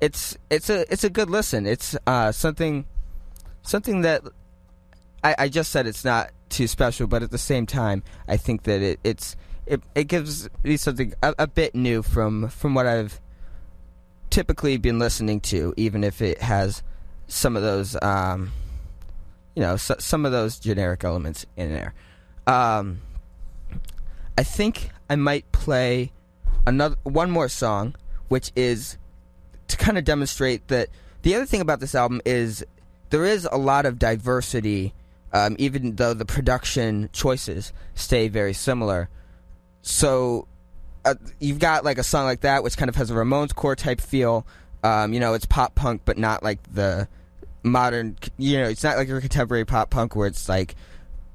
it's 0.00 0.36
it's 0.48 0.70
a 0.70 0.90
it's 0.92 1.04
a 1.04 1.10
good 1.10 1.30
listen. 1.30 1.66
It's 1.66 1.96
uh, 2.06 2.32
something 2.32 2.86
something 3.62 4.00
that 4.02 4.22
I, 5.22 5.34
I 5.38 5.48
just 5.48 5.70
said 5.70 5.86
it's 5.86 6.04
not 6.04 6.30
too 6.48 6.66
special, 6.66 7.06
but 7.06 7.22
at 7.22 7.30
the 7.30 7.38
same 7.38 7.66
time, 7.66 8.02
I 8.26 8.36
think 8.36 8.64
that 8.64 8.80
it, 8.80 9.00
it's 9.04 9.36
it, 9.66 9.82
it 9.94 10.04
gives 10.04 10.48
me 10.64 10.76
something 10.76 11.12
a, 11.22 11.34
a 11.40 11.46
bit 11.46 11.74
new 11.74 12.02
from 12.02 12.48
from 12.48 12.74
what 12.74 12.86
I've 12.86 13.20
typically 14.30 14.76
been 14.76 14.98
listening 14.98 15.40
to, 15.40 15.74
even 15.76 16.04
if 16.04 16.22
it 16.22 16.40
has 16.40 16.82
some 17.26 17.56
of 17.56 17.62
those 17.62 17.96
um, 18.02 18.52
you 19.54 19.62
know 19.62 19.76
so, 19.76 19.94
some 19.98 20.24
of 20.24 20.32
those 20.32 20.58
generic 20.58 21.04
elements 21.04 21.46
in 21.56 21.72
there. 21.72 21.94
Um, 22.46 23.00
I 24.38 24.42
think 24.42 24.90
I 25.08 25.16
might 25.16 25.50
play 25.52 26.12
another 26.66 26.96
one 27.02 27.30
more 27.30 27.48
song, 27.48 27.94
which 28.28 28.52
is 28.56 28.96
to 29.68 29.76
kind 29.76 29.98
of 29.98 30.04
demonstrate 30.04 30.68
that 30.68 30.88
the 31.22 31.34
other 31.34 31.46
thing 31.46 31.60
about 31.60 31.80
this 31.80 31.94
album 31.94 32.20
is 32.24 32.64
there 33.10 33.24
is 33.24 33.46
a 33.50 33.58
lot 33.58 33.86
of 33.86 33.98
diversity, 33.98 34.94
um, 35.32 35.56
even 35.58 35.96
though 35.96 36.14
the 36.14 36.24
production 36.24 37.10
choices 37.12 37.72
stay 37.94 38.28
very 38.28 38.52
similar. 38.52 39.08
So 39.82 40.46
uh, 41.04 41.14
you've 41.38 41.58
got 41.58 41.84
like 41.84 41.98
a 41.98 42.02
song 42.02 42.24
like 42.24 42.40
that, 42.40 42.62
which 42.62 42.76
kind 42.76 42.88
of 42.88 42.96
has 42.96 43.10
a 43.10 43.14
Ramones 43.14 43.54
core 43.54 43.76
type 43.76 44.00
feel. 44.00 44.46
Um, 44.82 45.12
you 45.12 45.20
know, 45.20 45.34
it's 45.34 45.46
pop 45.46 45.74
punk, 45.74 46.02
but 46.04 46.18
not 46.18 46.42
like 46.42 46.60
the 46.72 47.08
modern. 47.62 48.16
You 48.38 48.60
know, 48.60 48.68
it's 48.68 48.82
not 48.82 48.96
like 48.96 49.08
your 49.08 49.20
contemporary 49.20 49.64
pop 49.64 49.90
punk 49.90 50.16
where 50.16 50.26
it's 50.26 50.48
like 50.48 50.74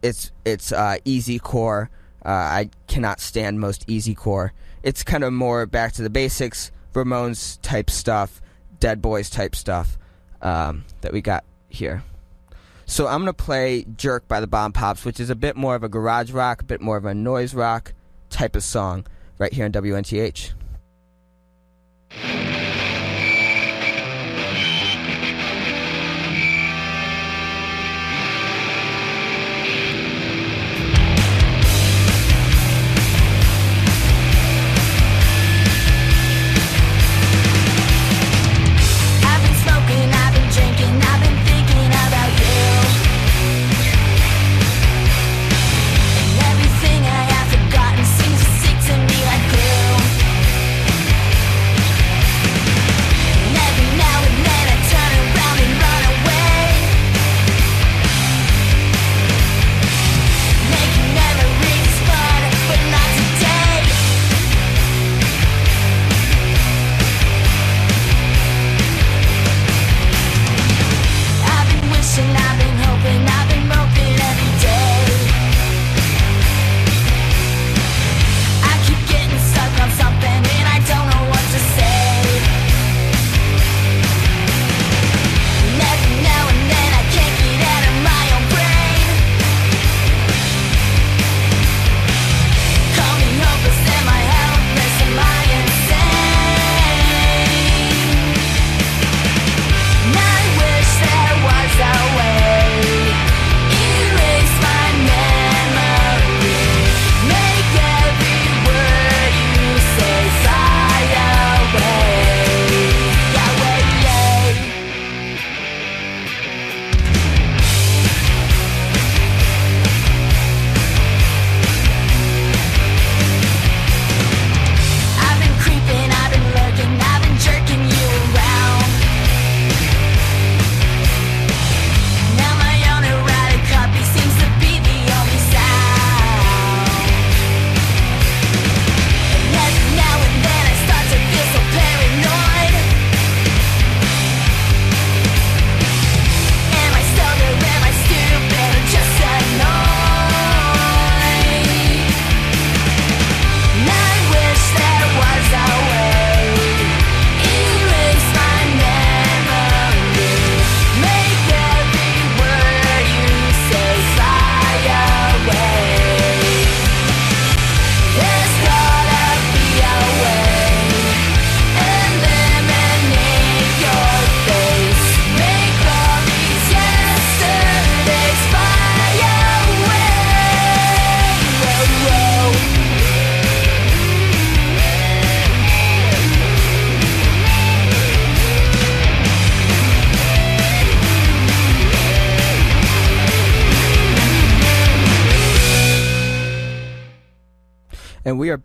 it's 0.02 0.32
it's 0.46 0.72
uh, 0.72 0.98
easycore. 1.06 1.90
Uh, 2.24 2.30
I 2.30 2.70
cannot 2.88 3.20
stand 3.20 3.60
most 3.60 3.88
easycore. 3.88 4.52
It's 4.84 5.04
kind 5.04 5.24
of 5.24 5.34
more 5.34 5.66
back 5.66 5.94
to 5.94 6.04
the 6.04 6.10
basics, 6.10 6.72
Ramones 6.94 7.60
type 7.62 7.90
stuff, 7.90 8.42
Dead 8.80 9.02
Boys 9.02 9.30
type 9.30 9.56
stuff 9.56 9.98
um, 10.42 10.86
that 11.02 11.12
we 11.12 11.22
got 11.22 11.44
here. 11.70 12.04
So 12.86 13.08
I'm 13.08 13.22
gonna 13.22 13.34
play 13.34 13.86
"Jerk" 13.98 14.28
by 14.28 14.40
the 14.40 14.48
Bomb 14.48 14.74
Pops, 14.74 15.06
which 15.06 15.20
is 15.20 15.30
a 15.30 15.36
bit 15.36 15.56
more 15.56 15.76
of 15.76 15.84
a 15.84 15.90
garage 15.90 16.32
rock, 16.32 16.62
a 16.62 16.66
bit 16.66 16.82
more 16.82 16.98
of 16.98 17.06
a 17.06 17.16
noise 17.16 17.56
rock 17.56 17.94
type 18.30 18.56
of 18.56 18.64
song, 18.64 19.06
right 19.38 19.54
here 19.54 19.66
on 19.66 19.72
WNTH. 19.72 20.54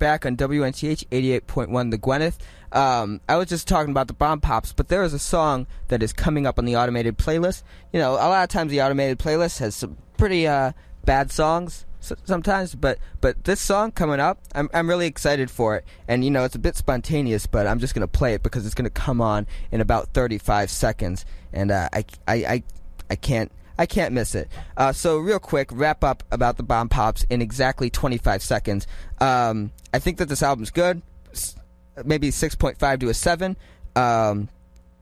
Back 0.00 0.26
on 0.26 0.36
WNTH 0.36 1.06
88.1 1.08 1.90
The 1.92 1.98
Gwyneth. 1.98 2.38
Um, 2.72 3.20
I 3.28 3.36
was 3.36 3.48
just 3.48 3.68
talking 3.68 3.92
about 3.92 4.08
the 4.08 4.14
bomb 4.14 4.40
pops, 4.40 4.72
but 4.72 4.88
there 4.88 5.04
is 5.04 5.14
a 5.14 5.18
song 5.20 5.68
that 5.86 6.02
is 6.02 6.12
coming 6.12 6.46
up 6.46 6.58
on 6.58 6.64
the 6.64 6.76
automated 6.76 7.16
playlist. 7.16 7.62
You 7.92 8.00
know, 8.00 8.14
a 8.14 8.26
lot 8.26 8.42
of 8.42 8.48
times 8.48 8.72
the 8.72 8.82
automated 8.82 9.20
playlist 9.20 9.60
has 9.60 9.76
some 9.76 9.96
pretty 10.16 10.48
uh, 10.48 10.72
bad 11.04 11.30
songs 11.30 11.86
sometimes, 12.00 12.74
but 12.74 12.98
but 13.20 13.44
this 13.44 13.60
song 13.60 13.92
coming 13.92 14.20
up, 14.20 14.40
I'm 14.54 14.68
I'm 14.72 14.88
really 14.88 15.06
excited 15.06 15.50
for 15.50 15.76
it. 15.76 15.84
And 16.08 16.24
you 16.24 16.30
know, 16.30 16.44
it's 16.44 16.54
a 16.54 16.58
bit 16.58 16.76
spontaneous, 16.76 17.46
but 17.46 17.66
I'm 17.66 17.78
just 17.78 17.94
gonna 17.94 18.08
play 18.08 18.34
it 18.34 18.42
because 18.42 18.66
it's 18.66 18.74
gonna 18.74 18.90
come 18.90 19.20
on 19.20 19.46
in 19.70 19.80
about 19.80 20.08
35 20.14 20.70
seconds, 20.70 21.24
and 21.52 21.70
uh, 21.70 21.88
I, 21.92 22.04
I 22.26 22.34
I 22.34 22.62
I 23.10 23.16
can't. 23.16 23.52
I 23.80 23.86
can't 23.86 24.12
miss 24.12 24.34
it. 24.34 24.50
Uh, 24.76 24.92
so, 24.92 25.16
real 25.16 25.38
quick, 25.38 25.70
wrap 25.72 26.04
up 26.04 26.22
about 26.30 26.58
the 26.58 26.62
Bomb 26.62 26.90
Pops 26.90 27.24
in 27.30 27.40
exactly 27.40 27.88
25 27.88 28.42
seconds. 28.42 28.86
Um, 29.20 29.72
I 29.94 29.98
think 29.98 30.18
that 30.18 30.28
this 30.28 30.42
album's 30.42 30.70
good. 30.70 31.00
Maybe 32.04 32.28
6.5 32.28 33.00
to 33.00 33.08
a 33.08 33.14
7. 33.14 33.56
Um, 33.96 34.50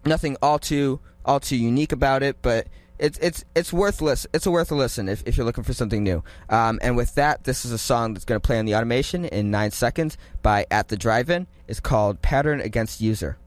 nothing 0.04 0.36
all 0.40 0.60
too 0.60 1.00
all 1.24 1.40
too 1.40 1.56
unique 1.56 1.90
about 1.90 2.22
it, 2.22 2.36
but 2.40 2.68
it's 3.00 3.18
it's 3.18 3.44
it's 3.56 3.72
worthless. 3.72 4.28
It's 4.32 4.46
a 4.46 4.50
worth 4.52 4.70
a 4.70 4.76
listen 4.76 5.08
if, 5.08 5.24
if 5.26 5.36
you're 5.36 5.44
looking 5.44 5.64
for 5.64 5.72
something 5.72 6.04
new. 6.04 6.22
Um, 6.48 6.78
and 6.80 6.96
with 6.96 7.16
that, 7.16 7.42
this 7.42 7.64
is 7.64 7.72
a 7.72 7.78
song 7.78 8.14
that's 8.14 8.24
going 8.24 8.40
to 8.40 8.46
play 8.46 8.60
on 8.60 8.64
the 8.64 8.76
automation 8.76 9.24
in 9.24 9.50
nine 9.50 9.72
seconds 9.72 10.16
by 10.40 10.66
At 10.70 10.86
the 10.86 10.96
Drive-In. 10.96 11.48
It's 11.66 11.80
called 11.80 12.22
Pattern 12.22 12.60
Against 12.60 13.00
User. 13.00 13.38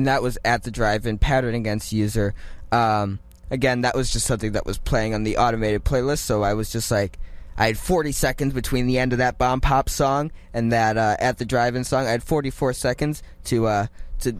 And 0.00 0.06
that 0.06 0.22
was 0.22 0.38
at 0.46 0.62
the 0.62 0.70
drive-in 0.70 1.18
pattern 1.18 1.54
against 1.54 1.92
user 1.92 2.32
um, 2.72 3.18
again 3.50 3.82
that 3.82 3.94
was 3.94 4.10
just 4.10 4.24
something 4.24 4.52
that 4.52 4.64
was 4.64 4.78
playing 4.78 5.12
on 5.12 5.24
the 5.24 5.36
automated 5.36 5.84
playlist 5.84 6.20
so 6.20 6.42
i 6.42 6.54
was 6.54 6.72
just 6.72 6.90
like 6.90 7.18
i 7.58 7.66
had 7.66 7.76
40 7.76 8.12
seconds 8.12 8.54
between 8.54 8.86
the 8.86 8.98
end 8.98 9.12
of 9.12 9.18
that 9.18 9.36
bomb 9.36 9.60
pop 9.60 9.90
song 9.90 10.32
and 10.54 10.72
that 10.72 10.96
uh, 10.96 11.16
at 11.18 11.36
the 11.36 11.44
drive-in 11.44 11.84
song 11.84 12.06
i 12.06 12.10
had 12.10 12.22
44 12.22 12.72
seconds 12.72 13.22
to 13.44 13.66
uh, 13.66 13.86
to 14.20 14.34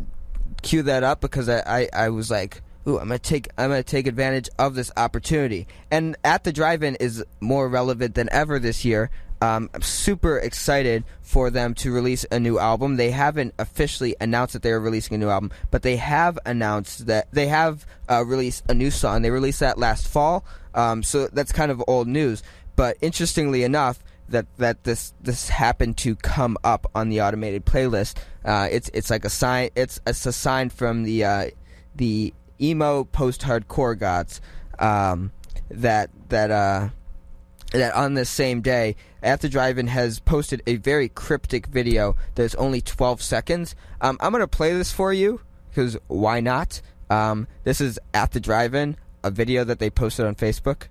cue 0.63 0.83
that 0.83 1.05
up 1.05 1.21
because 1.21 1.49
I, 1.49 1.63
I, 1.67 1.89
I 1.93 2.09
was 2.09 2.31
like 2.31 2.63
Ooh, 2.89 2.99
I'm 2.99 3.09
gonna 3.09 3.19
take 3.19 3.49
I'm 3.59 3.69
gonna 3.69 3.83
take 3.83 4.07
advantage 4.07 4.49
of 4.59 4.75
this 4.75 4.91
opportunity. 4.97 5.69
And 5.91 6.17
at 6.25 6.45
the 6.45 6.53
drive-in 6.53 6.95
is 6.95 7.23
more 7.39 7.69
relevant 7.69 8.15
than 8.15 8.31
ever 8.33 8.59
this 8.59 8.87
year. 8.87 9.11
Um, 9.41 9.71
I'm 9.73 9.83
super 9.83 10.39
excited 10.39 11.05
for 11.23 11.51
them 11.51 11.75
to 11.75 11.93
release 11.93 12.27
a 12.31 12.39
new 12.39 12.59
album. 12.59 12.97
They 12.97 13.11
haven't 13.11 13.55
officially 13.59 14.15
announced 14.21 14.53
that 14.53 14.63
they 14.63 14.73
are 14.73 14.81
releasing 14.81 15.15
a 15.15 15.19
new 15.19 15.31
album, 15.31 15.51
but 15.71 15.83
they 15.83 15.97
have 15.97 16.39
announced 16.45 17.07
that 17.07 17.33
they 17.33 17.47
have 17.47 17.87
uh, 18.09 18.25
released 18.25 18.65
a 18.69 18.75
new 18.75 18.91
song. 18.91 19.23
They 19.23 19.31
released 19.31 19.61
that 19.61 19.79
last 19.79 20.09
fall, 20.09 20.45
um, 20.75 21.03
so 21.03 21.29
that's 21.29 21.53
kind 21.53 21.71
of 21.71 21.83
old 21.89 22.07
news. 22.07 22.43
But 22.77 22.97
interestingly 23.01 23.63
enough, 23.63 24.03
that 24.31 24.47
that 24.59 24.85
this 24.85 25.13
this 25.21 25.49
happened 25.49 25.97
to 25.99 26.17
come 26.17 26.57
up 26.65 26.87
on 26.95 27.09
the 27.09 27.21
automated 27.21 27.67
playlist. 27.67 28.17
Uh, 28.45 28.69
it's 28.71 28.91
it's 28.95 29.11
like 29.11 29.25
a 29.25 29.31
sign. 29.31 29.71
It's 29.75 30.01
it's 30.07 30.25
a 30.27 30.33
sign 30.33 30.71
from 30.71 31.03
the 31.03 31.25
uh, 31.25 31.51
the 31.95 32.33
emo 32.61 33.05
post 33.05 33.43
hardcore 33.43 33.99
gods 33.99 34.41
um, 34.79 35.33
that 35.71 36.11
that 36.29 36.51
uh, 36.51 36.89
that 37.71 37.95
on 37.95 38.15
this 38.15 38.31
same 38.31 38.61
day, 38.61 38.97
At 39.23 39.41
the 39.41 39.49
Drive-In 39.49 39.87
has 39.89 40.19
posted 40.19 40.63
a 40.67 40.77
very 40.77 41.09
cryptic 41.09 41.67
video 41.67 42.17
that 42.35 42.43
is 42.43 42.55
only 42.57 42.81
12 42.81 43.23
seconds. 43.23 43.75
Um, 44.01 44.19
I'm 44.21 44.33
going 44.33 44.41
to 44.41 44.49
play 44.49 44.73
this 44.73 44.93
for 44.93 45.13
you 45.13 45.41
because 45.69 45.97
why 46.09 46.41
not? 46.41 46.81
Um, 47.09 47.47
this 47.65 47.81
is 47.81 47.99
At 48.15 48.33
the 48.33 48.41
Drive-In, 48.41 48.97
a 49.23 49.31
video 49.31 49.65
that 49.65 49.79
they 49.79 49.91
posted 49.91 50.27
on 50.27 50.35
Facebook. 50.35 50.89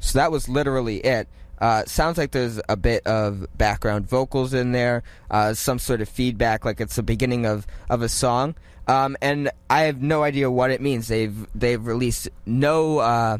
So 0.00 0.18
that 0.18 0.30
was 0.30 0.46
literally 0.46 0.98
it. 0.98 1.26
Uh, 1.62 1.84
sounds 1.86 2.18
like 2.18 2.32
there's 2.32 2.60
a 2.68 2.76
bit 2.76 3.06
of 3.06 3.46
background 3.56 4.04
vocals 4.08 4.52
in 4.52 4.72
there, 4.72 5.04
uh, 5.30 5.54
some 5.54 5.78
sort 5.78 6.00
of 6.00 6.08
feedback, 6.08 6.64
like 6.64 6.80
it's 6.80 6.96
the 6.96 7.04
beginning 7.04 7.46
of, 7.46 7.68
of 7.88 8.02
a 8.02 8.08
song. 8.08 8.56
Um, 8.88 9.16
and 9.22 9.48
I 9.70 9.82
have 9.82 10.02
no 10.02 10.24
idea 10.24 10.50
what 10.50 10.72
it 10.72 10.80
means. 10.80 11.06
They've 11.06 11.46
they've 11.54 11.86
released 11.86 12.28
no 12.44 12.98
uh, 12.98 13.38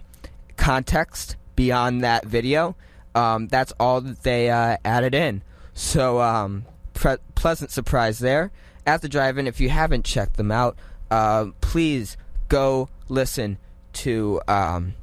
context 0.57 1.35
beyond 1.57 2.05
that 2.05 2.25
video. 2.25 2.77
Um, 3.17 3.49
that's 3.49 3.73
all 3.81 4.01
that 4.01 4.23
they 4.23 4.51
uh, 4.51 4.77
added 4.85 5.17
in. 5.17 5.43
So 5.75 6.21
um, 6.21 6.65
pre- 6.95 7.17
pleasant 7.35 7.73
surprise 7.73 8.21
there. 8.21 8.53
At 8.87 9.03
the 9.03 9.09
drive-in, 9.09 9.49
if 9.49 9.61
you 9.61 9.69
haven't 9.69 10.05
checked 10.05 10.37
them 10.37 10.53
out, 10.53 10.77
uh, 11.11 11.47
please 11.61 12.17
go 12.49 12.89
listen 13.09 13.59
to. 13.95 14.41
Um, 14.47 14.95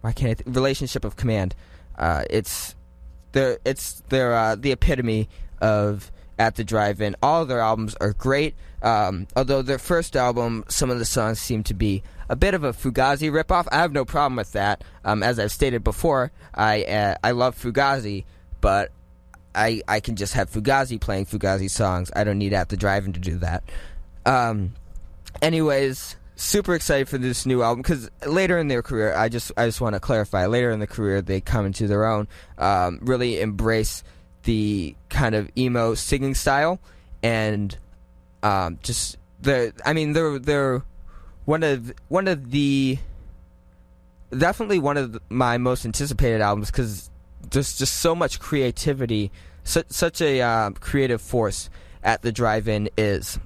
why 0.00 0.12
can't 0.12 0.30
I 0.30 0.42
th- 0.42 0.56
relationship 0.56 1.04
of 1.04 1.16
command? 1.16 1.54
Uh, 1.96 2.24
it's 2.30 2.74
their 3.32 3.58
it's 3.64 4.02
their 4.08 4.34
uh, 4.34 4.54
the 4.56 4.72
epitome 4.72 5.28
of 5.60 6.10
at 6.38 6.56
the 6.56 6.64
drive-in. 6.64 7.14
All 7.22 7.44
their 7.44 7.60
albums 7.60 7.94
are 8.00 8.12
great. 8.12 8.54
Um, 8.82 9.28
although 9.36 9.62
their 9.62 9.78
first 9.78 10.16
album, 10.16 10.64
some 10.68 10.90
of 10.90 10.98
the 10.98 11.04
songs 11.04 11.40
seem 11.40 11.62
to 11.64 11.74
be 11.74 12.02
a 12.28 12.34
bit 12.34 12.54
of 12.54 12.64
a 12.64 12.72
Fugazi 12.72 13.30
ripoff. 13.30 13.68
I 13.70 13.76
have 13.76 13.92
no 13.92 14.04
problem 14.04 14.36
with 14.36 14.52
that. 14.52 14.82
Um, 15.04 15.22
as 15.22 15.38
I've 15.38 15.52
stated 15.52 15.84
before, 15.84 16.32
I 16.54 16.82
uh, 16.84 17.14
I 17.22 17.30
love 17.32 17.56
Fugazi, 17.56 18.24
but 18.60 18.90
I 19.54 19.82
I 19.86 20.00
can 20.00 20.16
just 20.16 20.34
have 20.34 20.50
Fugazi 20.50 21.00
playing 21.00 21.26
Fugazi 21.26 21.70
songs. 21.70 22.10
I 22.16 22.24
don't 22.24 22.38
need 22.38 22.54
at 22.54 22.70
the 22.70 22.76
drive-in 22.76 23.12
to 23.12 23.20
do 23.20 23.38
that. 23.38 23.62
Um, 24.26 24.74
anyways, 25.40 26.16
super 26.36 26.74
excited 26.74 27.08
for 27.08 27.18
this 27.18 27.46
new 27.46 27.62
album 27.62 27.82
because 27.82 28.10
later 28.26 28.58
in 28.58 28.68
their 28.68 28.82
career, 28.82 29.14
I 29.14 29.28
just 29.28 29.52
I 29.56 29.66
just 29.66 29.80
want 29.80 29.94
to 29.94 30.00
clarify. 30.00 30.46
Later 30.46 30.70
in 30.70 30.80
the 30.80 30.86
career, 30.86 31.22
they 31.22 31.40
come 31.40 31.66
into 31.66 31.86
their 31.86 32.06
own, 32.06 32.28
um, 32.58 32.98
really 33.02 33.40
embrace 33.40 34.02
the 34.44 34.94
kind 35.08 35.34
of 35.34 35.50
emo 35.56 35.94
singing 35.94 36.34
style, 36.34 36.80
and 37.22 37.76
um, 38.42 38.78
just 38.82 39.18
the. 39.40 39.72
I 39.84 39.92
mean, 39.92 40.12
they're 40.12 40.38
they're 40.38 40.82
one 41.44 41.62
of 41.62 41.92
one 42.08 42.28
of 42.28 42.50
the 42.50 42.98
definitely 44.36 44.78
one 44.78 44.96
of 44.96 45.12
the, 45.12 45.20
my 45.28 45.58
most 45.58 45.84
anticipated 45.84 46.40
albums 46.40 46.70
because 46.70 47.10
there's 47.50 47.76
just 47.76 47.98
so 47.98 48.14
much 48.14 48.40
creativity, 48.40 49.30
such 49.64 49.86
such 49.90 50.20
a 50.20 50.40
uh, 50.40 50.70
creative 50.70 51.20
force 51.20 51.70
at 52.02 52.22
the 52.22 52.32
drive-in 52.32 52.88
is. 52.96 53.38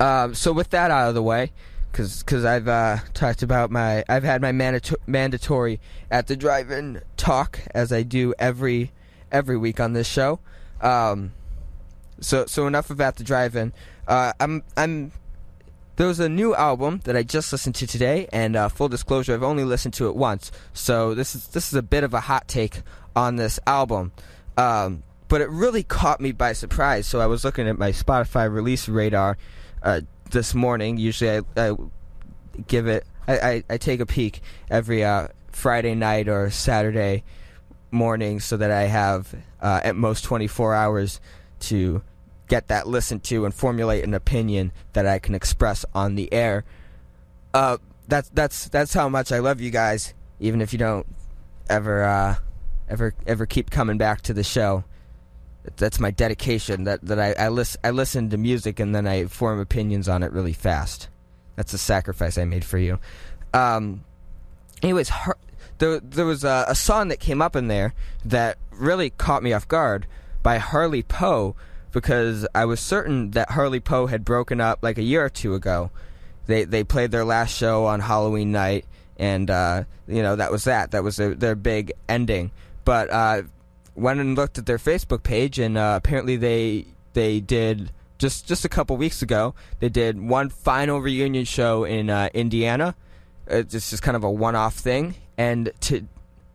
Um, 0.00 0.34
so 0.34 0.52
with 0.52 0.70
that 0.70 0.90
out 0.90 1.08
of 1.08 1.14
the 1.14 1.22
way, 1.22 1.52
because 1.90 2.44
I've 2.44 2.68
uh, 2.68 2.98
talked 3.14 3.42
about 3.42 3.70
my 3.70 4.04
I've 4.08 4.22
had 4.22 4.40
my 4.40 4.52
mandato- 4.52 4.96
mandatory 5.06 5.80
at 6.10 6.26
the 6.26 6.36
drive-in 6.36 7.02
talk 7.16 7.60
as 7.74 7.92
I 7.92 8.02
do 8.02 8.34
every 8.38 8.92
every 9.32 9.56
week 9.56 9.80
on 9.80 9.92
this 9.92 10.06
show. 10.06 10.40
Um, 10.80 11.32
so 12.20 12.46
so 12.46 12.66
enough 12.66 12.90
of 12.90 13.00
at 13.00 13.16
the 13.16 13.24
drive-in. 13.24 13.72
Uh, 14.06 14.32
I'm 14.38 14.62
I'm 14.76 15.12
there 15.96 16.06
was 16.06 16.20
a 16.20 16.28
new 16.28 16.54
album 16.54 17.00
that 17.04 17.16
I 17.16 17.24
just 17.24 17.50
listened 17.50 17.74
to 17.76 17.86
today, 17.86 18.28
and 18.32 18.54
uh, 18.54 18.68
full 18.68 18.88
disclosure, 18.88 19.34
I've 19.34 19.42
only 19.42 19.64
listened 19.64 19.94
to 19.94 20.06
it 20.06 20.14
once. 20.14 20.52
So 20.72 21.14
this 21.14 21.34
is 21.34 21.48
this 21.48 21.68
is 21.68 21.74
a 21.74 21.82
bit 21.82 22.04
of 22.04 22.14
a 22.14 22.20
hot 22.20 22.46
take 22.46 22.82
on 23.16 23.36
this 23.36 23.58
album. 23.66 24.12
Um, 24.56 25.02
but 25.26 25.40
it 25.40 25.50
really 25.50 25.82
caught 25.82 26.20
me 26.20 26.32
by 26.32 26.52
surprise. 26.52 27.06
So 27.06 27.20
I 27.20 27.26
was 27.26 27.44
looking 27.44 27.68
at 27.68 27.78
my 27.78 27.90
Spotify 27.90 28.50
release 28.50 28.88
radar 28.88 29.36
uh, 29.82 30.00
this 30.30 30.54
morning. 30.54 30.96
Usually, 30.96 31.38
I, 31.56 31.70
I 31.70 31.76
give 32.66 32.86
it, 32.86 33.06
I, 33.26 33.38
I, 33.38 33.64
I 33.70 33.76
take 33.76 34.00
a 34.00 34.06
peek 34.06 34.40
every 34.70 35.04
uh, 35.04 35.28
Friday 35.52 35.94
night 35.94 36.28
or 36.28 36.50
Saturday 36.50 37.24
morning, 37.90 38.40
so 38.40 38.56
that 38.56 38.70
I 38.70 38.82
have 38.82 39.34
uh, 39.60 39.80
at 39.82 39.96
most 39.96 40.22
24 40.24 40.74
hours 40.74 41.20
to 41.60 42.02
get 42.48 42.68
that 42.68 42.86
listened 42.86 43.22
to 43.24 43.44
and 43.44 43.54
formulate 43.54 44.04
an 44.04 44.14
opinion 44.14 44.72
that 44.92 45.06
I 45.06 45.18
can 45.18 45.34
express 45.34 45.84
on 45.94 46.14
the 46.14 46.32
air. 46.32 46.64
Uh, 47.54 47.78
that's 48.06 48.28
that's 48.30 48.68
that's 48.68 48.94
how 48.94 49.08
much 49.08 49.32
I 49.32 49.38
love 49.38 49.60
you 49.60 49.70
guys, 49.70 50.14
even 50.40 50.60
if 50.60 50.72
you 50.72 50.78
don't 50.78 51.06
ever 51.68 52.04
uh, 52.04 52.36
ever 52.88 53.14
ever 53.26 53.46
keep 53.46 53.70
coming 53.70 53.98
back 53.98 54.22
to 54.22 54.34
the 54.34 54.44
show 54.44 54.84
that's 55.76 56.00
my 56.00 56.10
dedication. 56.10 56.84
That 56.84 57.02
that 57.02 57.18
I 57.18 57.32
I, 57.32 57.48
lis- 57.48 57.76
I 57.84 57.90
listen 57.90 58.30
to 58.30 58.36
music 58.36 58.80
and 58.80 58.94
then 58.94 59.06
I 59.06 59.26
form 59.26 59.60
opinions 59.60 60.08
on 60.08 60.22
it 60.22 60.32
really 60.32 60.52
fast. 60.52 61.08
That's 61.56 61.72
a 61.72 61.78
sacrifice 61.78 62.38
I 62.38 62.44
made 62.44 62.64
for 62.64 62.78
you. 62.78 62.98
Um, 63.52 64.04
anyways, 64.82 65.08
Har- 65.08 65.38
there 65.78 66.00
there 66.00 66.26
was 66.26 66.44
a, 66.44 66.66
a 66.68 66.74
song 66.74 67.08
that 67.08 67.20
came 67.20 67.42
up 67.42 67.56
in 67.56 67.68
there 67.68 67.94
that 68.24 68.58
really 68.70 69.10
caught 69.10 69.42
me 69.42 69.52
off 69.52 69.66
guard 69.66 70.06
by 70.42 70.58
Harley 70.58 71.02
Poe 71.02 71.56
because 71.92 72.46
I 72.54 72.64
was 72.64 72.80
certain 72.80 73.32
that 73.32 73.50
Harley 73.50 73.80
Poe 73.80 74.06
had 74.06 74.24
broken 74.24 74.60
up 74.60 74.80
like 74.82 74.98
a 74.98 75.02
year 75.02 75.24
or 75.24 75.28
two 75.28 75.54
ago. 75.54 75.90
They 76.46 76.64
they 76.64 76.84
played 76.84 77.10
their 77.10 77.24
last 77.24 77.56
show 77.56 77.86
on 77.86 78.00
Halloween 78.00 78.52
night, 78.52 78.86
and 79.18 79.50
uh, 79.50 79.84
you 80.06 80.22
know 80.22 80.36
that 80.36 80.50
was 80.50 80.64
that. 80.64 80.92
That 80.92 81.04
was 81.04 81.16
their, 81.16 81.34
their 81.34 81.54
big 81.54 81.92
ending. 82.08 82.50
But 82.84 83.10
uh, 83.10 83.42
went 83.98 84.20
and 84.20 84.36
looked 84.36 84.58
at 84.58 84.66
their 84.66 84.78
Facebook 84.78 85.22
page, 85.22 85.58
and 85.58 85.76
uh, 85.76 85.94
apparently 85.96 86.36
they 86.36 86.86
they 87.12 87.40
did 87.40 87.90
just 88.18 88.46
just 88.46 88.64
a 88.64 88.68
couple 88.68 88.96
weeks 88.96 89.22
ago. 89.22 89.54
They 89.80 89.88
did 89.88 90.20
one 90.20 90.48
final 90.48 91.00
reunion 91.00 91.44
show 91.44 91.84
in 91.84 92.10
uh, 92.10 92.28
Indiana. 92.32 92.94
It's 93.46 93.72
just 93.72 94.02
kind 94.02 94.16
of 94.16 94.24
a 94.24 94.30
one-off 94.30 94.74
thing, 94.74 95.14
and 95.36 95.72
to 95.82 96.06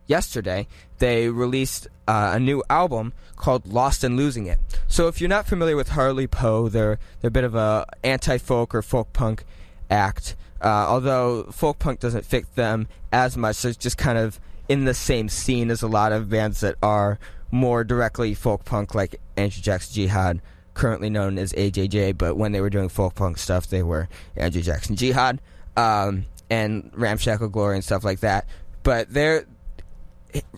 yesterday 0.06 0.66
they 0.98 1.28
released 1.28 1.88
uh, 2.06 2.32
a 2.34 2.40
new 2.40 2.62
album 2.70 3.12
called 3.36 3.66
Lost 3.66 4.04
and 4.04 4.16
Losing 4.16 4.46
It. 4.46 4.58
So 4.86 5.08
if 5.08 5.20
you're 5.20 5.28
not 5.28 5.46
familiar 5.46 5.76
with 5.76 5.90
Harley 5.90 6.26
Poe, 6.26 6.68
they're 6.68 6.98
they're 7.20 7.28
a 7.28 7.32
bit 7.32 7.44
of 7.44 7.54
a 7.54 7.86
anti-folk 8.02 8.74
or 8.74 8.82
folk 8.82 9.12
punk 9.12 9.44
act. 9.90 10.36
Uh, 10.60 10.86
although 10.88 11.42
folk 11.44 11.78
punk 11.78 12.00
doesn't 12.00 12.24
fit 12.24 12.54
them 12.54 12.88
as 13.12 13.36
much, 13.36 13.56
so 13.56 13.68
it's 13.68 13.76
just 13.76 13.98
kind 13.98 14.16
of 14.16 14.40
in 14.68 14.84
the 14.84 14.94
same 14.94 15.28
scene 15.28 15.70
as 15.70 15.82
a 15.82 15.88
lot 15.88 16.12
of 16.12 16.28
bands 16.28 16.60
that 16.60 16.76
are 16.82 17.18
more 17.50 17.84
directly 17.84 18.34
folk 18.34 18.64
punk, 18.64 18.94
like 18.94 19.20
Andrew 19.36 19.62
Jackson 19.62 19.94
Jihad, 19.94 20.40
currently 20.74 21.10
known 21.10 21.38
as 21.38 21.52
AJJ. 21.52 22.18
But 22.18 22.36
when 22.36 22.52
they 22.52 22.60
were 22.60 22.70
doing 22.70 22.88
folk 22.88 23.14
punk 23.14 23.38
stuff, 23.38 23.68
they 23.68 23.82
were 23.82 24.08
Andrew 24.36 24.62
Jackson 24.62 24.96
Jihad 24.96 25.40
um, 25.76 26.26
and 26.50 26.90
Ramshackle 26.94 27.48
Glory 27.48 27.76
and 27.76 27.84
stuff 27.84 28.04
like 28.04 28.20
that. 28.20 28.46
But 28.82 29.12
they're 29.12 29.46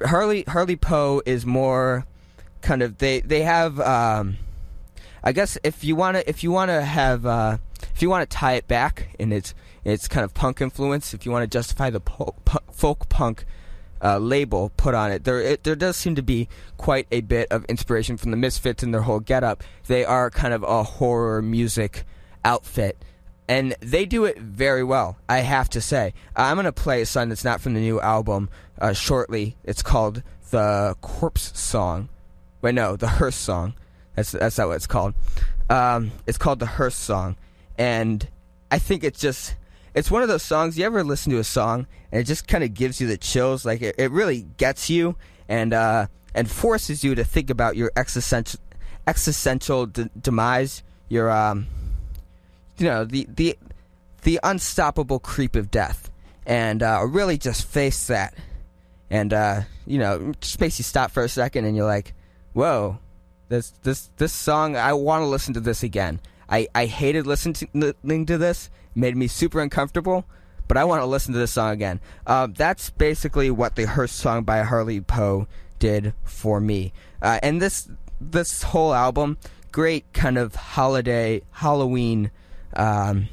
Harley 0.04 0.42
Harley 0.48 0.76
Poe 0.76 1.22
is 1.26 1.44
more 1.44 2.07
kind 2.62 2.82
of 2.82 2.98
they 2.98 3.20
they 3.20 3.42
have 3.42 3.78
um, 3.80 4.36
I 5.22 5.32
guess 5.32 5.59
if 5.62 5.84
you 5.84 5.96
want 5.96 6.16
to 6.16 6.28
if 6.28 6.42
you 6.42 6.50
want 6.50 6.70
to 6.70 6.82
have 6.82 7.26
uh, 7.26 7.59
if 7.94 8.02
you 8.02 8.11
want 8.11 8.28
to 8.28 8.36
tie 8.36 8.54
it 8.54 8.66
back 8.66 9.14
in 9.18 9.32
its 9.32 9.54
its 9.84 10.09
kind 10.09 10.24
of 10.24 10.34
punk 10.34 10.61
influence 10.61 11.14
if 11.14 11.24
you 11.26 11.32
want 11.32 11.42
to 11.42 11.46
justify 11.59 11.90
the 11.90 12.00
po- 12.00 12.34
pu- 12.44 12.59
folk 12.72 13.09
punk 13.09 13.44
uh, 14.03 14.18
label 14.18 14.70
put 14.76 14.94
on 14.94 15.11
it 15.11 15.24
there 15.24 15.40
it, 15.40 15.64
there 15.64 15.76
does 15.76 15.97
seem 15.97 16.14
to 16.14 16.22
be 16.22 16.49
quite 16.76 17.07
a 17.11 17.20
bit 17.22 17.51
of 17.51 17.64
inspiration 17.66 18.16
from 18.16 18.30
the 18.30 18.36
Misfits 18.36 18.82
and 18.82 18.92
their 18.92 19.03
whole 19.03 19.20
getup 19.20 19.62
they 19.86 20.05
are 20.05 20.30
kind 20.30 20.53
of 20.53 20.62
a 20.62 20.82
horror 20.82 21.42
music 21.42 22.05
outfit 22.44 23.03
and 23.49 23.76
they 23.80 24.07
do 24.07 24.24
it 24.24 24.38
very 24.38 24.82
well. 24.82 25.18
I 25.28 25.38
have 25.38 25.68
to 25.70 25.80
say. 25.80 26.14
I'm 26.34 26.57
gonna 26.57 26.72
play 26.72 27.03
a 27.03 27.07
song 27.07 27.28
that's 27.28 27.44
not 27.44 27.61
from 27.61 27.74
the 27.74 27.80
new 27.80 28.01
album 28.01 28.51
uh, 28.80 28.92
shortly. 28.92 29.57
It's 29.64 29.82
called 29.82 30.22
the 30.51 30.97
Corpse 31.01 31.59
Song. 31.59 32.09
Wait, 32.62 32.74
no, 32.74 32.97
the 32.97 33.09
Hearse 33.09 33.36
Song. 33.36 33.74
That's 34.14 34.32
that's 34.32 34.59
not 34.59 34.68
what 34.68 34.76
it's 34.76 34.86
called. 34.86 35.14
Um, 35.70 36.12
it's 36.26 36.38
called 36.38 36.59
the 36.59 36.66
Hearse 36.66 36.97
Song, 36.97 37.36
and 37.78 38.28
I 38.70 38.78
think 38.78 39.05
it's 39.05 39.20
just 39.20 39.55
it's 39.97 40.11
one 40.11 40.22
of 40.22 40.28
those 40.28 40.42
songs. 40.42 40.78
You 40.78 40.84
ever 40.84 41.03
listen 41.03 41.32
to 41.32 41.38
a 41.38 41.44
song 41.44 41.86
and 42.12 42.20
it 42.20 42.24
just 42.24 42.47
kind 42.47 42.62
of 42.62 42.74
gives 42.74 43.01
you 43.01 43.09
the 43.09 43.16
chills? 43.16 43.64
Like 43.64 43.80
it, 43.80 43.97
it 43.99 44.11
really 44.12 44.42
gets 44.59 44.90
you 44.90 45.16
and 45.49 45.72
uh, 45.72 46.07
and 46.34 46.49
forces 46.49 47.03
you 47.03 47.14
to 47.14 47.24
think 47.24 47.49
about 47.49 47.76
your 47.76 47.90
existential 47.97 48.61
existential 49.07 49.90
demise. 50.20 50.82
Your 51.09 51.30
um, 51.30 51.66
you 52.76 52.84
know 52.84 53.05
the 53.07 53.26
the 53.34 53.59
the 54.22 54.38
unstoppable 54.42 55.18
creep 55.18 55.57
of 55.57 55.70
death, 55.70 56.11
and 56.44 56.82
uh, 56.82 57.03
really 57.09 57.38
just 57.38 57.66
face 57.66 58.07
that, 58.09 58.34
and 59.09 59.32
uh, 59.32 59.62
you 59.86 59.99
know 59.99 60.34
just 60.42 60.61
makes 60.61 60.78
you 60.78 60.84
stop 60.84 61.11
for 61.11 61.24
a 61.24 61.28
second, 61.28 61.64
and 61.64 61.74
you're 61.74 61.86
like, 61.86 62.12
whoa, 62.53 62.99
this 63.49 63.70
this 63.82 64.11
this 64.18 64.32
song. 64.34 64.76
I 64.76 64.92
want 64.92 65.22
to 65.22 65.26
listen 65.26 65.55
to 65.55 65.61
this 65.61 65.82
again. 65.82 66.20
I 66.51 66.68
I 66.74 66.84
hated 66.84 67.26
listening 67.26 67.55
to, 67.55 67.68
listening 67.72 68.26
to 68.26 68.36
this. 68.36 68.68
Made 68.97 69.16
me 69.16 69.28
super 69.28 69.61
uncomfortable. 69.61 70.24
But 70.66 70.76
I 70.76 70.84
want 70.84 71.03
to 71.03 71.07
listen 71.07 71.32
to 71.32 71.38
this 71.38 71.53
song 71.53 71.70
again. 71.70 72.01
Uh, 72.26 72.49
that's 72.51 72.90
basically 72.90 73.51
what 73.53 73.76
the 73.76 73.86
Hearse 73.86 74.11
song 74.11 74.42
by 74.42 74.62
Harley 74.62 75.01
Poe 75.01 75.47
did 75.78 76.12
for 76.24 76.61
me. 76.61 76.92
Uh, 77.22 77.38
and 77.42 77.62
this 77.62 77.88
this 78.20 78.64
whole 78.64 78.92
album, 78.92 79.38
great 79.70 80.12
kind 80.12 80.38
of 80.38 80.57
holiday 80.57 81.42
Halloween. 81.53 82.32
Um, 82.74 83.28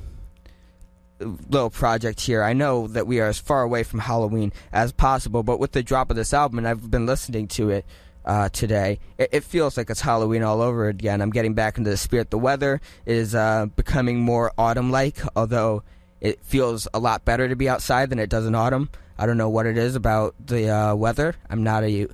little 1.19 1.69
project 1.69 2.21
here. 2.21 2.43
I 2.43 2.53
know 2.53 2.87
that 2.87 3.07
we 3.07 3.19
are 3.19 3.27
as 3.27 3.39
far 3.39 3.63
away 3.63 3.83
from 3.83 3.99
Halloween 3.99 4.51
as 4.71 4.91
possible, 4.91 5.41
but 5.41 5.59
with 5.59 5.71
the 5.71 5.81
drop 5.81 6.09
of 6.09 6.17
this 6.17 6.33
album, 6.33 6.57
and 6.57 6.67
I've 6.67 6.91
been 6.91 7.05
listening 7.05 7.47
to 7.49 7.69
it 7.69 7.85
uh, 8.25 8.49
today, 8.49 8.99
it, 9.17 9.29
it 9.31 9.43
feels 9.43 9.77
like 9.77 9.89
it's 9.89 10.01
Halloween 10.01 10.43
all 10.43 10.61
over 10.61 10.87
again. 10.87 11.21
I'm 11.21 11.29
getting 11.29 11.53
back 11.53 11.77
into 11.77 11.89
the 11.89 11.97
spirit. 11.97 12.31
The 12.31 12.37
weather 12.37 12.81
is 13.05 13.35
uh, 13.35 13.67
becoming 13.75 14.19
more 14.19 14.51
autumn-like, 14.57 15.17
although 15.35 15.83
it 16.21 16.43
feels 16.43 16.87
a 16.93 16.99
lot 16.99 17.25
better 17.25 17.47
to 17.49 17.55
be 17.55 17.67
outside 17.67 18.09
than 18.09 18.19
it 18.19 18.29
does 18.29 18.45
in 18.45 18.55
autumn. 18.55 18.89
I 19.17 19.25
don't 19.25 19.37
know 19.37 19.49
what 19.49 19.65
it 19.65 19.77
is 19.77 19.95
about 19.95 20.35
the 20.43 20.69
uh, 20.69 20.95
weather. 20.95 21.35
I'm 21.49 21.63
not 21.63 21.83
a, 21.83 22.07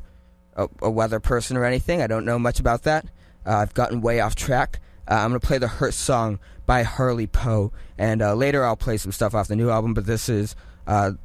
a 0.55 0.67
a 0.81 0.89
weather 0.89 1.19
person 1.19 1.57
or 1.57 1.63
anything. 1.65 2.01
I 2.01 2.07
don't 2.07 2.25
know 2.25 2.39
much 2.39 2.59
about 2.59 2.83
that. 2.83 3.05
Uh, 3.45 3.57
I've 3.57 3.73
gotten 3.73 4.01
way 4.01 4.19
off 4.19 4.35
track. 4.35 4.79
Uh, 5.09 5.15
I'm 5.15 5.29
gonna 5.29 5.39
play 5.39 5.59
the 5.59 5.67
Hearse 5.67 5.95
song 5.95 6.39
by 6.65 6.83
Harley 6.83 7.27
Poe, 7.27 7.71
and 7.97 8.21
uh, 8.21 8.33
later 8.33 8.65
I'll 8.65 8.75
play 8.75 8.97
some 8.97 9.11
stuff 9.11 9.33
off 9.33 9.47
the 9.47 9.55
new 9.55 9.69
album. 9.69 9.93
But 9.93 10.05
this 10.05 10.27
is 10.27 10.55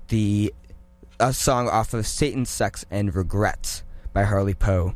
the 0.08 0.52
a 1.20 1.32
song 1.32 1.68
off 1.68 1.94
of 1.94 2.06
Satan, 2.06 2.44
Sex, 2.44 2.84
and 2.90 3.14
Regrets 3.14 3.83
by 4.14 4.22
Harley 4.22 4.54
Poe. 4.54 4.94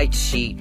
White 0.00 0.14
sheet. 0.14 0.56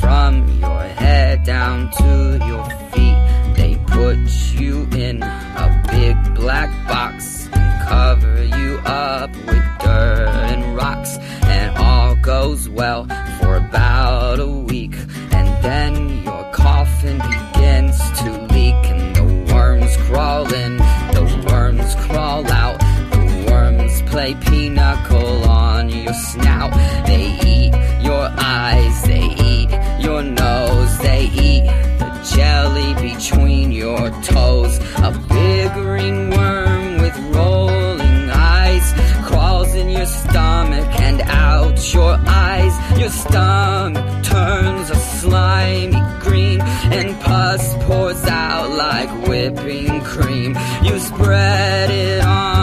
From 0.00 0.48
your 0.60 0.82
head 1.02 1.44
down 1.44 1.92
to 1.92 2.10
your 2.44 2.64
feet. 2.90 3.18
They 3.54 3.76
put 3.86 4.18
you 4.58 4.88
in 4.90 5.22
a 5.22 5.68
big 5.92 6.16
black 6.34 6.70
box 6.88 7.48
and 7.52 7.88
cover 7.88 8.42
you 8.42 8.80
up 8.84 9.30
with 9.46 9.66
dirt 9.78 10.28
and 10.50 10.74
rocks. 10.74 11.18
And 11.44 11.76
all 11.76 12.16
goes 12.16 12.68
well 12.68 13.04
for 13.38 13.58
about 13.58 14.40
a 14.40 14.48
week. 14.72 14.96
And 15.30 15.48
then 15.62 16.24
your 16.24 16.44
coffin 16.50 17.18
begins 17.18 17.96
to 18.22 18.28
leak 18.54 18.82
and 18.92 19.14
the 19.14 19.54
worms 19.54 19.96
crawl 20.08 20.52
in, 20.52 20.78
the 21.16 21.46
worms 21.48 21.94
crawl 22.06 22.44
out, 22.50 22.80
the 23.12 23.46
worms 23.52 24.02
play 24.10 24.34
pinochle 24.34 25.44
on 25.48 25.88
your 25.90 26.14
snout. 26.14 26.72
They 27.06 27.13
toes. 34.24 34.78
A 34.96 35.10
big 35.28 35.72
green 35.72 36.30
worm 36.30 36.98
with 37.02 37.16
rolling 37.36 38.30
eyes 38.30 38.86
crawls 39.26 39.74
in 39.74 39.88
your 39.90 40.06
stomach 40.06 40.88
and 41.00 41.20
out 41.22 41.94
your 41.94 42.16
eyes. 42.26 42.74
Your 42.98 43.10
stomach 43.10 44.24
turns 44.24 44.90
a 44.90 44.96
slimy 44.96 46.02
green 46.20 46.60
and 46.60 47.20
pus 47.20 47.74
pours 47.84 48.24
out 48.24 48.70
like 48.70 49.10
whipping 49.28 50.00
cream. 50.02 50.56
You 50.82 50.98
spread 50.98 51.90
it 51.90 52.24
on 52.24 52.53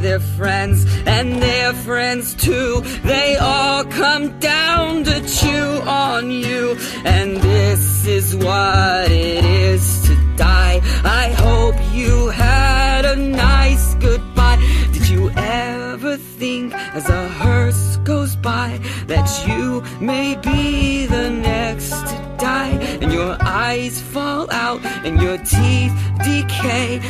their 0.00 0.20
friends 0.20 0.86
and 1.06 1.42
their 1.42 1.72
friends 1.72 2.34
too. 2.34 2.80
They 3.04 3.36
all 3.36 3.84
come 3.84 4.38
down 4.38 5.04
to 5.04 5.20
chew 5.26 5.82
on 5.86 6.30
you, 6.30 6.76
and 7.04 7.36
this 7.36 8.06
is 8.06 8.36
what 8.36 9.10
it 9.10 9.44
is 9.44 10.02
to 10.08 10.36
die. 10.36 10.80
I 11.04 11.30
hope 11.32 11.76
you 11.92 12.28
had 12.28 13.04
a 13.04 13.16
nice 13.16 13.94
goodbye. 13.94 14.58
Did 14.92 15.08
you 15.08 15.30
ever 15.30 16.16
think 16.16 16.74
as 16.74 17.08
a 17.08 17.28
hearse 17.28 17.96
goes 17.98 18.36
by 18.36 18.80
that 19.06 19.28
you 19.46 19.82
may 20.00 20.36
be 20.36 21.06
the 21.06 21.30
next 21.30 21.90
to 21.90 22.36
die 22.38 22.70
and 23.02 23.12
your 23.12 23.36
eyes 23.40 24.00
fall 24.00 24.50
out 24.50 24.80
and 25.04 25.20
your 25.20 25.38
teeth 25.38 25.92
decay 26.24 27.00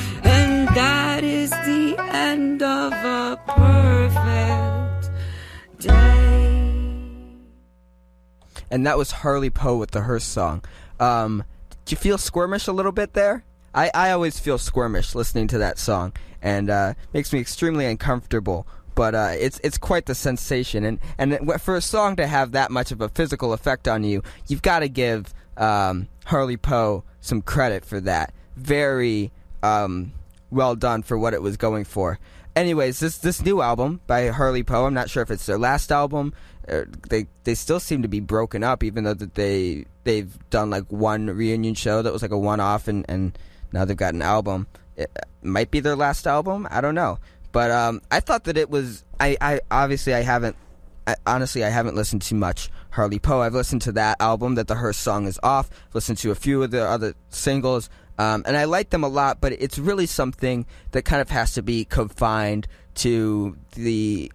and 8.70 8.86
that 8.86 8.98
was 8.98 9.10
Harley 9.10 9.50
Poe 9.50 9.76
with 9.76 9.90
the 9.90 10.02
Hearse 10.02 10.24
song. 10.24 10.64
Um, 10.98 11.44
you 11.90 11.96
feel 11.96 12.16
squirmish 12.16 12.68
a 12.68 12.72
little 12.72 12.92
bit 12.92 13.14
there? 13.14 13.44
I, 13.74 13.90
I 13.94 14.10
always 14.10 14.38
feel 14.38 14.58
squirmish 14.58 15.14
listening 15.14 15.48
to 15.48 15.58
that 15.58 15.78
song, 15.78 16.12
and 16.42 16.70
uh, 16.70 16.94
makes 17.12 17.32
me 17.32 17.40
extremely 17.40 17.86
uncomfortable. 17.86 18.66
But 18.94 19.14
uh, 19.14 19.32
it's 19.38 19.60
it's 19.62 19.78
quite 19.78 20.06
the 20.06 20.14
sensation, 20.14 20.84
and 20.84 20.98
and 21.18 21.60
for 21.60 21.76
a 21.76 21.80
song 21.80 22.16
to 22.16 22.26
have 22.26 22.52
that 22.52 22.70
much 22.70 22.90
of 22.92 23.00
a 23.00 23.08
physical 23.08 23.52
effect 23.52 23.88
on 23.88 24.04
you, 24.04 24.22
you've 24.48 24.62
got 24.62 24.80
to 24.80 24.88
give 24.88 25.32
um, 25.56 26.08
Harley 26.26 26.56
Poe 26.56 27.04
some 27.20 27.42
credit 27.42 27.84
for 27.84 28.00
that. 28.00 28.34
Very 28.56 29.30
um, 29.62 30.12
well 30.50 30.74
done 30.74 31.02
for 31.02 31.16
what 31.16 31.34
it 31.34 31.42
was 31.42 31.56
going 31.56 31.84
for. 31.84 32.18
Anyways, 32.56 32.98
this 32.98 33.18
this 33.18 33.42
new 33.42 33.62
album 33.62 34.00
by 34.06 34.28
Harley 34.28 34.64
Poe, 34.64 34.86
I'm 34.86 34.94
not 34.94 35.08
sure 35.08 35.22
if 35.22 35.30
it's 35.30 35.46
their 35.46 35.58
last 35.58 35.92
album. 35.92 36.34
Uh, 36.70 36.84
they 37.08 37.26
they 37.44 37.54
still 37.54 37.80
seem 37.80 38.02
to 38.02 38.08
be 38.08 38.20
broken 38.20 38.62
up, 38.62 38.84
even 38.84 39.04
though 39.04 39.14
that 39.14 39.34
they 39.34 39.84
they've 40.04 40.38
done 40.50 40.70
like 40.70 40.84
one 40.90 41.26
reunion 41.26 41.74
show 41.74 42.00
that 42.00 42.12
was 42.12 42.22
like 42.22 42.30
a 42.30 42.38
one 42.38 42.60
off, 42.60 42.86
and 42.86 43.04
and 43.08 43.36
now 43.72 43.84
they've 43.84 43.96
got 43.96 44.14
an 44.14 44.22
album. 44.22 44.66
It 44.96 45.10
might 45.42 45.70
be 45.70 45.80
their 45.80 45.96
last 45.96 46.26
album. 46.26 46.68
I 46.70 46.80
don't 46.80 46.94
know, 46.94 47.18
but 47.50 47.70
um, 47.70 48.02
I 48.10 48.20
thought 48.20 48.44
that 48.44 48.56
it 48.56 48.70
was. 48.70 49.04
I 49.18 49.36
I 49.40 49.60
obviously 49.70 50.14
I 50.14 50.22
haven't. 50.22 50.56
I, 51.06 51.16
honestly, 51.26 51.64
I 51.64 51.70
haven't 51.70 51.96
listened 51.96 52.22
to 52.22 52.34
much 52.34 52.70
Harley 52.90 53.18
Poe. 53.18 53.40
I've 53.40 53.54
listened 53.54 53.82
to 53.82 53.92
that 53.92 54.20
album 54.20 54.54
that 54.54 54.68
the 54.68 54.76
Hearse 54.76 54.98
song 54.98 55.26
is 55.26 55.40
off. 55.42 55.70
Listened 55.92 56.18
to 56.18 56.30
a 56.30 56.36
few 56.36 56.62
of 56.62 56.70
the 56.70 56.86
other 56.86 57.14
singles, 57.30 57.90
um, 58.18 58.44
and 58.46 58.56
I 58.56 58.64
like 58.64 58.90
them 58.90 59.02
a 59.02 59.08
lot. 59.08 59.40
But 59.40 59.54
it's 59.54 59.78
really 59.78 60.06
something 60.06 60.66
that 60.92 61.02
kind 61.02 61.20
of 61.20 61.30
has 61.30 61.54
to 61.54 61.62
be 61.62 61.84
confined 61.84 62.68
to 62.96 63.56
the 63.74 64.30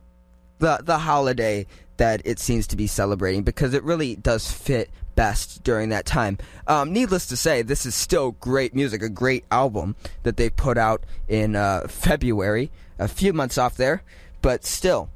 the 0.59 0.79
the 0.83 0.97
holiday 0.97 1.67
that 1.97 2.21
it 2.25 2.39
seems 2.39 2.67
to 2.67 2.75
be 2.75 2.87
celebrating 2.87 3.43
because 3.43 3.73
it 3.73 3.83
really 3.83 4.15
does 4.15 4.51
fit 4.51 4.89
best 5.15 5.63
during 5.63 5.89
that 5.89 6.05
time. 6.05 6.37
Um, 6.67 6.91
needless 6.91 7.25
to 7.27 7.37
say, 7.37 7.61
this 7.61 7.85
is 7.85 7.95
still 7.95 8.31
great 8.33 8.75
music, 8.75 9.01
a 9.01 9.09
great 9.09 9.45
album 9.51 9.95
that 10.23 10.37
they 10.37 10.49
put 10.49 10.77
out 10.77 11.05
in 11.27 11.55
uh, 11.55 11.87
February, 11.87 12.71
a 12.99 13.07
few 13.07 13.33
months 13.33 13.57
off 13.57 13.75
there, 13.75 14.03
but 14.41 14.65
still, 14.65 15.09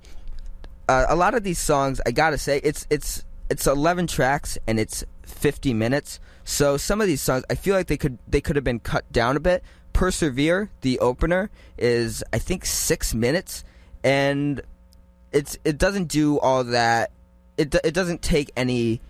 uh, 0.88 1.06
a 1.08 1.16
lot 1.16 1.36
of 1.36 1.44
these 1.44 1.60
songs, 1.60 2.02
I 2.06 2.12
gotta 2.12 2.38
say, 2.38 2.60
it's 2.64 2.88
it's 2.90 3.24
it's 3.50 3.68
11 3.68 4.08
tracks 4.08 4.58
and 4.68 4.80
it's 4.80 5.04
50 5.24 5.74
minutes. 5.74 6.20
So 6.44 6.78
some 6.78 7.02
of 7.02 7.08
these 7.08 7.22
songs, 7.22 7.44
I 7.50 7.56
feel 7.56 7.76
like 7.76 7.88
they 7.88 7.98
could 7.98 8.18
they 8.28 8.42
could 8.42 8.56
have 8.56 8.66
been 8.66 8.80
cut 8.80 9.10
down 9.12 9.38
a 9.38 9.40
bit. 9.40 9.64
Persevere, 9.94 10.70
the 10.82 11.00
opener, 11.00 11.50
is 11.78 12.24
I 12.32 12.40
think 12.40 12.66
six 12.66 13.14
minutes, 13.14 13.64
and 14.04 14.62
it's 15.32 15.58
it 15.64 15.78
doesn't 15.78 16.06
do 16.06 16.40
all 16.40 16.64
that. 16.66 17.12
It 17.58 17.76
it 17.84 17.94
doesn't 17.94 18.22
take 18.22 18.52
any 18.56 19.02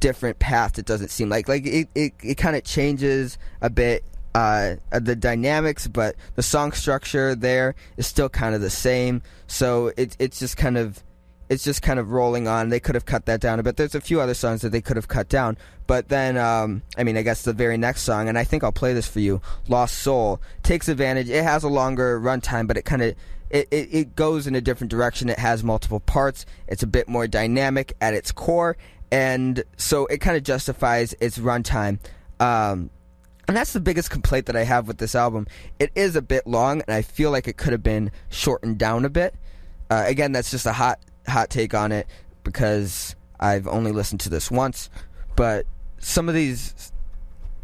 different 0.00 0.38
path. 0.38 0.78
It 0.78 0.86
doesn't 0.86 1.10
seem 1.10 1.28
like 1.28 1.48
like 1.48 1.66
it 1.66 1.88
it, 1.94 2.12
it 2.22 2.34
kind 2.36 2.56
of 2.56 2.64
changes 2.64 3.38
a 3.60 3.70
bit 3.70 4.04
uh, 4.34 4.76
the 4.90 5.16
dynamics, 5.16 5.88
but 5.88 6.14
the 6.36 6.42
song 6.42 6.72
structure 6.72 7.34
there 7.34 7.74
is 7.96 8.06
still 8.06 8.28
kind 8.28 8.54
of 8.54 8.60
the 8.60 8.70
same. 8.70 9.22
So 9.46 9.92
it 9.96 10.16
it's 10.18 10.38
just 10.38 10.56
kind 10.56 10.78
of 10.78 11.02
it's 11.48 11.64
just 11.64 11.82
kind 11.82 11.98
of 11.98 12.10
rolling 12.10 12.46
on. 12.46 12.68
They 12.68 12.80
could 12.80 12.94
have 12.94 13.06
cut 13.06 13.26
that 13.26 13.40
down 13.40 13.58
a 13.58 13.62
bit. 13.62 13.76
There's 13.76 13.94
a 13.94 14.00
few 14.00 14.20
other 14.20 14.34
songs 14.34 14.60
that 14.60 14.70
they 14.70 14.80
could 14.80 14.96
have 14.96 15.08
cut 15.08 15.28
down, 15.28 15.56
but 15.86 16.08
then 16.08 16.36
um, 16.36 16.82
I 16.96 17.04
mean, 17.04 17.16
I 17.16 17.22
guess 17.22 17.42
the 17.42 17.52
very 17.52 17.76
next 17.76 18.02
song, 18.02 18.28
and 18.28 18.38
I 18.38 18.44
think 18.44 18.62
I'll 18.62 18.72
play 18.72 18.92
this 18.92 19.08
for 19.08 19.20
you. 19.20 19.40
Lost 19.66 19.98
Soul 19.98 20.40
takes 20.62 20.88
advantage. 20.88 21.28
It 21.30 21.42
has 21.42 21.64
a 21.64 21.68
longer 21.68 22.20
runtime, 22.20 22.66
but 22.66 22.76
it 22.76 22.84
kind 22.84 23.02
of 23.02 23.14
it, 23.50 23.68
it, 23.70 23.88
it 23.92 24.16
goes 24.16 24.46
in 24.46 24.54
a 24.54 24.60
different 24.60 24.90
direction. 24.90 25.28
It 25.28 25.38
has 25.38 25.64
multiple 25.64 26.00
parts. 26.00 26.46
It's 26.66 26.82
a 26.82 26.86
bit 26.86 27.08
more 27.08 27.26
dynamic 27.26 27.94
at 28.00 28.14
its 28.14 28.32
core, 28.32 28.76
and 29.10 29.62
so 29.76 30.06
it 30.06 30.18
kind 30.18 30.36
of 30.36 30.42
justifies 30.42 31.14
its 31.20 31.38
runtime. 31.38 31.98
Um, 32.40 32.90
and 33.48 33.56
that's 33.56 33.72
the 33.72 33.80
biggest 33.80 34.10
complaint 34.10 34.46
that 34.46 34.56
I 34.56 34.64
have 34.64 34.86
with 34.86 34.98
this 34.98 35.14
album. 35.14 35.46
It 35.78 35.90
is 35.94 36.16
a 36.16 36.22
bit 36.22 36.46
long, 36.46 36.82
and 36.82 36.94
I 36.94 37.02
feel 37.02 37.30
like 37.30 37.48
it 37.48 37.56
could 37.56 37.72
have 37.72 37.82
been 37.82 38.10
shortened 38.28 38.78
down 38.78 39.06
a 39.06 39.08
bit. 39.08 39.34
Uh, 39.90 40.04
again, 40.06 40.32
that's 40.32 40.50
just 40.50 40.66
a 40.66 40.72
hot 40.72 41.00
hot 41.26 41.50
take 41.50 41.74
on 41.74 41.92
it 41.92 42.06
because 42.44 43.16
I've 43.40 43.66
only 43.66 43.92
listened 43.92 44.20
to 44.20 44.28
this 44.28 44.50
once. 44.50 44.90
But 45.34 45.66
some 45.98 46.28
of 46.28 46.34
these, 46.34 46.92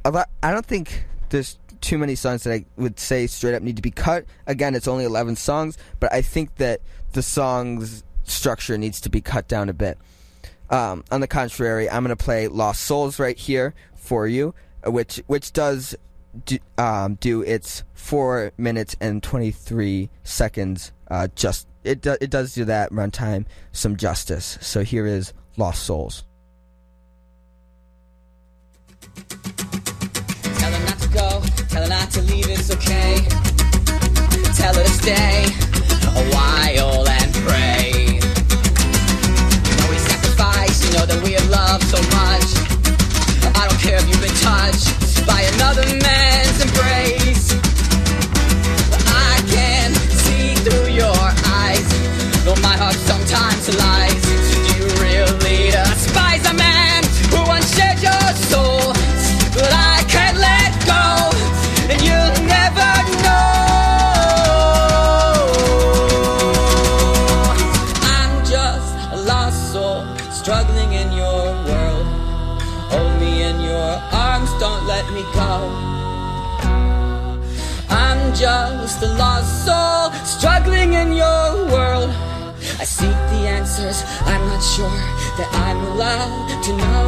a 0.05 0.11
lot, 0.11 0.31
I 0.43 0.53
don't 0.53 0.65
think 0.65 1.07
there's 1.29 1.59
too 1.85 1.99
many 1.99 2.15
songs 2.15 2.45
that 2.45 2.53
I 2.53 2.65
would 2.77 2.99
say 2.99 3.27
straight 3.27 3.55
up 3.55 3.63
need 3.63 3.77
to 3.77 3.83
be 3.83 3.91
cut. 3.91 4.25
Again, 4.47 4.75
it's 4.75 4.89
only 4.89 5.05
11 5.05 5.37
songs, 5.37 5.77
but 6.01 6.13
I 6.13 6.23
think 6.23 6.57
that 6.57 6.81
the 7.13 7.23
song's 7.23 8.03
structure 8.25 8.79
needs 8.79 9.01
to 9.03 9.11
be 9.11 9.21
cut 9.21 9.49
down 9.49 9.69
a 9.69 9.75
bit. 9.75 9.99
Um, 10.71 11.05
on 11.11 11.21
the 11.21 11.29
contrary, 11.29 11.89
I'm 11.91 12.03
going 12.03 12.17
to 12.17 12.23
play 12.25 12.49
Lost 12.49 12.83
Souls 12.83 13.19
right 13.19 13.39
here 13.39 13.75
for 13.95 14.27
you, 14.27 14.55
uh, 14.87 14.91
which 14.91 15.23
which 15.27 15.53
does 15.53 15.95
do, 16.47 16.59
um, 16.79 17.17
do 17.17 17.43
its 17.43 17.85
four 17.93 18.53
minutes 18.57 18.97
and 19.01 19.23
23 19.23 20.09
seconds. 20.25 20.91
Uh, 21.09 21.29
just 21.35 21.69
it 21.85 22.01
do, 22.01 22.17
it 22.19 22.31
does 22.31 22.55
do 22.55 22.65
that 22.65 22.91
runtime 22.93 23.45
some 23.73 23.97
justice. 23.97 24.59
So 24.63 24.83
here 24.83 25.07
is 25.07 25.35
Lost 25.59 25.83
Souls. 25.83 26.25
Tell 31.75 31.83
her 31.83 31.89
not 31.89 32.09
to 32.09 32.23
leave, 32.23 32.47
it's 32.49 32.71
okay. 32.71 33.17
Tell 34.55 34.73
her 34.73 34.85
to 34.85 34.95
stay 35.03 35.45
a 36.07 36.25
while 36.31 37.09
and 37.09 37.35
pray. 37.43 37.91
You 39.67 39.75
know 39.79 39.91
we 39.91 39.99
sacrifice, 39.99 40.85
you 40.85 40.97
know 40.97 41.05
that 41.05 41.21
we 41.25 41.33
have 41.33 41.49
loved 41.51 41.83
so 41.91 41.99
much. 42.15 42.47
I 43.59 43.67
don't 43.67 43.81
care 43.81 43.97
if 43.99 44.07
you've 44.09 44.23
been 44.23 44.39
touched 44.39 45.27
by 45.27 45.41
another 45.55 46.04
I 82.85 82.87
seek 82.87 83.09
the 83.09 83.49
answers, 83.49 84.05
I'm 84.27 84.47
not 84.47 84.63
sure 84.63 85.01
that 85.39 85.49
I'm 85.55 85.79
allowed 85.87 86.63
to 86.65 86.73
know. 86.77 87.07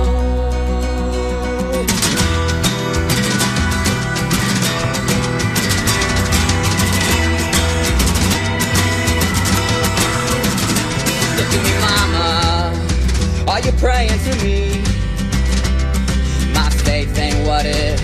Look 11.37 11.53
at 11.53 11.63
me, 11.67 11.75
mama. 11.85 12.31
Are 13.47 13.61
you 13.61 13.73
praying 13.73 14.19
for 14.21 14.37
me? 14.43 14.81
My 16.55 16.71
faith 16.71 17.19
ain't 17.19 17.47
what 17.47 17.67
it 17.67 18.01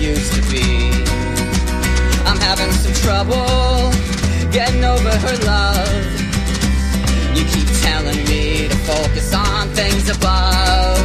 used 0.00 0.32
to 0.32 0.40
be. 0.50 0.90
I'm 2.24 2.40
having 2.40 2.72
some 2.72 2.94
trouble 3.04 3.92
getting 4.50 4.82
over 4.82 5.10
her 5.10 5.36
love. 5.44 6.21
Telling 7.82 8.24
me 8.30 8.68
to 8.68 8.76
focus 8.90 9.34
on 9.34 9.68
things 9.70 10.08
above. 10.08 10.98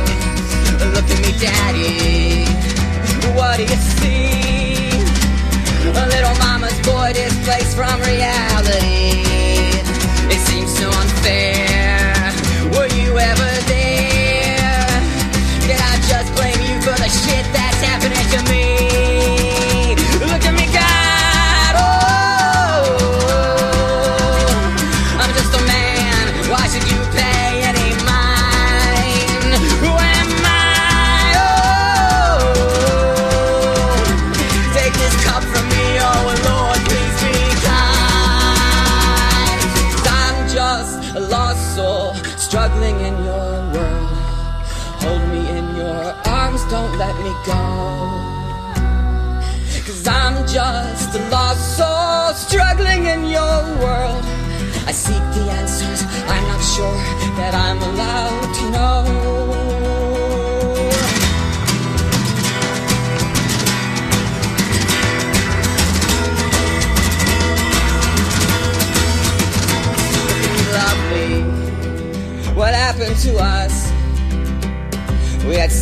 Look 0.95 1.07
at 1.13 1.19
me, 1.25 1.31
daddy. 1.41 2.45
What 3.37 3.57
do 3.57 3.63
you 3.63 3.79
see? 3.97 4.89
A 6.03 6.05
little 6.15 6.35
mama's 6.45 6.79
boy 6.85 7.13
displaced 7.13 7.75
from 7.75 7.99
reality. 8.01 8.96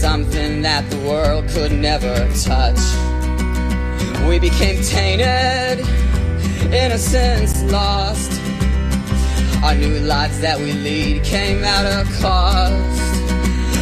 Something 0.06 0.62
that 0.62 0.88
the 0.92 1.00
world 1.10 1.50
could 1.50 1.72
never 1.72 2.16
touch. 2.46 2.82
We 4.30 4.38
became 4.38 4.80
tainted, 4.84 5.80
innocence 6.72 7.64
lost. 7.72 8.32
Our 9.64 9.74
new 9.74 9.98
lives 10.02 10.40
that 10.42 10.60
we 10.60 10.74
lead 10.74 11.24
came 11.24 11.64
at 11.64 11.86
a 11.98 12.04
cost. 12.22 13.02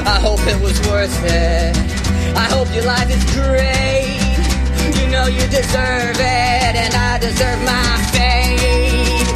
I 0.08 0.18
hope 0.26 0.40
it 0.48 0.60
was 0.64 0.80
worth 0.88 1.20
it. 1.26 1.76
I 2.38 2.48
hope 2.56 2.74
your 2.74 2.86
life 2.86 3.10
is 3.18 3.24
great. 3.36 4.16
You 4.98 5.06
know 5.12 5.28
you 5.28 5.46
deserve 5.60 6.16
it, 6.16 6.74
and 6.84 6.94
I 6.96 7.20
deserve 7.20 7.60
my 7.76 7.92
fate 8.16 9.28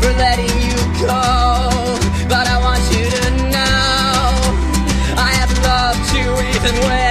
for 0.00 0.12
letting 0.22 0.54
you 0.68 1.06
go. 1.08 1.75
You 6.66 6.72
even 6.72 7.05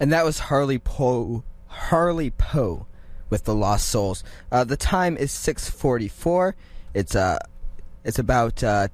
and 0.00 0.12
that 0.12 0.24
was 0.24 0.38
Harley 0.38 0.78
Poe. 0.78 1.42
Harley 1.66 2.30
Poe 2.30 2.86
with 3.30 3.44
the 3.44 3.54
Lost 3.54 3.88
Souls. 3.88 4.24
Uh, 4.50 4.64
the 4.64 4.76
time 4.76 5.16
is 5.16 5.30
6:44. 5.32 6.54
It's 6.94 7.14
uh, 7.14 7.38
it's 8.04 8.18
about 8.18 8.62
uh, 8.62 8.88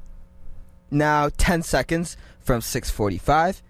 now 0.91 1.31
10 1.37 1.63
seconds 1.63 2.17
from 2.41 2.61
6:45. 2.61 3.63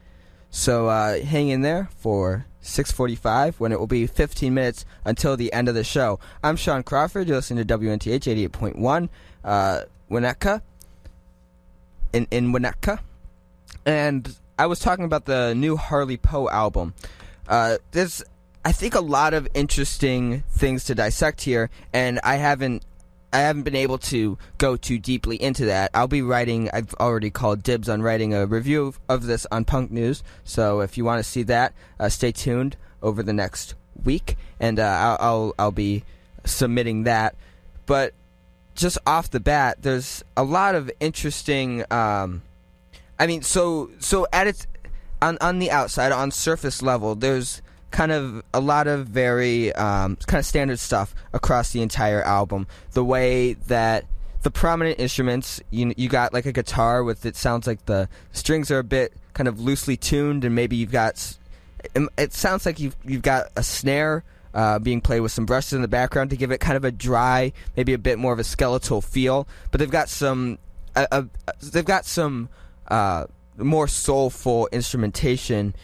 So 0.51 0.89
uh, 0.89 1.21
hang 1.21 1.49
in 1.49 1.63
there 1.63 1.89
for 1.99 2.47
6:45 2.63 3.55
when 3.59 3.73
it 3.73 3.79
will 3.79 3.87
be 3.87 4.07
15 4.07 4.55
minutes 4.55 4.85
until 5.05 5.37
the 5.37 5.53
end 5.53 5.69
of 5.69 5.75
the 5.75 5.85
show. 5.85 6.19
I'm 6.43 6.57
Sean 6.57 6.83
Crawford. 6.83 7.29
You're 7.29 7.37
listening 7.37 7.67
to 7.67 7.79
WNTH 7.79 8.51
88.1 8.51 9.09
uh, 9.45 9.81
Winnetka 10.11 10.63
in 12.13 12.27
in 12.31 12.53
Winnetka, 12.53 13.01
and 13.85 14.37
I 14.59 14.67
was 14.67 14.79
talking 14.79 15.05
about 15.05 15.25
the 15.27 15.55
new 15.55 15.77
Harley 15.77 16.17
Poe 16.17 16.49
album. 16.49 16.95
Uh, 17.49 17.79
there's, 17.93 18.23
I 18.65 18.73
think, 18.73 18.95
a 18.95 19.01
lot 19.01 19.35
of 19.35 19.49
interesting 19.55 20.43
things 20.51 20.85
to 20.85 20.95
dissect 20.95 21.43
here, 21.43 21.71
and 21.93 22.21
I 22.25 22.37
haven't. 22.37 22.85
I 23.33 23.39
haven't 23.39 23.65
been 23.65 23.75
able 23.75 23.99
to 23.99 24.39
go 24.59 24.77
too 24.77 25.01
deeply 25.01 25.43
into 25.43 25.65
that. 25.65 25.91
I'll 25.93 26.07
be 26.07 26.23
writing. 26.23 26.71
I've 26.73 26.95
already 27.01 27.31
called 27.31 27.65
dibs 27.65 27.89
on 27.89 28.01
writing 28.01 28.33
a 28.33 28.47
review 28.47 28.95
of, 29.09 29.27
this 29.27 29.45
on 29.51 29.65
Punk 29.65 29.91
News. 29.91 30.23
So 30.45 30.83
if 30.83 30.97
you 30.97 31.05
want 31.05 31.19
to 31.19 31.29
see 31.29 31.43
that, 31.43 31.75
uh, 31.99 32.11
stay 32.11 32.31
tuned 32.31 32.77
over 33.03 33.25
the 33.25 33.33
next 33.33 33.75
week, 34.05 34.37
and 34.61 34.79
uh, 34.79 34.85
I'll, 34.85 35.17
I'll 35.21 35.55
I'll 35.59 35.73
be 35.73 36.05
submitting 36.45 37.05
that. 37.05 37.35
But 37.87 38.15
just 38.77 38.99
off 39.05 39.31
the 39.31 39.41
bat, 39.41 39.79
there's 39.83 40.23
a 40.37 40.45
lot 40.45 40.77
of 40.77 40.91
interesting. 41.01 41.85
Um, 41.91 42.43
I 43.19 43.27
mean, 43.27 43.43
so 43.43 43.91
so 43.99 44.29
at 44.33 44.47
its 44.47 44.69
on 45.23 45.39
on 45.41 45.59
the 45.59 45.71
outside, 45.71 46.13
on 46.13 46.31
surface 46.31 46.83
level, 46.83 47.15
there's 47.15 47.63
kind 47.91 48.11
of 48.13 48.43
a 48.53 48.61
lot 48.61 48.87
of 48.87 49.07
very 49.07 49.73
um, 49.75 50.17
kind 50.27 50.41
of 50.41 50.47
standard 50.47 50.79
stuff 50.79 51.15
across 51.33 51.71
the 51.73 51.81
entire 51.83 52.23
album. 52.23 52.67
The 52.93 53.05
way 53.05 53.55
that 53.69 54.05
the 54.43 54.51
prominent 54.51 54.99
instruments, 54.99 55.61
you 55.71 55.93
you 55.97 56.09
got 56.09 56.33
like 56.33 56.47
a 56.47 56.53
guitar 56.53 57.03
with 57.05 57.25
it 57.25 57.37
sounds 57.37 57.67
like 57.67 57.87
the 57.87 58.09
strings 58.33 58.71
are 58.71 58.79
a 58.79 58.85
bit 58.85 59.13
kind 59.33 59.49
of 59.49 59.61
loosely 59.61 59.97
tuned, 59.97 60.45
and 60.45 60.55
maybe 60.55 60.77
you've 60.77 60.93
got 60.93 61.37
it- 61.95 62.09
it 62.19 62.33
sounds 62.33 62.67
like 62.67 62.81
you've 62.81 62.97
you've 63.05 63.23
got 63.23 63.47
a 63.57 63.63
snare 63.63 64.25
uh, 64.55 64.79
being 64.79 65.01
played 65.01 65.21
with 65.21 65.33
some 65.33 65.45
brushes 65.47 65.73
in 65.73 65.83
the 65.83 65.89
background 65.89 66.31
to 66.31 66.37
give 66.37 66.51
it 66.53 66.59
kind 66.59 66.77
of 66.77 66.85
a 66.85 66.93
dry, 66.93 67.53
maybe 67.77 67.93
a 67.93 67.99
bit 67.99 68.19
more 68.19 68.33
of 68.33 68.39
a 68.39 68.45
skeletal 68.45 69.01
feel. 69.03 69.49
But 69.73 69.81
they've 69.81 69.91
got 69.91 70.09
some, 70.09 70.59
uh, 70.95 71.07
uh, 71.11 71.23
they've 71.61 71.85
got 71.85 72.05
some 72.07 72.49
uh, 72.87 73.25
more 73.57 73.89
soulful 73.89 74.69
instrumentation 74.73 75.75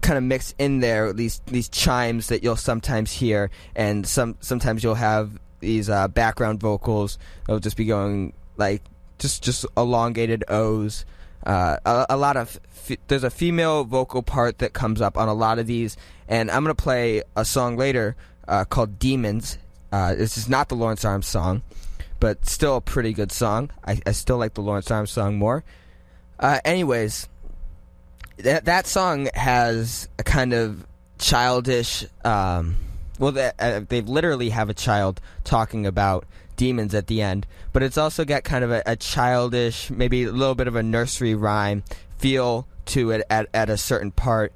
kind 0.00 0.16
of 0.16 0.24
mixed 0.24 0.54
in 0.58 0.80
there. 0.80 1.12
These 1.12 1.40
these 1.46 1.68
chimes 1.68 2.28
that 2.28 2.42
you'll 2.42 2.56
sometimes 2.56 3.12
hear, 3.12 3.50
and 3.74 4.06
some 4.06 4.36
sometimes 4.40 4.82
you'll 4.82 4.94
have 4.94 5.38
these 5.60 5.90
uh, 5.90 6.08
background 6.08 6.60
vocals. 6.60 7.18
They'll 7.46 7.58
just 7.60 7.76
be 7.76 7.84
going 7.84 8.32
like 8.56 8.82
just 9.18 9.42
just 9.42 9.66
elongated 9.76 10.44
O's. 10.48 11.04
Uh, 11.44 11.76
a, 11.86 12.06
a 12.10 12.16
lot 12.16 12.36
of 12.36 12.60
f- 12.88 12.98
there's 13.08 13.24
a 13.24 13.30
female 13.30 13.84
vocal 13.84 14.22
part 14.22 14.58
that 14.58 14.72
comes 14.72 15.00
up 15.00 15.16
on 15.16 15.28
a 15.28 15.34
lot 15.34 15.58
of 15.58 15.66
these, 15.66 15.96
and 16.28 16.50
I'm 16.50 16.62
gonna 16.64 16.74
play 16.74 17.22
a 17.36 17.44
song 17.44 17.76
later 17.76 18.16
uh, 18.48 18.64
called 18.64 18.98
"Demons." 18.98 19.58
Uh, 19.92 20.14
this 20.14 20.38
is 20.38 20.48
not 20.48 20.68
the 20.68 20.76
Lawrence 20.76 21.04
Arms 21.04 21.26
song, 21.26 21.62
but 22.20 22.46
still 22.46 22.76
a 22.76 22.80
pretty 22.80 23.12
good 23.12 23.32
song. 23.32 23.70
I, 23.84 24.00
I 24.06 24.12
still 24.12 24.38
like 24.38 24.54
the 24.54 24.60
Lawrence 24.60 24.90
Arms 24.90 25.10
song 25.10 25.36
more. 25.36 25.64
Uh, 26.40 26.58
anyways, 26.64 27.28
that 28.38 28.64
that 28.64 28.86
song 28.86 29.28
has 29.34 30.08
a 30.18 30.22
kind 30.22 30.54
of 30.54 30.86
childish. 31.18 32.06
Um, 32.24 32.76
well, 33.18 33.32
they, 33.32 33.52
uh, 33.58 33.82
they 33.86 34.00
literally 34.00 34.48
have 34.48 34.70
a 34.70 34.74
child 34.74 35.20
talking 35.44 35.84
about 35.84 36.24
demons 36.56 36.94
at 36.94 37.06
the 37.06 37.20
end, 37.20 37.46
but 37.74 37.82
it's 37.82 37.98
also 37.98 38.24
got 38.24 38.42
kind 38.44 38.64
of 38.64 38.70
a, 38.70 38.82
a 38.86 38.96
childish, 38.96 39.90
maybe 39.90 40.24
a 40.24 40.32
little 40.32 40.54
bit 40.54 40.66
of 40.66 40.76
a 40.76 40.82
nursery 40.82 41.34
rhyme 41.34 41.84
feel 42.18 42.66
to 42.86 43.10
it 43.10 43.22
at, 43.28 43.48
at 43.52 43.68
a 43.68 43.76
certain 43.76 44.10
part, 44.10 44.54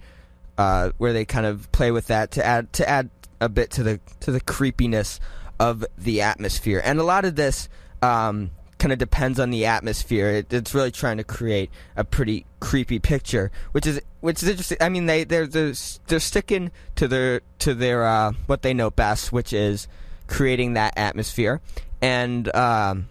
uh, 0.56 0.90
where 0.96 1.12
they 1.12 1.26
kind 1.26 1.44
of 1.44 1.70
play 1.70 1.90
with 1.90 2.06
that 2.06 2.30
to 2.32 2.44
add 2.44 2.72
to 2.72 2.88
add 2.88 3.10
a 3.40 3.48
bit 3.50 3.70
to 3.72 3.82
the 3.82 4.00
to 4.20 4.32
the 4.32 4.40
creepiness 4.40 5.20
of 5.60 5.84
the 5.98 6.22
atmosphere. 6.22 6.80
And 6.82 6.98
a 6.98 7.04
lot 7.04 7.26
of 7.26 7.36
this 7.36 7.68
um, 8.00 8.50
kind 8.84 8.92
of 8.92 8.98
depends 8.98 9.40
on 9.40 9.48
the 9.48 9.64
atmosphere. 9.64 10.28
It, 10.28 10.52
it's 10.52 10.74
really 10.74 10.90
trying 10.90 11.16
to 11.16 11.24
create 11.24 11.70
a 11.96 12.04
pretty 12.04 12.44
creepy 12.60 12.98
picture, 12.98 13.50
which 13.72 13.86
is 13.86 13.98
which 14.20 14.42
is 14.42 14.48
interesting. 14.50 14.76
I 14.78 14.90
mean, 14.90 15.06
they 15.06 15.24
they're 15.24 15.46
they're, 15.46 15.72
they're 16.06 16.20
sticking 16.20 16.70
to 16.96 17.08
their 17.08 17.40
to 17.60 17.72
their 17.72 18.04
uh, 18.04 18.32
what 18.44 18.60
they 18.60 18.74
know 18.74 18.90
best, 18.90 19.32
which 19.32 19.54
is 19.54 19.88
creating 20.26 20.74
that 20.74 20.98
atmosphere. 20.98 21.62
And 22.02 22.54
um, 22.54 23.08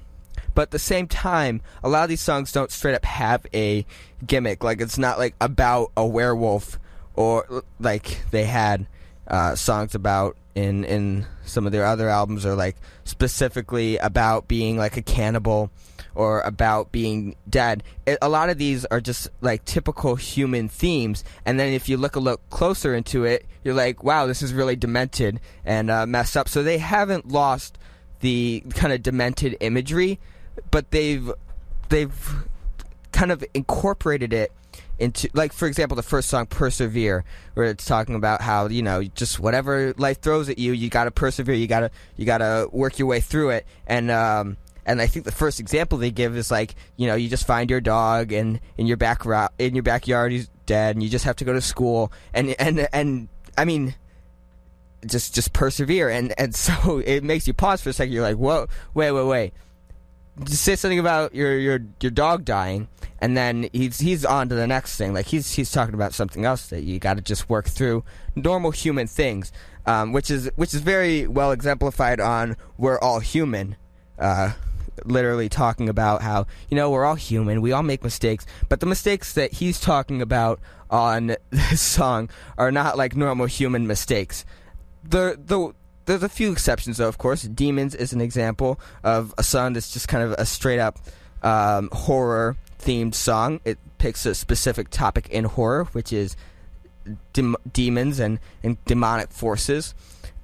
but 0.53 0.61
at 0.61 0.71
the 0.71 0.77
same 0.77 1.07
time, 1.07 1.59
a 1.83 1.89
lot 1.89 2.03
of 2.03 2.09
these 2.09 2.21
songs 2.21 2.51
don't 2.51 2.69
straight 2.69 2.93
up 2.93 3.05
have 3.05 3.43
a 3.51 3.83
gimmick. 4.23 4.63
Like 4.63 4.79
it's 4.79 4.99
not 4.99 5.17
like 5.17 5.33
about 5.41 5.91
a 5.97 6.05
werewolf 6.05 6.77
or 7.15 7.63
like 7.79 8.21
they 8.29 8.43
had 8.43 8.85
uh, 9.27 9.55
songs 9.55 9.95
about 9.95 10.37
in 10.55 10.83
in 10.83 11.25
some 11.45 11.65
of 11.65 11.71
their 11.71 11.85
other 11.85 12.09
albums 12.09 12.45
or 12.45 12.55
like 12.55 12.75
specifically 13.05 13.97
about 13.97 14.47
being 14.47 14.77
like 14.77 14.97
a 14.97 15.01
cannibal 15.01 15.71
or 16.15 16.41
about 16.41 16.91
being 16.91 17.35
dead. 17.49 17.83
It, 18.05 18.17
a 18.21 18.29
lot 18.29 18.49
of 18.49 18.57
these 18.57 18.85
are 18.85 19.01
just 19.01 19.29
like 19.41 19.65
typical 19.65 20.15
human 20.15 20.69
themes, 20.69 21.23
and 21.45 21.59
then 21.59 21.73
if 21.73 21.89
you 21.89 21.97
look 21.97 22.15
a 22.15 22.19
little 22.19 22.41
closer 22.49 22.93
into 22.93 23.25
it, 23.25 23.45
you're 23.63 23.73
like, 23.73 24.03
wow, 24.03 24.27
this 24.27 24.41
is 24.41 24.53
really 24.53 24.75
demented 24.75 25.39
and 25.65 25.89
uh, 25.89 26.05
messed 26.05 26.37
up. 26.37 26.47
So 26.47 26.61
they 26.63 26.77
haven't 26.77 27.29
lost 27.29 27.77
the 28.19 28.63
kind 28.71 28.93
of 28.93 29.01
demented 29.01 29.57
imagery, 29.59 30.19
but 30.71 30.91
they've 30.91 31.31
they've 31.89 32.45
kind 33.11 33.31
of 33.31 33.43
incorporated 33.53 34.33
it 34.33 34.51
into 35.03 35.29
like 35.33 35.51
for 35.51 35.67
example 35.67 35.95
the 35.95 36.01
first 36.01 36.29
song 36.29 36.45
persevere 36.45 37.25
where 37.55 37.67
it's 37.67 37.85
talking 37.85 38.15
about 38.15 38.41
how 38.41 38.67
you 38.67 38.81
know 38.81 39.03
just 39.03 39.37
whatever 39.37 39.93
life 39.97 40.21
throws 40.21 40.47
at 40.47 40.57
you 40.57 40.71
you 40.71 40.89
got 40.89 41.03
to 41.03 41.11
persevere 41.11 41.55
you 41.55 41.67
got 41.67 41.81
to 41.81 41.91
you 42.15 42.25
got 42.25 42.37
to 42.37 42.69
work 42.71 42.97
your 42.97 43.07
way 43.07 43.19
through 43.19 43.49
it. 43.49 43.65
And 43.85 44.09
um 44.09 44.57
and 44.85 45.01
I 45.01 45.07
think 45.07 45.25
the 45.25 45.31
first 45.31 45.59
example 45.59 45.97
they 45.97 46.11
give 46.11 46.37
is 46.37 46.49
like 46.49 46.75
you 46.95 47.07
know 47.07 47.15
you 47.15 47.27
just 47.27 47.45
find 47.45 47.69
your 47.69 47.81
dog 47.81 48.31
and 48.31 48.59
in 48.77 48.87
your 48.87 48.97
back 48.97 49.23
in 49.59 49.75
your 49.75 49.83
backyard 49.83 50.31
he's 50.31 50.49
dead 50.65 50.95
and 50.95 51.03
you 51.03 51.09
just 51.09 51.25
have 51.25 51.35
to 51.37 51.45
go 51.45 51.53
to 51.53 51.61
school. 51.61 52.11
And 52.33 52.55
and 52.59 52.87
and 52.93 53.27
I 53.57 53.65
mean 53.65 53.95
just 55.05 55.35
just 55.35 55.51
persevere. 55.51 56.09
And 56.09 56.33
and 56.39 56.55
so 56.65 56.99
it 56.99 57.25
makes 57.25 57.45
you 57.45 57.53
pause 57.53 57.81
for 57.81 57.89
a 57.89 57.93
second. 57.93 58.13
You're 58.13 58.23
like 58.23 58.37
whoa 58.37 58.67
wait 58.93 59.11
wait 59.11 59.25
wait 59.27 59.53
say 60.45 60.75
something 60.75 60.99
about 60.99 61.35
your 61.35 61.57
your 61.57 61.79
your 62.01 62.11
dog 62.11 62.45
dying, 62.45 62.87
and 63.19 63.37
then 63.37 63.69
he's 63.73 63.99
he's 63.99 64.25
on 64.25 64.49
to 64.49 64.55
the 64.55 64.67
next 64.67 64.97
thing. 64.97 65.13
Like 65.13 65.27
he's 65.27 65.53
he's 65.53 65.71
talking 65.71 65.93
about 65.93 66.13
something 66.13 66.45
else 66.45 66.67
that 66.67 66.83
you 66.83 66.99
got 66.99 67.17
to 67.17 67.21
just 67.21 67.49
work 67.49 67.67
through 67.67 68.03
normal 68.35 68.71
human 68.71 69.07
things, 69.07 69.51
um, 69.85 70.11
which 70.11 70.31
is 70.31 70.49
which 70.55 70.73
is 70.73 70.81
very 70.81 71.27
well 71.27 71.51
exemplified 71.51 72.19
on 72.19 72.57
"We're 72.77 72.99
All 72.99 73.19
Human." 73.19 73.75
Uh, 74.17 74.53
literally 75.05 75.49
talking 75.49 75.89
about 75.89 76.21
how 76.21 76.45
you 76.69 76.75
know 76.75 76.89
we're 76.89 77.05
all 77.05 77.15
human, 77.15 77.61
we 77.61 77.71
all 77.71 77.83
make 77.83 78.03
mistakes, 78.03 78.45
but 78.69 78.79
the 78.79 78.85
mistakes 78.85 79.33
that 79.33 79.53
he's 79.53 79.79
talking 79.79 80.21
about 80.21 80.59
on 80.89 81.35
this 81.49 81.81
song 81.81 82.29
are 82.57 82.71
not 82.71 82.97
like 82.97 83.15
normal 83.15 83.45
human 83.45 83.87
mistakes. 83.87 84.45
The 85.03 85.39
the 85.43 85.73
there's 86.05 86.23
a 86.23 86.29
few 86.29 86.51
exceptions 86.51 86.97
though, 86.97 87.07
of 87.07 87.17
course. 87.17 87.43
Demons 87.43 87.95
is 87.95 88.13
an 88.13 88.21
example 88.21 88.79
of 89.03 89.33
a 89.37 89.43
song 89.43 89.73
that's 89.73 89.91
just 89.91 90.07
kind 90.07 90.23
of 90.23 90.31
a 90.33 90.45
straight 90.45 90.79
up 90.79 90.99
um, 91.41 91.89
horror 91.91 92.57
themed 92.79 93.15
song. 93.15 93.59
It 93.65 93.77
picks 93.97 94.25
a 94.25 94.35
specific 94.35 94.89
topic 94.89 95.29
in 95.29 95.45
horror, 95.45 95.85
which 95.85 96.11
is 96.11 96.35
dem- 97.33 97.55
demons 97.71 98.19
and, 98.19 98.39
and 98.63 98.83
demonic 98.85 99.31
forces, 99.31 99.93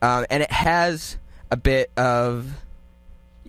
um, 0.02 0.26
and 0.30 0.44
it 0.44 0.52
has 0.52 1.18
a 1.52 1.58
bit 1.58 1.92
of 1.98 2.62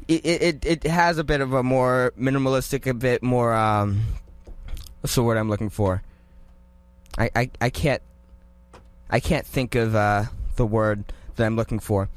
it, 0.08 0.24
it 0.24 0.66
it 0.66 0.82
has 0.84 1.18
a 1.18 1.24
bit 1.24 1.40
of 1.40 1.52
a 1.52 1.62
more 1.62 2.12
minimalistic, 2.18 2.86
a 2.86 2.94
bit 2.94 3.22
more 3.22 3.54
um, 3.54 4.02
what's 5.00 5.14
the 5.14 5.22
word 5.22 5.36
I'm 5.38 5.48
looking 5.48 5.70
for? 5.70 6.02
I 7.18 7.30
I, 7.36 7.50
I 7.60 7.70
can't 7.70 8.02
I 9.08 9.20
can't 9.20 9.46
think 9.46 9.74
of 9.74 9.94
uh, 9.94 10.24
the 10.56 10.66
word 10.66 11.04
that 11.40 11.46
I'm 11.46 11.56
looking 11.56 11.80
for. 11.80 12.08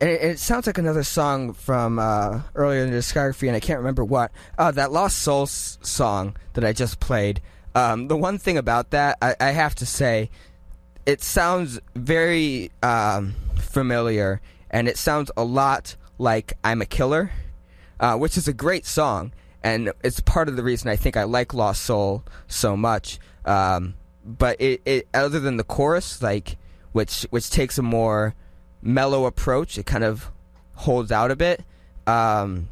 And 0.00 0.10
it, 0.10 0.22
it 0.22 0.38
sounds 0.38 0.66
like 0.66 0.78
another 0.78 1.02
song 1.02 1.52
from 1.52 1.98
uh, 1.98 2.40
earlier 2.54 2.84
in 2.84 2.90
the 2.90 2.98
discography, 2.98 3.46
and 3.46 3.56
I 3.56 3.60
can't 3.60 3.78
remember 3.78 4.04
what. 4.04 4.32
Oh, 4.58 4.70
that 4.70 4.92
Lost 4.92 5.18
Souls 5.18 5.78
song 5.82 6.36
that 6.54 6.64
I 6.64 6.72
just 6.72 7.00
played. 7.00 7.40
Um, 7.74 8.08
the 8.08 8.16
one 8.16 8.38
thing 8.38 8.58
about 8.58 8.90
that, 8.90 9.18
I, 9.22 9.36
I 9.38 9.50
have 9.50 9.74
to 9.76 9.86
say, 9.86 10.30
it 11.06 11.22
sounds 11.22 11.80
very 11.94 12.70
um, 12.82 13.34
familiar, 13.58 14.40
and 14.70 14.88
it 14.88 14.98
sounds 14.98 15.30
a 15.36 15.44
lot 15.44 15.96
like 16.18 16.54
"I'm 16.64 16.82
a 16.82 16.86
Killer," 16.86 17.30
uh, 18.00 18.16
which 18.16 18.36
is 18.36 18.48
a 18.48 18.52
great 18.52 18.86
song, 18.86 19.32
and 19.62 19.92
it's 20.02 20.20
part 20.20 20.48
of 20.48 20.56
the 20.56 20.62
reason 20.62 20.90
I 20.90 20.96
think 20.96 21.16
I 21.16 21.24
like 21.24 21.54
Lost 21.54 21.82
Soul 21.82 22.24
so 22.48 22.76
much. 22.76 23.18
Um, 23.44 23.94
but 24.24 24.60
it, 24.60 24.82
it 24.84 25.08
other 25.14 25.40
than 25.40 25.56
the 25.58 25.64
chorus, 25.64 26.22
like 26.22 26.56
which 26.92 27.26
which 27.30 27.50
takes 27.50 27.78
a 27.78 27.82
more 27.82 28.34
mellow 28.82 29.26
approach, 29.26 29.78
it 29.78 29.86
kind 29.86 30.04
of 30.04 30.30
holds 30.74 31.12
out 31.12 31.30
a 31.30 31.36
bit. 31.36 31.62
Um, 32.06 32.68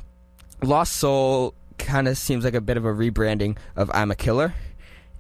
Lost 0.63 0.95
Soul 0.95 1.55
kind 1.79 2.09
of 2.09 2.19
seems 2.19 2.45
like 2.45 2.55
a 2.55 2.61
bit 2.61 2.77
of 2.77 2.85
a 2.85 2.93
rebranding 2.93 3.57
of 3.77 3.91
I'm 3.95 4.11
a 4.11 4.17
Killer, 4.17 4.55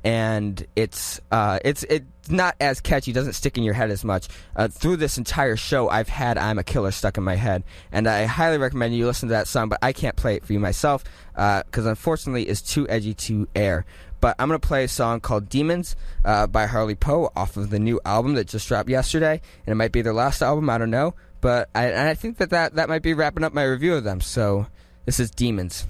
and 0.05 0.67
it's 0.75 1.21
uh, 1.31 1.59
it's 1.65 1.85
it's 1.85 2.31
not 2.31 2.57
as 2.61 2.81
catchy, 2.81 3.13
doesn't 3.13 3.35
stick 3.35 3.57
in 3.57 3.65
your 3.65 3.75
head 3.75 3.91
as 3.91 4.05
much. 4.05 4.29
Uh, 4.57 4.69
through 4.69 4.97
this 4.97 5.19
entire 5.19 5.57
show, 5.57 5.89
I've 5.89 6.09
had 6.09 6.39
I'm 6.39 6.59
a 6.59 6.65
Killer 6.65 6.91
stuck 6.91 7.19
in 7.19 7.25
my 7.25 7.37
head, 7.37 7.63
and 7.93 8.09
I 8.09 8.25
highly 8.25 8.59
recommend 8.59 8.97
you 8.97 9.07
listen 9.07 9.29
to 9.29 9.35
that 9.35 9.49
song. 9.49 9.69
But 9.69 9.79
I 9.83 9.93
can't 9.93 10.17
play 10.17 10.35
it 10.35 10.45
for 10.45 10.53
you 10.53 10.61
myself 10.61 11.05
because 11.35 11.87
unfortunately, 11.87 12.45
it's 12.45 12.63
too 12.63 12.89
edgy 12.89 13.15
to 13.15 13.49
air. 13.55 13.85
But 14.21 14.37
I'm 14.39 14.49
gonna 14.49 14.59
play 14.59 14.85
a 14.85 14.89
song 14.89 15.21
called 15.21 15.49
"Demons" 15.49 15.97
uh, 16.25 16.47
by 16.47 16.67
Harley 16.67 16.95
Poe 16.95 17.31
off 17.37 17.57
of 17.57 17.71
the 17.71 17.79
new 17.79 18.01
album 18.05 18.35
that 18.35 18.49
just 18.49 18.67
dropped 18.69 18.89
yesterday, 18.89 19.41
and 19.67 19.73
it 19.73 19.77
might 19.77 19.93
be 19.93 20.03
their 20.03 20.13
last 20.13 20.43
album. 20.43 20.69
I 20.71 20.79
don't 20.79 20.91
know, 20.91 21.15
but 21.41 21.69
I, 21.75 22.11
I 22.11 22.15
think 22.15 22.39
that, 22.39 22.51
that 22.51 22.75
that 22.75 22.89
might 22.89 23.03
be 23.03 23.15
wrapping 23.15 23.45
up 23.45 23.53
my 23.53 23.65
review 23.65 23.95
of 23.95 24.05
them. 24.05 24.21
So 24.21 24.67
this 25.05 25.21
is 25.21 25.31
"Demons." 25.31 25.87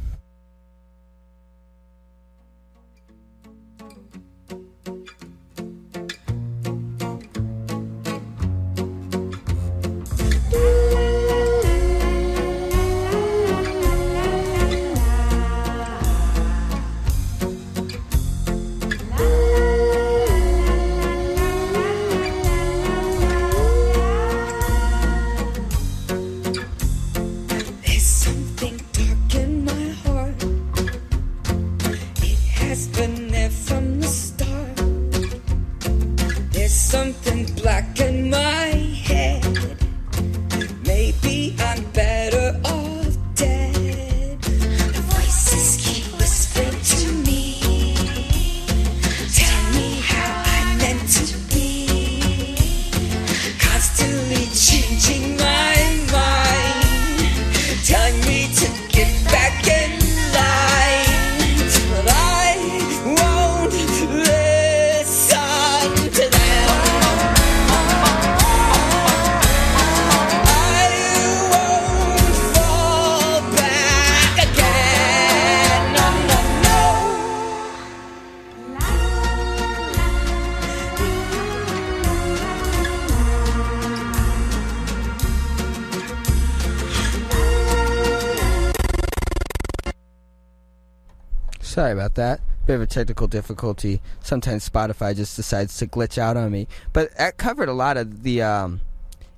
Technical 92.88 93.26
difficulty. 93.26 94.00
Sometimes 94.20 94.68
Spotify 94.68 95.14
just 95.14 95.36
decides 95.36 95.76
to 95.78 95.86
glitch 95.86 96.18
out 96.18 96.36
on 96.36 96.50
me. 96.50 96.68
But 96.92 97.16
that 97.16 97.36
covered 97.36 97.68
a 97.68 97.72
lot 97.74 97.96
of 97.96 98.22
the 98.22 98.42
um, 98.42 98.80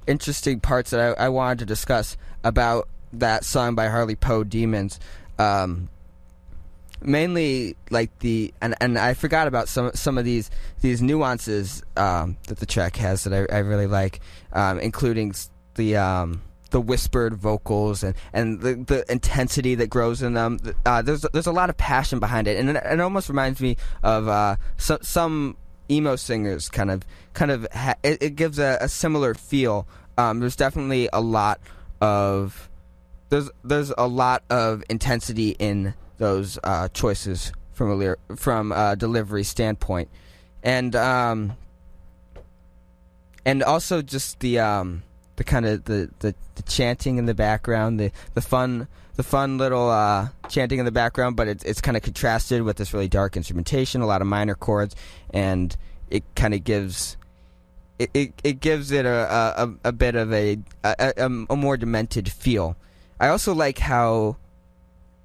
interesting 0.06 0.60
parts 0.60 0.90
that 0.90 1.18
I, 1.18 1.26
I 1.26 1.28
wanted 1.28 1.60
to 1.60 1.66
discuss 1.66 2.16
about 2.44 2.88
that 3.12 3.44
song 3.44 3.74
by 3.74 3.88
Harley 3.88 4.16
Poe, 4.16 4.44
Demons. 4.44 4.98
Um, 5.38 5.88
mainly 7.02 7.76
like 7.90 8.16
the 8.18 8.52
and, 8.60 8.74
and 8.80 8.98
I 8.98 9.14
forgot 9.14 9.46
about 9.46 9.68
some 9.68 9.90
some 9.94 10.18
of 10.18 10.24
these 10.24 10.50
these 10.80 11.00
nuances 11.00 11.82
um, 11.96 12.36
that 12.48 12.58
the 12.58 12.66
track 12.66 12.96
has 12.96 13.24
that 13.24 13.32
I, 13.32 13.56
I 13.56 13.58
really 13.60 13.86
like, 13.86 14.20
um, 14.52 14.78
including 14.78 15.34
the 15.74 15.96
um, 15.96 16.42
the 16.70 16.80
whispered 16.80 17.34
vocals 17.34 18.02
and, 18.02 18.14
and 18.32 18.60
the, 18.60 18.74
the 18.74 19.12
intensity 19.12 19.74
that 19.76 19.88
grows 19.88 20.22
in 20.22 20.34
them. 20.34 20.58
Uh, 20.86 21.02
there's 21.02 21.24
there's 21.32 21.46
a 21.46 21.52
lot 21.52 21.70
of 21.70 21.76
passion 21.76 22.18
behind 22.18 22.48
it, 22.48 22.58
and 22.58 22.70
it, 22.70 22.82
it 22.84 23.00
almost 23.00 23.28
reminds 23.28 23.60
me 23.60 23.76
of 24.02 24.28
uh, 24.28 24.56
so, 24.76 24.98
some 25.02 25.56
emo 25.90 26.16
singers. 26.16 26.68
Kind 26.68 26.90
of 26.90 27.04
kind 27.34 27.50
of 27.50 27.66
ha- 27.72 27.96
it, 28.02 28.22
it 28.22 28.36
gives 28.36 28.58
a, 28.58 28.78
a 28.80 28.88
similar 28.88 29.34
feel. 29.34 29.86
Um, 30.16 30.40
there's 30.40 30.56
definitely 30.56 31.08
a 31.12 31.20
lot 31.20 31.60
of 32.00 32.70
there's 33.30 33.50
there's 33.64 33.92
a 33.96 34.06
lot 34.06 34.42
of 34.50 34.82
intensity 34.88 35.50
in 35.58 35.94
those 36.18 36.58
uh, 36.62 36.88
choices 36.88 37.52
from 37.72 38.02
a 38.02 38.36
from 38.36 38.72
a 38.72 38.96
delivery 38.96 39.44
standpoint, 39.44 40.08
and 40.62 40.94
um, 40.94 41.56
and 43.44 43.62
also 43.62 44.02
just 44.02 44.40
the 44.40 44.58
um, 44.58 45.02
the 45.40 45.44
kind 45.44 45.64
of 45.64 45.84
the, 45.84 46.10
the, 46.18 46.34
the 46.56 46.62
chanting 46.64 47.16
in 47.16 47.24
the 47.24 47.32
background, 47.32 47.98
the 47.98 48.12
the 48.34 48.42
fun 48.42 48.86
the 49.14 49.22
fun 49.22 49.56
little 49.56 49.88
uh, 49.88 50.28
chanting 50.50 50.78
in 50.78 50.84
the 50.84 50.92
background, 50.92 51.34
but 51.34 51.48
it's 51.48 51.64
it's 51.64 51.80
kind 51.80 51.96
of 51.96 52.02
contrasted 52.02 52.60
with 52.60 52.76
this 52.76 52.92
really 52.92 53.08
dark 53.08 53.38
instrumentation, 53.38 54.02
a 54.02 54.06
lot 54.06 54.20
of 54.20 54.26
minor 54.26 54.54
chords, 54.54 54.94
and 55.30 55.74
it 56.10 56.24
kind 56.34 56.52
of 56.52 56.62
gives. 56.62 57.16
It, 57.98 58.10
it, 58.14 58.32
it 58.44 58.60
gives 58.60 58.92
it 58.92 59.04
a, 59.06 59.10
a, 59.62 59.74
a 59.84 59.92
bit 59.92 60.14
of 60.14 60.32
a, 60.32 60.58
a, 60.84 61.12
a, 61.18 61.28
more 61.28 61.76
demented 61.76 62.32
feel. 62.32 62.74
I 63.18 63.28
also 63.28 63.54
like 63.54 63.78
how 63.78 64.36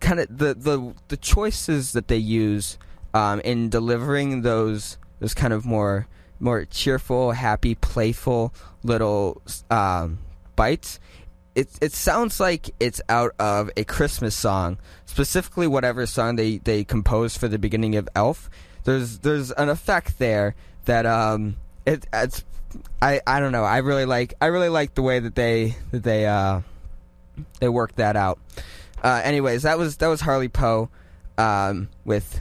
kind 0.02 0.22
of 0.22 0.38
the, 0.38 0.54
the 0.54 0.94
the 1.10 1.18
choices 1.18 1.92
that 1.92 2.08
they 2.08 2.18
use 2.18 2.78
um, 3.14 3.42
in 3.42 3.70
delivering 3.70 4.44
those 4.44 4.98
those 5.20 5.34
kind 5.34 5.52
of 5.52 5.66
more 5.66 6.08
more 6.40 6.66
cheerful, 6.66 7.32
happy, 7.32 7.76
playful 7.76 8.54
little 8.84 9.42
um, 9.70 10.20
bites. 10.56 11.00
It 11.56 11.70
it 11.82 11.94
sounds 11.94 12.40
like 12.40 12.72
it's 12.80 13.02
out 13.08 13.34
of 13.40 13.70
a 13.78 13.86
Christmas 13.86 14.36
song, 14.36 14.78
specifically 15.06 15.68
whatever 15.68 16.06
song 16.06 16.36
they, 16.36 16.58
they 16.58 16.84
composed 16.84 17.38
for 17.40 17.48
the 17.48 17.58
beginning 17.58 17.96
of 17.96 18.10
Elf. 18.14 18.50
There's 18.84 19.20
there's 19.20 19.52
an 19.52 19.70
effect 19.70 20.20
there 20.20 20.56
that 20.84 21.06
um 21.06 21.56
it 21.86 22.06
it's 22.12 22.44
I, 23.02 23.22
I 23.26 23.40
don't 23.40 23.54
know 23.54 23.64
I 23.64 23.78
really 23.78 24.04
like 24.06 24.34
I 24.42 24.48
really 24.48 24.68
like 24.70 24.96
the 24.96 25.02
way 25.02 25.20
that 25.20 25.34
they 25.34 25.76
that 25.92 26.04
they 26.04 26.28
uh 26.28 26.62
they 27.60 27.70
worked 27.70 27.98
that 27.98 28.16
out. 28.16 28.40
Uh, 29.04 29.22
anyways, 29.24 29.64
that 29.64 29.78
was 29.78 29.98
that 29.98 30.08
was 30.08 30.22
Harley 30.22 30.48
Poe 30.48 30.90
um, 31.38 31.90
with 32.04 32.40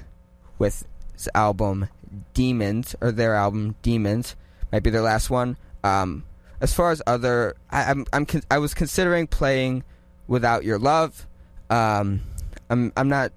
with 0.58 0.86
his 1.12 1.28
album 1.34 1.88
Demons 2.32 2.94
or 3.00 3.12
their 3.12 3.34
album 3.34 3.76
Demons 3.82 4.36
might 4.72 4.82
be 4.82 4.90
their 4.90 5.02
last 5.02 5.30
one. 5.30 5.56
Um, 5.82 6.24
as 6.60 6.72
far 6.72 6.90
as 6.90 7.02
other, 7.06 7.54
I, 7.70 7.90
I'm 7.90 8.06
I'm 8.12 8.26
con- 8.26 8.42
I 8.50 8.58
was 8.58 8.74
considering 8.74 9.26
playing 9.26 9.84
Without 10.26 10.64
Your 10.64 10.78
Love. 10.78 11.26
Um, 11.70 12.22
I'm 12.70 12.92
I'm 12.96 13.08
not. 13.08 13.32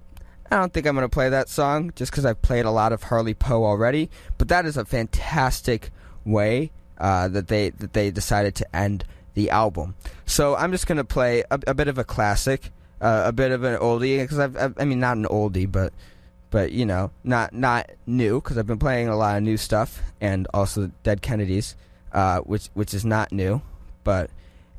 I 0.50 0.56
don't 0.58 0.72
think 0.72 0.88
I'm 0.88 0.96
gonna 0.96 1.10
play 1.10 1.30
that 1.30 1.50
song 1.50 1.92
just 1.96 2.12
because 2.12 2.26
I've 2.26 2.42
played 2.42 2.66
a 2.66 2.72
lot 2.72 2.94
of 2.94 3.04
Harley 3.04 3.34
Poe 3.34 3.66
already. 3.66 4.10
But 4.38 4.48
that 4.48 4.66
is 4.66 4.78
a 4.78 4.86
fantastic 4.86 5.92
way 6.26 6.72
uh, 6.98 7.28
that 7.30 7.48
they 7.48 7.72
that 7.72 7.94
they 7.94 8.12
decided 8.12 8.56
to 8.56 8.76
end 8.76 9.04
the 9.34 9.50
album. 9.50 9.96
So 10.26 10.56
I'm 10.56 10.72
just 10.72 10.88
gonna 10.88 11.04
play 11.04 11.44
a, 11.52 11.60
a 11.68 11.74
bit 11.74 11.88
of 11.88 11.98
a 11.98 12.04
classic, 12.04 12.72
uh, 13.02 13.24
a 13.26 13.32
bit 13.32 13.52
of 13.52 13.64
an 13.64 13.78
oldie 13.80 14.20
because 14.20 14.40
I've, 14.40 14.56
I've 14.58 14.74
I 14.80 14.86
mean 14.86 15.00
not 15.00 15.18
an 15.18 15.26
oldie, 15.26 15.70
but 15.70 15.94
but 16.50 16.72
you 16.72 16.86
know 16.86 17.12
not 17.24 17.54
not 17.54 17.90
new 18.06 18.42
because 18.42 18.58
I've 18.58 18.68
been 18.68 18.80
playing 18.80 19.08
a 19.08 19.16
lot 19.16 19.38
of 19.38 19.44
new 19.44 19.58
stuff 19.58 20.02
and 20.22 20.48
also 20.54 20.92
Dead 21.04 21.22
Kennedys, 21.22 21.76
uh, 22.12 22.40
which 22.40 22.70
which 22.74 22.94
is 22.94 23.06
not 23.06 23.32
new. 23.32 23.62
But 24.04 24.30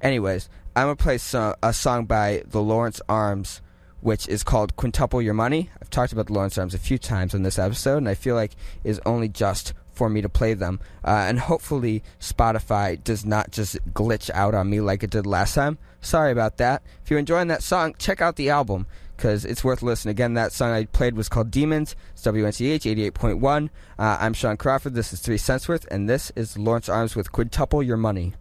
anyways, 0.00 0.48
I'm 0.74 0.86
gonna 0.86 0.96
play 0.96 1.18
so, 1.18 1.54
a 1.62 1.72
song 1.72 2.06
by 2.06 2.42
the 2.46 2.62
Lawrence 2.62 3.00
Arms, 3.08 3.60
which 4.00 4.28
is 4.28 4.42
called 4.42 4.76
Quintuple 4.76 5.22
Your 5.22 5.34
Money. 5.34 5.70
I've 5.80 5.90
talked 5.90 6.12
about 6.12 6.26
the 6.26 6.32
Lawrence 6.32 6.56
Arms 6.58 6.74
a 6.74 6.78
few 6.78 6.98
times 6.98 7.34
on 7.34 7.42
this 7.42 7.58
episode, 7.58 7.98
and 7.98 8.08
I 8.08 8.14
feel 8.14 8.34
like 8.34 8.52
is 8.84 9.00
only 9.04 9.28
just 9.28 9.74
for 9.92 10.08
me 10.08 10.22
to 10.22 10.28
play 10.28 10.54
them. 10.54 10.78
Uh, 11.04 11.26
and 11.28 11.40
hopefully 11.40 12.04
Spotify 12.20 13.02
does 13.02 13.26
not 13.26 13.50
just 13.50 13.76
glitch 13.92 14.30
out 14.30 14.54
on 14.54 14.70
me 14.70 14.80
like 14.80 15.02
it 15.02 15.10
did 15.10 15.26
last 15.26 15.54
time. 15.54 15.76
Sorry 16.00 16.30
about 16.30 16.58
that. 16.58 16.82
If 17.02 17.10
you're 17.10 17.18
enjoying 17.18 17.48
that 17.48 17.64
song, 17.64 17.96
check 17.98 18.20
out 18.20 18.36
the 18.36 18.50
album 18.50 18.86
because 19.18 19.44
it's 19.44 19.64
worth 19.64 19.82
listening. 19.82 20.12
Again, 20.12 20.34
that 20.34 20.52
song 20.52 20.70
I 20.70 20.84
played 20.84 21.14
was 21.14 21.28
called 21.28 21.50
Demons. 21.50 21.96
It's 22.12 22.22
WNTH 22.22 23.12
88.1. 23.12 23.68
Uh, 23.98 24.16
I'm 24.20 24.32
Sean 24.32 24.56
Crawford. 24.56 24.94
This 24.94 25.12
is 25.12 25.20
Three 25.20 25.36
Cents 25.36 25.68
Worth, 25.68 25.86
and 25.90 26.08
this 26.08 26.30
is 26.36 26.56
Lawrence 26.56 26.88
Arms 26.88 27.16
with 27.16 27.32
Quid 27.32 27.50
Quintuple 27.50 27.82
Your 27.82 27.96
Money. 27.96 28.34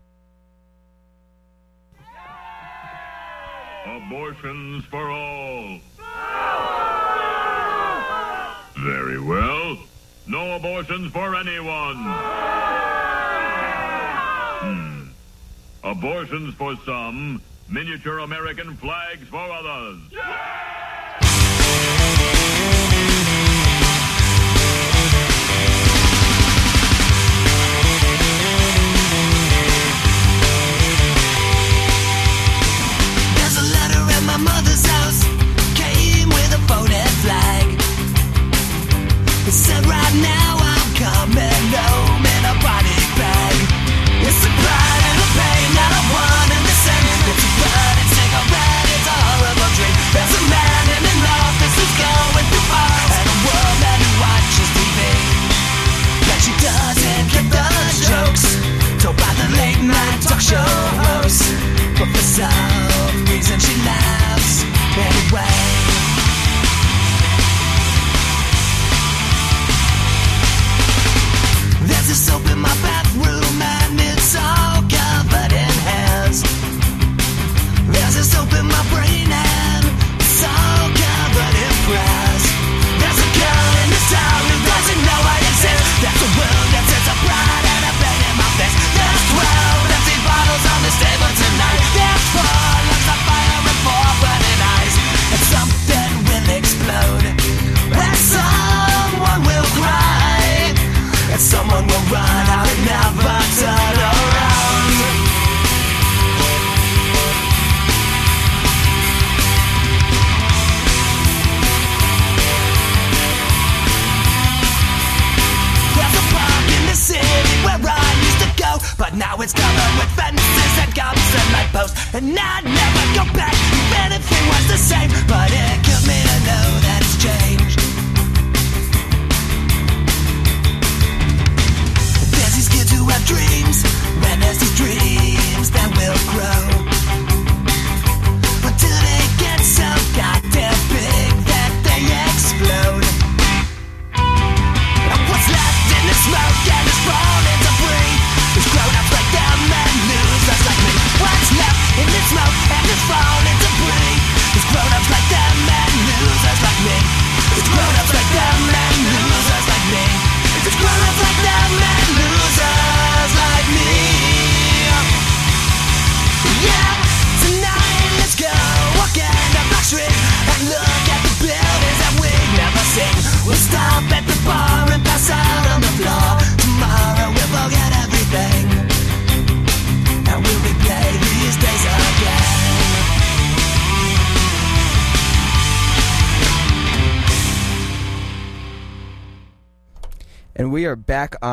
Abortions 3.87 4.85
for 4.85 5.09
all. 5.09 5.79
Very 8.77 9.19
well. 9.19 9.77
No 10.27 10.55
abortions 10.55 11.11
for 11.11 11.35
anyone. 11.35 11.97
Hmm. 14.59 15.03
Abortions 15.83 16.55
for 16.55 16.75
some, 16.83 17.43
miniature 17.69 18.19
American 18.19 18.75
flags 18.77 19.27
for 19.27 19.37
others. 19.37 19.99
There's 33.35 33.57
a 33.57 33.67
letter 33.75 34.03
at 34.15 34.23
my 34.25 34.37
mother's 34.37 34.85
house. 34.85 35.23
Came 35.75 36.29
with 36.29 36.53
a 36.53 36.61
folded 36.67 37.11
flag. 37.23 37.65
It 39.47 39.51
said 39.51 39.85
right 39.85 40.15
now 40.21 40.57
I'm 40.59 40.95
coming 40.95 41.73
home 41.75 41.86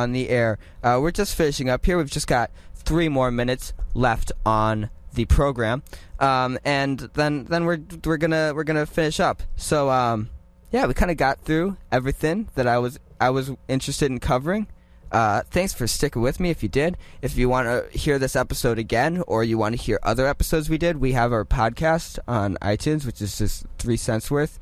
on 0.04 0.12
the 0.12 0.28
air. 0.28 0.58
Uh, 0.84 0.98
we're 1.02 1.10
just 1.10 1.34
finishing 1.34 1.68
up 1.68 1.84
here. 1.84 1.98
We've 1.98 2.10
just 2.10 2.28
got 2.28 2.52
three 2.74 3.08
more 3.08 3.32
minutes 3.32 3.72
left 3.94 4.30
on 4.46 4.90
the 5.14 5.24
program, 5.24 5.82
um, 6.20 6.58
and 6.64 6.98
then 7.14 7.44
then 7.44 7.64
we're 7.64 7.80
we're 8.04 8.16
gonna 8.18 8.52
we're 8.54 8.64
gonna 8.64 8.86
finish 8.86 9.18
up. 9.18 9.42
So 9.56 9.90
um, 9.90 10.30
yeah, 10.70 10.86
we 10.86 10.94
kind 10.94 11.10
of 11.10 11.16
got 11.16 11.40
through 11.40 11.76
everything 11.90 12.48
that 12.54 12.68
I 12.68 12.78
was 12.78 13.00
I 13.20 13.30
was 13.30 13.50
interested 13.68 14.10
in 14.10 14.20
covering. 14.20 14.68
Uh, 15.10 15.42
thanks 15.48 15.72
for 15.72 15.86
sticking 15.86 16.20
with 16.22 16.40
me. 16.40 16.50
If 16.50 16.62
you 16.62 16.68
did, 16.68 16.96
if 17.22 17.36
you 17.36 17.48
want 17.48 17.68
to 17.68 17.98
hear 17.98 18.18
this 18.18 18.34
episode 18.34 18.78
again, 18.80 19.22
or 19.28 19.44
you 19.44 19.56
want 19.56 19.76
to 19.76 19.80
hear 19.80 20.00
other 20.02 20.26
episodes 20.26 20.68
we 20.68 20.76
did, 20.76 20.96
we 20.96 21.12
have 21.12 21.32
our 21.32 21.44
podcast 21.44 22.18
on 22.26 22.58
iTunes, 22.60 23.06
which 23.06 23.22
is 23.22 23.38
just 23.38 23.64
three 23.78 23.96
cents 23.96 24.28
worth, 24.30 24.58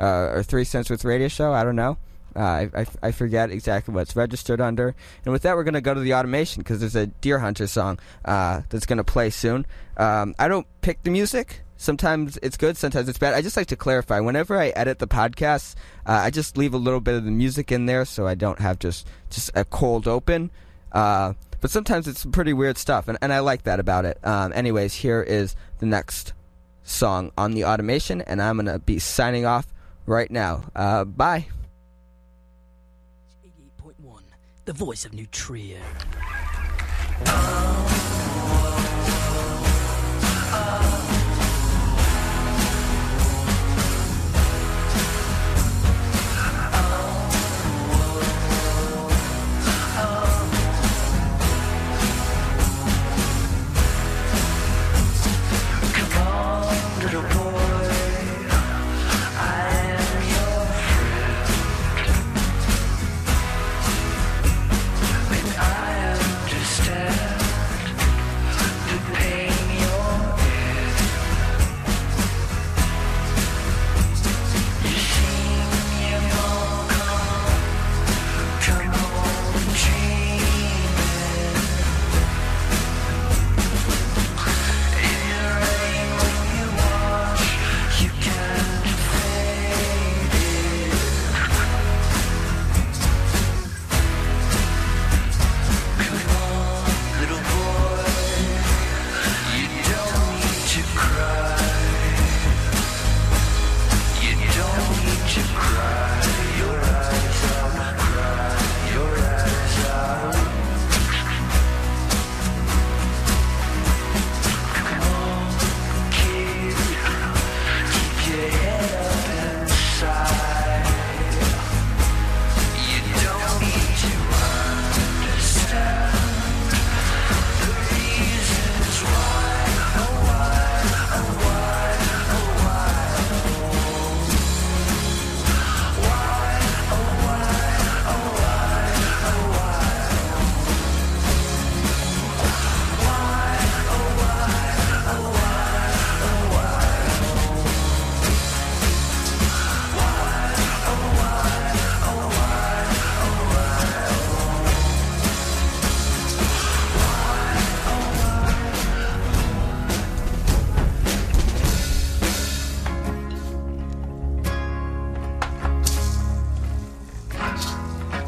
uh, 0.00 0.32
or 0.34 0.42
three 0.42 0.64
cents 0.64 0.90
worth 0.90 1.04
radio 1.04 1.28
show. 1.28 1.52
I 1.52 1.62
don't 1.62 1.76
know. 1.76 1.98
Uh, 2.36 2.40
I, 2.40 2.70
I, 2.74 2.86
I 3.02 3.12
forget 3.12 3.50
exactly 3.50 3.94
what 3.94 4.02
it's 4.02 4.16
registered 4.16 4.60
under. 4.60 4.94
And 5.24 5.32
with 5.32 5.42
that, 5.42 5.56
we're 5.56 5.64
going 5.64 5.74
to 5.74 5.80
go 5.80 5.94
to 5.94 6.00
the 6.00 6.14
automation 6.14 6.62
because 6.62 6.80
there's 6.80 6.96
a 6.96 7.06
Deerhunter 7.06 7.68
song 7.68 7.98
uh, 8.24 8.62
that's 8.68 8.86
going 8.86 8.98
to 8.98 9.04
play 9.04 9.30
soon. 9.30 9.66
Um, 9.96 10.34
I 10.38 10.48
don't 10.48 10.66
pick 10.80 11.02
the 11.02 11.10
music. 11.10 11.62
Sometimes 11.76 12.38
it's 12.42 12.56
good, 12.56 12.76
sometimes 12.76 13.08
it's 13.08 13.18
bad. 13.18 13.34
I 13.34 13.42
just 13.42 13.56
like 13.56 13.66
to 13.68 13.76
clarify. 13.76 14.20
Whenever 14.20 14.56
I 14.56 14.68
edit 14.68 15.00
the 15.00 15.08
podcast, 15.08 15.74
uh, 16.06 16.12
I 16.12 16.30
just 16.30 16.56
leave 16.56 16.74
a 16.74 16.78
little 16.78 17.00
bit 17.00 17.14
of 17.14 17.24
the 17.24 17.32
music 17.32 17.72
in 17.72 17.86
there 17.86 18.04
so 18.04 18.26
I 18.26 18.36
don't 18.36 18.60
have 18.60 18.78
just, 18.78 19.08
just 19.30 19.50
a 19.56 19.64
cold 19.64 20.06
open. 20.06 20.52
Uh, 20.92 21.32
but 21.60 21.70
sometimes 21.70 22.06
it's 22.06 22.24
pretty 22.24 22.52
weird 22.52 22.76
stuff, 22.76 23.08
and, 23.08 23.16
and 23.22 23.32
I 23.32 23.38
like 23.38 23.62
that 23.64 23.80
about 23.80 24.04
it. 24.04 24.18
Um, 24.24 24.52
anyways, 24.52 24.94
here 24.94 25.22
is 25.22 25.56
the 25.78 25.86
next 25.86 26.34
song 26.82 27.30
on 27.38 27.52
the 27.52 27.64
automation, 27.64 28.20
and 28.22 28.42
I'm 28.42 28.56
going 28.56 28.66
to 28.66 28.78
be 28.78 28.98
signing 28.98 29.46
off 29.46 29.66
right 30.06 30.30
now. 30.30 30.64
Uh, 30.74 31.04
bye. 31.04 31.46
The 34.64 34.72
voice 34.72 35.04
of 35.04 35.12
Nutria. 35.12 35.80